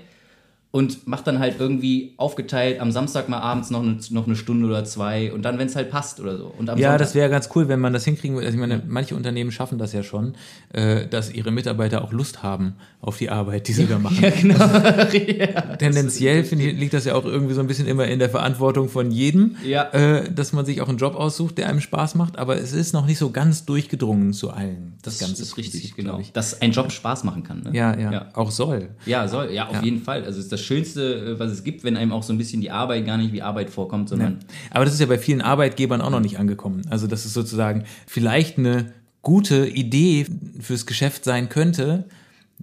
und 0.76 1.06
mache 1.08 1.24
dann 1.24 1.38
halt 1.38 1.58
irgendwie 1.60 2.16
aufgeteilt 2.18 2.80
am 2.80 2.92
Samstag 2.92 3.30
mal 3.30 3.38
abends 3.40 3.70
noch 3.70 3.84
eine, 3.84 3.98
noch 4.10 4.26
eine 4.26 4.36
Stunde 4.36 4.66
oder 4.68 4.84
zwei 4.86 5.32
und 5.32 5.44
dann, 5.44 5.60
wenn 5.60 5.68
es 5.68 5.76
halt 5.76 5.92
passt 5.92 6.20
oder 6.20 6.36
so. 6.36 6.46
Und 6.58 6.66
Ja, 6.68 6.74
Sonntag- 6.76 6.98
das 6.98 7.14
wäre 7.14 7.30
ganz 7.30 7.48
cool, 7.54 7.68
wenn 7.68 7.80
man 7.80 7.94
das 7.94 8.06
hinkriegen 8.06 8.36
würde. 8.36 8.48
Also 8.48 8.58
ich 8.58 8.60
meine, 8.60 8.82
manche 8.88 9.16
Unternehmen 9.16 9.52
schaffen 9.52 9.78
das 9.78 9.94
ja 9.94 10.02
schon, 10.02 10.34
äh, 10.74 11.06
dass 11.08 11.32
ihre 11.32 11.52
Mitarbeiter 11.52 12.04
auch 12.04 12.12
Lust 12.12 12.42
haben 12.42 12.74
auf 13.02 13.20
die 13.20 13.30
Arbeit, 13.30 13.68
die 13.68 13.74
sie 13.74 13.86
da 13.86 14.00
machen. 14.00 14.18
Ja, 14.24 14.30
genau. 14.32 14.58
Tendenziell 15.78 16.44
finde 16.44 16.66
ich, 16.66 16.80
liegt 16.80 16.94
das 16.94 17.06
ja 17.06 17.14
auch 17.16 17.26
irgendwie 17.26 17.54
so 17.54 17.62
ein 17.62 17.68
bisschen 17.68 17.88
immer 17.88 18.06
in 18.08 18.18
der 18.20 18.30
Verantwortung 18.30 18.90
von 18.90 19.12
jedem, 19.12 19.56
Ja. 19.64 19.90
äh, 19.92 20.32
dass 20.32 20.54
man 20.54 20.66
sich 20.66 20.82
auch 20.82 20.90
einen 20.90 20.98
Job 20.98 21.16
aussucht, 21.16 21.58
der 21.58 21.70
einem 21.70 21.82
Spaß 21.82 22.16
macht, 22.16 22.38
aber 22.40 22.58
es 22.58 22.74
ist 22.74 22.94
noch 22.94 23.06
nicht 23.06 23.18
so 23.20 23.30
ganz 23.32 23.66
durchgedrungen 23.66 24.34
zu 24.34 24.50
allen. 24.50 24.94
Das, 25.04 25.20
Das 25.20 25.28
Ganze 25.28 25.44
ist 25.44 25.58
richtig, 25.58 25.82
Prinzip, 25.94 25.96
genau. 25.98 26.20
Dass 26.34 26.62
ein 26.62 26.72
Job 26.72 26.92
Spaß 26.92 27.24
machen 27.26 27.44
kann. 27.44 27.62
Ne? 27.64 27.72
Ja, 27.74 27.98
ja, 27.98 28.12
ja. 28.12 28.30
auch 28.34 28.52
soll. 28.52 28.90
Ja, 29.06 29.28
soll, 29.28 29.52
ja, 29.52 29.68
auf 29.68 29.76
Ja. 29.76 29.82
jeden 29.84 30.02
Fall. 30.02 30.24
Also 30.24 30.40
ist 30.40 30.52
das 30.64 30.68
Schönste, 30.68 31.36
äh, 31.36 31.40
was 31.40 31.52
es 31.52 31.64
gibt, 31.64 31.84
wenn 31.84 31.98
einem 31.98 32.12
auch 32.12 32.24
so 32.24 32.34
ein 32.34 32.38
bisschen 32.38 32.62
die 32.62 32.72
Arbeit 32.72 33.06
gar 33.06 33.18
nicht 33.18 33.34
wie 33.34 33.42
Arbeit 33.42 33.70
vorkommt, 33.70 34.10
Ja. 34.10 34.18
sondern 34.18 34.40
Aber 34.72 34.86
das 34.86 34.94
ist 34.94 35.00
ja 35.00 35.06
bei 35.06 35.18
vielen 35.18 35.42
Arbeitgebern 35.42 36.02
auch 36.02 36.10
noch 36.10 36.20
nicht 36.22 36.40
angekommen. 36.40 36.82
Also, 36.90 37.08
dass 37.08 37.26
es 37.26 37.34
sozusagen 37.34 37.84
vielleicht 38.08 38.58
eine 38.58 38.92
gute 39.22 39.68
Idee 39.68 40.26
fürs 40.60 40.86
Geschäft 40.86 41.24
sein 41.24 41.50
könnte, 41.50 42.06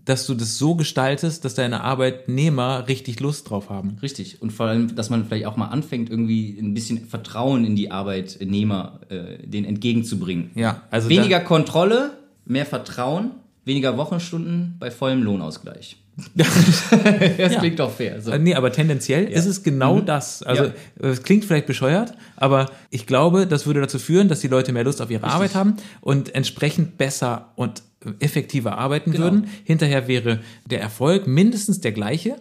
dass 0.04 0.26
du 0.26 0.34
das 0.34 0.56
so 0.56 0.76
gestaltest, 0.76 1.44
dass 1.44 1.54
deine 1.54 1.82
Arbeitnehmer 1.82 2.86
richtig 2.88 3.20
Lust 3.20 3.50
drauf 3.50 3.68
haben. 3.70 3.96
richtig. 4.02 4.40
Und 4.40 4.50
vor 4.52 4.66
allem, 4.66 4.94
dass 4.94 5.10
man 5.10 5.26
vielleicht 5.26 5.46
auch 5.46 5.56
mal 5.56 5.66
anfängt, 5.66 6.08
irgendwie 6.10 6.56
ein 6.58 6.72
bisschen 6.74 7.06
Vertrauen 7.06 7.64
in 7.64 7.76
die 7.76 7.90
Arbeitnehmer 7.90 9.00
äh, 9.08 9.46
den 9.46 9.64
entgegenzubringen. 9.64 10.50
Ja, 10.54 10.82
also 10.90 11.08
Weniger 11.08 11.40
Kontrolle, 11.40 12.12
mehr 12.46 12.66
Vertrauen, 12.66 13.32
weniger 13.64 13.96
Wochenstunden 13.98 14.76
bei 14.78 14.90
vollem 14.90 15.22
Lohnausgleich. 15.22 15.96
das 16.34 17.58
klingt 17.58 17.78
doch 17.78 17.90
fair. 17.92 18.20
So. 18.20 18.30
Äh, 18.32 18.38
Nee, 18.38 18.54
aber 18.54 18.72
tendenziell 18.72 19.24
ist 19.24 19.46
es 19.46 19.62
genau 19.62 20.00
das. 20.00 20.42
Also 20.42 20.64
Ja. 20.64 20.72
es 21.08 21.22
klingt 21.22 21.44
vielleicht 21.44 21.66
bescheuert, 21.66 22.14
aber 22.36 22.70
ich 22.90 23.06
glaube, 23.06 23.46
das 23.46 23.66
würde 23.66 23.80
dazu 23.80 23.98
führen, 23.98 24.28
dass 24.28 24.40
die 24.40 24.48
Leute 24.48 24.72
mehr 24.72 24.84
Lust 24.84 25.00
auf 25.02 25.10
ihre 25.10 25.24
Arbeit 25.26 25.54
haben 25.54 25.76
und 26.00 26.34
entsprechend 26.34 26.98
besser 26.98 27.52
und 27.56 27.82
effektiver 28.20 28.78
arbeiten 28.78 29.10
Genau. 29.12 29.24
würden. 29.24 29.48
Hinterher 29.64 30.08
wäre 30.08 30.40
der 30.70 30.80
Erfolg 30.80 31.26
mindestens 31.26 31.80
der 31.80 31.92
gleiche 31.92 32.36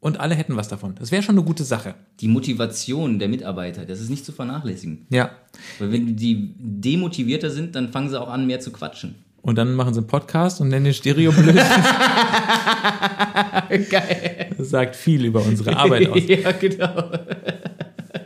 und 0.00 0.20
alle 0.20 0.34
hätten 0.34 0.56
was 0.56 0.68
davon. 0.68 0.94
Das 0.98 1.10
wäre 1.12 1.22
schon 1.22 1.34
eine 1.36 1.44
gute 1.44 1.64
Sache. 1.64 1.94
Die 2.20 2.28
Motivation 2.28 3.18
der 3.18 3.28
Mitarbeiter, 3.28 3.84
das 3.84 4.00
ist 4.00 4.08
nicht 4.10 4.24
zu 4.24 4.32
vernachlässigen. 4.32 5.06
Ja. 5.10 5.30
Weil 5.78 5.92
wenn 5.92 6.16
die 6.16 6.54
demotivierter 6.58 7.50
sind, 7.50 7.74
dann 7.74 7.90
fangen 7.90 8.08
sie 8.08 8.18
auch 8.20 8.28
an, 8.30 8.46
mehr 8.46 8.60
zu 8.60 8.70
quatschen. 8.70 9.16
Und 9.42 9.56
dann 9.56 9.74
machen 9.74 9.94
sie 9.94 10.00
einen 10.00 10.06
Podcast 10.06 10.60
und 10.60 10.68
nennen 10.68 10.84
den 10.84 10.94
Stereo 10.94 11.32
Blöd. 11.32 11.56
Geil. 13.90 14.50
Das 14.56 14.70
sagt 14.70 14.96
viel 14.96 15.24
über 15.24 15.44
unsere 15.44 15.76
Arbeit 15.76 16.10
aus. 16.10 16.22
ja, 16.26 16.52
genau. 16.52 17.10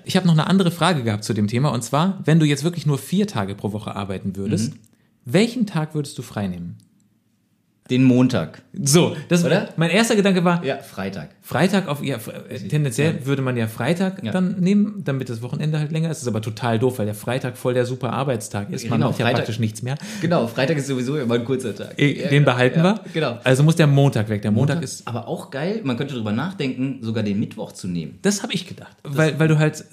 Ich 0.05 0.17
habe 0.17 0.27
noch 0.27 0.35
eine 0.35 0.47
andere 0.47 0.71
Frage 0.71 1.03
gehabt 1.03 1.25
zu 1.25 1.35
dem 1.35 1.49
Thema 1.49 1.71
und 1.71 1.83
zwar, 1.83 2.21
wenn 2.25 2.41
du 2.41 2.47
jetzt 2.47 2.65
wirklich 2.65 2.87
nur 2.87 2.99
vier 2.99 3.27
Tage 3.27 3.55
pro 3.55 3.73
Woche 3.73 3.95
arbeiten 3.95 4.37
würdest, 4.37 4.75
welchen 5.25 5.67
Tag 5.67 5.95
würdest 5.95 6.19
du 6.19 6.23
freinehmen? 6.23 6.77
Den 7.93 8.05
Montag. 8.05 8.63
So, 8.83 9.15
das 9.29 9.45
Oder? 9.45 9.69
mein 9.77 9.91
erster 9.91 10.17
Gedanke 10.17 10.43
war, 10.45 10.65
Ja, 10.65 10.79
Freitag. 10.79 11.29
Freitag 11.43 11.89
auf, 11.89 12.03
ja, 12.03 12.17
äh, 12.49 12.59
tendenziell 12.59 13.27
würde 13.27 13.43
man 13.43 13.55
ja 13.59 13.67
Freitag 13.67 14.25
Ja. 14.25 14.33
dann 14.33 14.61
nehmen, 14.61 15.03
damit 15.05 15.29
das 15.29 15.43
Wochenende 15.43 15.79
halt 15.79 15.93
länger 15.93 16.09
ist. 16.11 16.17
Das 16.19 16.23
ist 16.23 16.29
aber 16.29 16.41
total 16.41 16.79
doof, 16.79 16.99
weil 16.99 17.05
der 17.07 17.15
Freitag 17.15 17.59
voll 17.59 17.75
der 17.75 17.85
super 17.85 18.13
Arbeitstag 18.15 18.71
ist. 18.71 18.89
Man 18.89 18.99
Genau, 18.99 19.11
macht 19.11 19.19
ja 19.19 19.27
Freitag- 19.27 19.41
praktisch 19.41 19.59
nichts 19.59 19.83
mehr. 19.83 19.97
Genau, 20.23 20.47
Freitag 20.47 20.79
ist 20.79 20.87
sowieso 20.87 21.19
immer 21.19 21.35
ein 21.35 21.45
kurzer 21.45 21.75
Tag. 21.77 21.93
Eh, 21.99 22.29
Den 22.29 22.45
behalten 22.47 22.79
ja, 22.79 22.85
wir. 22.85 23.01
Genau. 23.13 23.39
Also 23.45 23.63
muss 23.63 23.77
der 23.77 23.87
Montag 23.89 24.29
weg. 24.31 24.41
Der 24.41 24.51
Montag, 24.53 24.83
ist, 24.83 25.07
Aber 25.07 25.29
auch 25.29 25.51
geil, 25.51 25.81
man 25.85 25.99
könnte 25.99 26.15
darüber 26.15 26.33
nachdenken, 26.33 27.01
sogar 27.03 27.23
den 27.23 27.39
Mittwoch 27.39 27.73
zu 27.73 27.89
nehmen. 27.89 28.19
das 28.23 28.43
habe 28.43 28.55
ich 28.55 28.67
gedacht. 28.67 28.97
Weil, 29.05 29.39
weil 29.39 29.49
du 29.49 29.59
halt, 29.59 29.85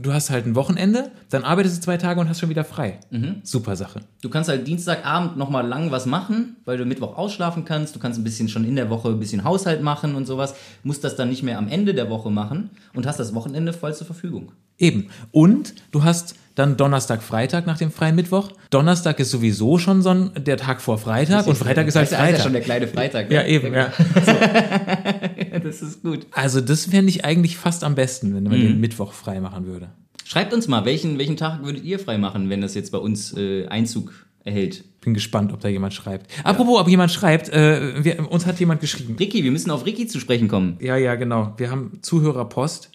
du 0.00 0.12
hast 0.12 0.30
halt 0.30 0.46
ein 0.46 0.54
Wochenende, 0.54 1.10
dann 1.30 1.44
arbeitest 1.44 1.78
du 1.78 1.80
zwei 1.82 1.96
Tage 1.96 2.20
und 2.20 2.28
hast 2.28 2.40
schon 2.40 2.48
wieder 2.48 2.64
frei. 2.64 3.00
Mhm. 3.10 3.36
Super 3.42 3.76
Sache. 3.76 4.00
Du 4.22 4.28
kannst 4.28 4.48
halt 4.48 4.66
Dienstagabend 4.66 5.36
nochmal 5.36 5.66
lang 5.66 5.90
was 5.90 6.06
machen, 6.06 6.56
weil 6.64 6.78
du 6.78 6.84
Mittwoch 6.84 7.16
ausschlafen 7.16 7.64
kannst. 7.64 7.94
Du 7.94 7.98
kannst 7.98 8.18
ein 8.18 8.24
bisschen 8.24 8.48
schon 8.48 8.64
in 8.64 8.76
der 8.76 8.90
Woche 8.90 9.08
ein 9.08 9.18
bisschen 9.18 9.44
Haushalt 9.44 9.82
machen 9.82 10.14
und 10.14 10.26
sowas. 10.26 10.54
Musst 10.82 11.04
das 11.04 11.16
dann 11.16 11.28
nicht 11.28 11.42
mehr 11.42 11.58
am 11.58 11.68
Ende 11.68 11.94
der 11.94 12.10
Woche 12.10 12.30
machen 12.30 12.70
und 12.94 13.06
hast 13.06 13.18
das 13.18 13.34
Wochenende 13.34 13.72
voll 13.72 13.94
zur 13.94 14.06
Verfügung. 14.06 14.52
Eben. 14.78 15.08
Und 15.32 15.74
du 15.90 16.04
hast 16.04 16.34
dann 16.56 16.76
Donnerstag, 16.76 17.22
Freitag 17.22 17.66
nach 17.66 17.78
dem 17.78 17.92
freien 17.92 18.16
Mittwoch. 18.16 18.50
Donnerstag 18.70 19.20
ist 19.20 19.30
sowieso 19.30 19.78
schon 19.78 20.02
so 20.02 20.08
ein, 20.10 20.30
der 20.36 20.56
Tag 20.56 20.80
vor 20.80 20.98
Freitag 20.98 21.46
und 21.46 21.56
Freitag 21.56 21.86
ist 21.86 21.94
halt 21.94 22.10
Das 22.10 22.12
ist 22.12 22.18
ja 22.18 22.24
Freitag. 22.24 22.42
schon 22.42 22.52
der 22.54 22.62
kleine 22.62 22.88
Freitag. 22.88 23.30
ja, 23.30 23.44
eben, 23.44 23.72
ja. 23.72 23.92
Das 25.62 25.82
ist 25.82 26.02
gut. 26.02 26.26
Also 26.32 26.60
das 26.60 26.86
fände 26.86 27.10
ich 27.10 27.24
eigentlich 27.24 27.56
fast 27.56 27.84
am 27.84 27.94
besten, 27.94 28.34
wenn 28.34 28.44
man 28.44 28.58
Mhm. 28.58 28.62
den 28.66 28.80
Mittwoch 28.80 29.12
frei 29.12 29.40
machen 29.40 29.66
würde. 29.66 29.88
Schreibt 30.24 30.52
uns 30.52 30.66
mal, 30.68 30.84
welchen, 30.84 31.18
welchen 31.18 31.36
Tag 31.36 31.62
würdet 31.64 31.84
ihr 31.84 31.98
frei 31.98 32.18
machen, 32.18 32.50
wenn 32.50 32.60
das 32.60 32.74
jetzt 32.74 32.90
bei 32.92 32.98
uns 32.98 33.32
äh, 33.36 33.66
Einzug 33.68 34.12
erhält? 34.44 34.84
Bin 35.02 35.14
gespannt, 35.14 35.52
ob 35.52 35.60
da 35.60 35.68
jemand 35.68 35.94
schreibt. 35.94 36.26
Apropos, 36.44 36.80
ob 36.80 36.88
jemand 36.88 37.12
schreibt, 37.12 37.48
äh, 37.50 38.02
wir, 38.04 38.30
uns 38.30 38.44
hat 38.46 38.58
jemand 38.58 38.80
geschrieben. 38.80 39.16
Ricky, 39.18 39.44
wir 39.44 39.52
müssen 39.52 39.70
auf 39.70 39.86
Ricky 39.86 40.06
zu 40.06 40.18
sprechen 40.18 40.48
kommen. 40.48 40.78
Ja, 40.80 40.96
ja, 40.96 41.14
genau. 41.14 41.54
Wir 41.58 41.70
haben 41.70 41.98
Zuhörerpost. 42.02 42.90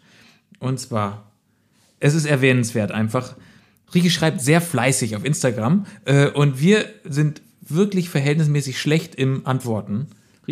Und 0.60 0.80
zwar, 0.80 1.32
es 2.00 2.14
ist 2.16 2.26
erwähnenswert 2.26 2.92
einfach. 2.92 3.36
Ricky 3.94 4.10
schreibt 4.10 4.42
sehr 4.42 4.62
fleißig 4.62 5.16
auf 5.16 5.26
Instagram 5.26 5.86
äh, 6.06 6.28
und 6.28 6.60
wir 6.60 6.86
sind 7.04 7.42
wirklich 7.62 8.10
verhältnismäßig 8.10 8.80
schlecht 8.80 9.16
im 9.16 9.46
Antworten. 9.46 10.08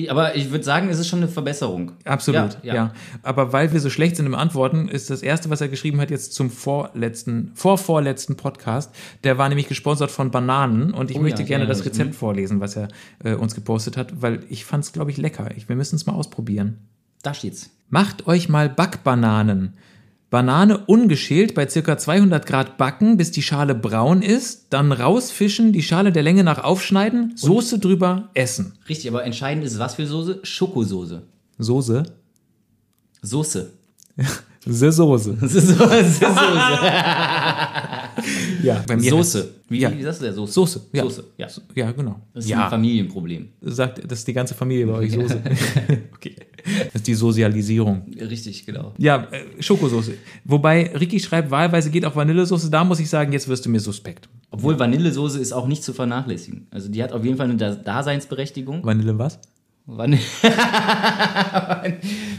Aber 0.08 0.36
ich 0.36 0.52
würde 0.52 0.64
sagen, 0.64 0.88
es 0.90 1.00
ist 1.00 1.08
schon 1.08 1.20
eine 1.20 1.28
Verbesserung. 1.28 1.92
Absolut, 2.06 2.58
ja, 2.64 2.74
Ja, 2.74 2.74
ja. 2.74 2.94
Aber 3.24 3.52
weil 3.52 3.74
wir 3.74 3.82
so 3.82 3.90
schlecht 3.90 4.16
sind 4.16 4.28
im 4.28 4.36
Antworten, 4.36 4.88
ist 4.88 5.10
das 5.10 5.22
erste, 5.22 5.50
was 5.50 5.60
er 5.62 5.68
geschrieben 5.68 6.00
hat, 6.00 6.10
jetzt 6.12 6.34
zum 6.34 6.50
vorletzten, 6.52 7.52
vorvorletzten 7.56 8.38
Podcast. 8.38 8.94
Der 9.24 9.38
war 9.38 9.50
nämlich 9.50 9.68
gesponsert 9.68 10.12
von 10.12 10.32
Bananen 10.32 10.94
und 10.94 11.12
ich 11.12 11.18
Oh 11.18 11.22
möchte 11.22 11.42
ja, 11.42 11.48
gerne 11.48 11.66
das. 11.68 11.84
Rezept 11.84 12.16
vorlesen, 12.16 12.62
was 12.62 12.78
er 12.78 12.88
äh, 13.24 13.34
uns 13.34 13.56
gepostet 13.56 13.98
hat, 13.98 14.22
weil 14.22 14.44
ich 14.50 14.64
fand 14.64 14.86
es, 14.86 14.94
glaube 14.94 15.12
ich, 15.12 15.18
lecker. 15.18 15.50
Ich, 15.58 15.68
wir 15.68 15.76
müssen 15.76 15.96
es 15.96 16.06
mal 16.06 16.14
ausprobieren. 16.14 16.78
Da 17.24 17.34
steht's. 17.34 17.72
Macht 17.90 18.28
euch 18.28 18.48
mal 18.48 18.70
Backbananen. 18.70 19.74
Banane 20.30 20.78
ungeschält 20.86 21.56
bei 21.56 21.68
circa 21.68 21.98
200 21.98 22.46
Grad 22.46 22.78
backen, 22.78 23.18
bis 23.18 23.32
die 23.32 23.42
Schale 23.42 23.74
braun 23.74 24.22
ist, 24.22 24.68
dann 24.70 24.92
rausfischen, 24.92 25.74
die 25.74 25.82
Schale 25.82 26.12
der 26.12 26.22
Länge 26.24 26.44
nach 26.44 26.64
aufschneiden, 26.64 27.34
Soße 27.36 27.80
drüber, 27.80 28.30
essen. 28.36 28.74
Richtig, 28.88 29.10
aber 29.10 29.24
entscheidend 29.24 29.66
ist, 29.66 29.80
was 29.80 29.96
für 29.96 30.06
Soße? 30.06 30.40
Schokosoße. 30.44 31.24
Soße? 31.58 32.04
Soße. 33.24 33.72
The 34.66 34.92
Soße. 34.92 35.38
Ist 35.42 35.68
Soße. 35.68 36.26
Ja, 38.62 38.84
bei 38.88 38.98
mir 38.98 39.10
Soße. 39.10 39.50
Wie, 39.70 39.80
Ja. 39.80 39.92
wie 39.98 40.04
sagst 40.04 40.20
du 40.22 40.26
der 40.26 40.34
Soße? 40.34 40.52
Soße, 40.54 40.82
ja. 40.92 41.04
Soße, 41.04 41.24
ja. 41.38 41.48
Ja, 41.76 41.92
genau. 41.92 42.20
Das 42.34 42.46
ist 42.46 42.52
ein 42.52 42.60
ja, 42.60 42.70
Familienproblem. 42.70 43.50
sagt, 43.62 44.02
das 44.12 44.20
ist 44.20 44.28
die 44.28 44.34
ganze 44.34 44.54
Familie 44.54 44.86
bei 44.88 44.94
euch 44.94 45.12
Soße. 45.14 45.42
okay. 46.14 46.36
Das 46.64 46.96
ist 46.96 47.08
die 47.08 47.14
Sozialisierung. 47.14 48.04
Richtig, 48.20 48.66
genau. 48.66 48.94
Ja, 48.98 49.28
äh, 49.32 49.62
Schokosoße. 49.62 50.14
Wobei 50.46 50.92
Ricky 51.00 51.20
schreibt, 51.20 51.52
wahlweise 51.52 51.90
geht 51.90 52.06
auch 52.06 52.16
Vanillesoße. 52.16 52.70
Da 52.70 52.84
muss 52.84 53.00
ich 53.00 53.10
sagen, 53.10 53.32
jetzt 53.34 53.48
wirst 53.48 53.66
du 53.66 53.70
mir 53.70 53.80
suspekt. 53.80 54.30
Obwohl 54.52 54.78
Vanillesoße 54.80 55.40
ist 55.40 55.52
auch 55.54 55.68
nicht 55.68 55.84
zu 55.84 55.94
vernachlässigen. 55.94 56.68
Also 56.72 56.90
die 56.90 57.02
hat 57.04 57.12
auf 57.14 57.24
jeden 57.24 57.38
Fall 57.38 57.48
eine 57.48 57.58
Da- 57.58 57.76
Daseinsberechtigung. 57.76 58.84
Vanille 58.86 59.18
was? 59.18 59.40
Van 59.92 60.14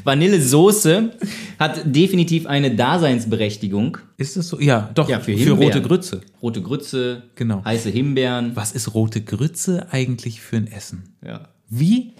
Vanillesoße 0.05 1.11
hat 1.59 1.81
definitiv 1.85 2.47
eine 2.47 2.75
Daseinsberechtigung. 2.75 3.99
Ist 4.17 4.37
das 4.37 4.49
so? 4.49 4.61
Ja, 4.61 4.91
doch. 4.95 5.09
Ja, 5.09 5.21
für 5.21 5.37
für 5.37 5.53
rote 5.53 5.83
Grütze. 5.83 6.21
Rote 6.43 6.63
Grütze, 6.63 7.23
Genau. 7.35 7.65
heiße 7.65 7.91
Himbeeren. 7.91 8.53
Was 8.55 8.73
ist 8.73 8.95
rote 8.95 9.21
Grütze 9.21 9.87
eigentlich 9.91 10.41
für 10.41 10.57
ein 10.57 10.67
Essen? 10.67 11.15
Ja. 11.27 11.49
Wie 11.69 12.13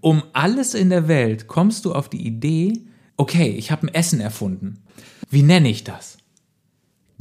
Um 0.00 0.22
alles 0.32 0.74
in 0.74 0.90
der 0.90 1.08
Welt 1.08 1.46
kommst 1.46 1.84
du 1.84 1.92
auf 1.92 2.08
die 2.08 2.26
Idee, 2.26 2.80
okay, 3.16 3.54
ich 3.56 3.70
habe 3.70 3.86
ein 3.86 3.94
Essen 3.94 4.20
erfunden. 4.20 4.82
Wie 5.28 5.42
nenne 5.42 5.68
ich 5.68 5.84
das? 5.84 6.18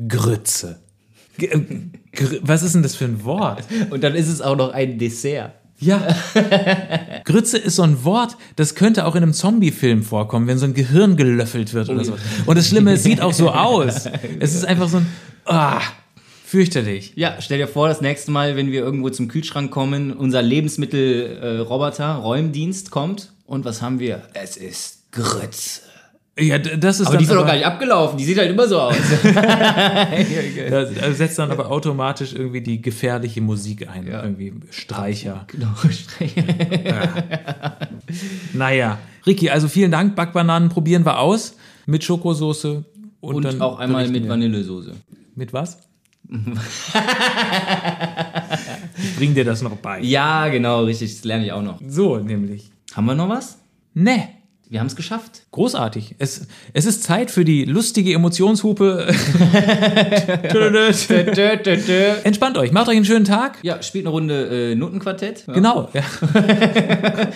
Grütze. 0.08 0.80
G 1.38 1.48
äh, 1.48 1.60
gr 2.12 2.40
was 2.42 2.64
ist 2.64 2.76
denn 2.76 2.84
das 2.84 2.96
für 2.96 3.06
ein 3.06 3.24
Wort? 3.24 3.64
Und 3.90 4.04
dann 4.04 4.16
ist 4.16 4.28
es 4.28 4.42
auch 4.42 4.56
noch 4.56 4.72
ein 4.72 4.98
Dessert. 4.98 5.54
Ja. 5.80 6.06
Grütze 7.24 7.58
ist 7.58 7.78
so 7.78 7.84
ein 7.84 8.04
Wort, 8.04 8.36
das 8.58 8.76
könnte 8.76 9.06
auch 9.06 9.16
in 9.16 9.24
einem 9.24 9.34
Zombie-Film 9.34 10.04
vorkommen, 10.04 10.48
wenn 10.48 10.58
so 10.58 10.66
ein 10.66 10.74
Gehirn 10.74 11.16
gelöffelt 11.16 11.74
wird 11.74 11.90
oder 11.90 12.04
so. 12.04 12.18
Und 12.46 12.58
das 12.58 12.68
Schlimme, 12.68 12.94
es 12.94 13.04
sieht 13.04 13.22
auch 13.22 13.32
so 13.32 13.50
aus. 13.54 14.10
Es 14.40 14.56
ist 14.56 14.66
einfach 14.66 14.90
so 14.90 14.98
ein, 14.98 15.08
ah, 15.46 15.82
fürchterlich. 16.50 17.14
Ja, 17.16 17.36
stell 17.39 17.60
dir 17.60 17.68
vor, 17.68 17.88
das 17.88 18.02
nächste 18.02 18.32
Mal, 18.32 18.56
wenn 18.56 18.72
wir 18.72 18.82
irgendwo 18.82 19.12
zum 19.12 19.28
Kühlschrank 19.28 19.70
kommen, 19.70 20.12
unser 20.12 20.41
Lebensmittelroboter, 20.41 22.16
Räumdienst 22.16 22.89
kommt. 22.89 23.32
Und 23.45 23.66
was 23.66 23.84
haben 23.84 24.00
wir? 24.00 24.24
Es 24.34 24.58
ist 24.58 25.12
Grütze. 25.12 25.82
Ja, 26.39 26.58
das 26.58 27.02
ist 27.02 27.08
Aber 27.08 27.18
die 27.18 27.26
ist 27.26 27.34
doch 27.34 27.45
gar 27.45 27.54
nicht 27.54 27.66
abgelaufen, 27.66 28.18
die 28.18 28.24
sieht 28.24 28.38
halt 28.38 28.50
immer 28.50 28.68
so 28.68 28.80
aus. 28.80 28.95
Da 30.70 30.86
da 30.86 31.14
setzt 31.14 31.38
dann 31.38 31.52
aber 31.52 31.70
automatisch 31.70 32.34
irgendwie 32.34 32.62
die 32.62 32.82
gefährliche 32.82 33.41
Musik 33.41 33.88
ein. 33.88 34.08
Irgendwie 34.08 34.54
Streicher. 34.72 35.45
genau. 35.47 35.68
Naja. 38.54 38.97
Ricky, 39.28 39.50
also 39.50 39.68
vielen 39.68 39.91
Dank. 39.91 40.16
Backbananen 40.16 40.70
probieren 40.70 41.06
wir 41.06 41.20
aus. 41.20 41.56
Mit 41.86 42.04
Schokosoße. 42.04 42.84
Und, 43.20 43.36
Und 43.36 43.43
dann 43.43 43.62
auch 43.62 43.78
einmal 43.78 44.08
mit. 44.08 44.28
Vanillesoße. 44.28 44.93
Mit 45.36 45.54
was? 45.54 45.89
Ich 48.98 49.16
bring 49.16 49.34
dir 49.34 49.46
das 49.46 49.62
noch 49.62 49.76
bei. 49.78 50.00
Ja, 50.02 50.48
genau, 50.50 50.84
richtig, 50.84 51.16
das 51.16 51.24
lerne 51.24 51.46
ich 51.46 51.52
auch 51.52 51.64
noch. 51.64 51.80
So, 51.88 52.18
nämlich. 52.18 52.72
Haben 52.94 53.06
wir 53.06 53.16
noch 53.16 53.30
was? 53.30 53.60
Ne. 53.94 54.39
Wir 54.72 54.80
haben 54.82 54.88
es 54.88 54.96
geschafft. 54.96 55.42
Großartig. 55.50 56.14
Es, 56.20 56.46
es 56.74 56.86
ist 56.86 57.02
Zeit 57.02 57.32
für 57.32 57.44
die 57.44 57.66
lustige 57.66 58.14
Emotionshupe. 58.14 59.08
Entspannt 62.24 62.56
euch, 62.56 62.72
macht 62.72 62.88
euch 62.88 62.96
einen 62.96 63.06
schönen 63.06 63.26
Tag. 63.26 63.58
Ja, 63.64 63.82
spielt 63.82 64.06
eine 64.06 64.12
Runde 64.12 64.72
äh, 64.72 64.76
Notenquartett. 64.76 65.46
Ja. 65.48 65.54
Genau. 65.54 65.90
Ja. 65.94 66.04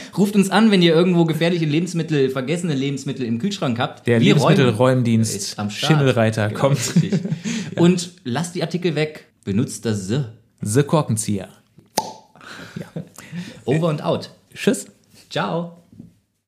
Ruft 0.16 0.36
uns 0.36 0.52
an, 0.52 0.70
wenn 0.70 0.84
ihr 0.84 0.94
irgendwo 0.94 1.26
gefährliche 1.26 1.66
Lebensmittel, 1.66 2.30
vergessene 2.30 2.76
Lebensmittel 2.76 3.26
im 3.26 3.40
Kühlschrank 3.40 3.80
habt. 3.80 4.06
Der 4.06 4.20
Wir. 4.20 4.36
Lebensmittelräumdienst 4.36 5.58
am 5.58 5.72
Start. 5.72 5.92
Schimmelreiter 5.92 6.50
Genau, 6.50 6.60
kommt. 6.60 6.96
richtig. 6.96 7.14
Und 7.78 8.12
lasst 8.24 8.54
die 8.54 8.62
Artikel 8.62 8.94
weg. 8.94 9.26
Benutzt 9.44 9.86
das 9.86 10.08
The. 10.08 10.20
The 10.62 10.84
Korkenzieher. 10.84 11.48
Over 13.66 13.88
und 13.88 14.04
out. 14.04 14.30
Tschüss. 14.54 14.88
Ciao. 15.30 15.83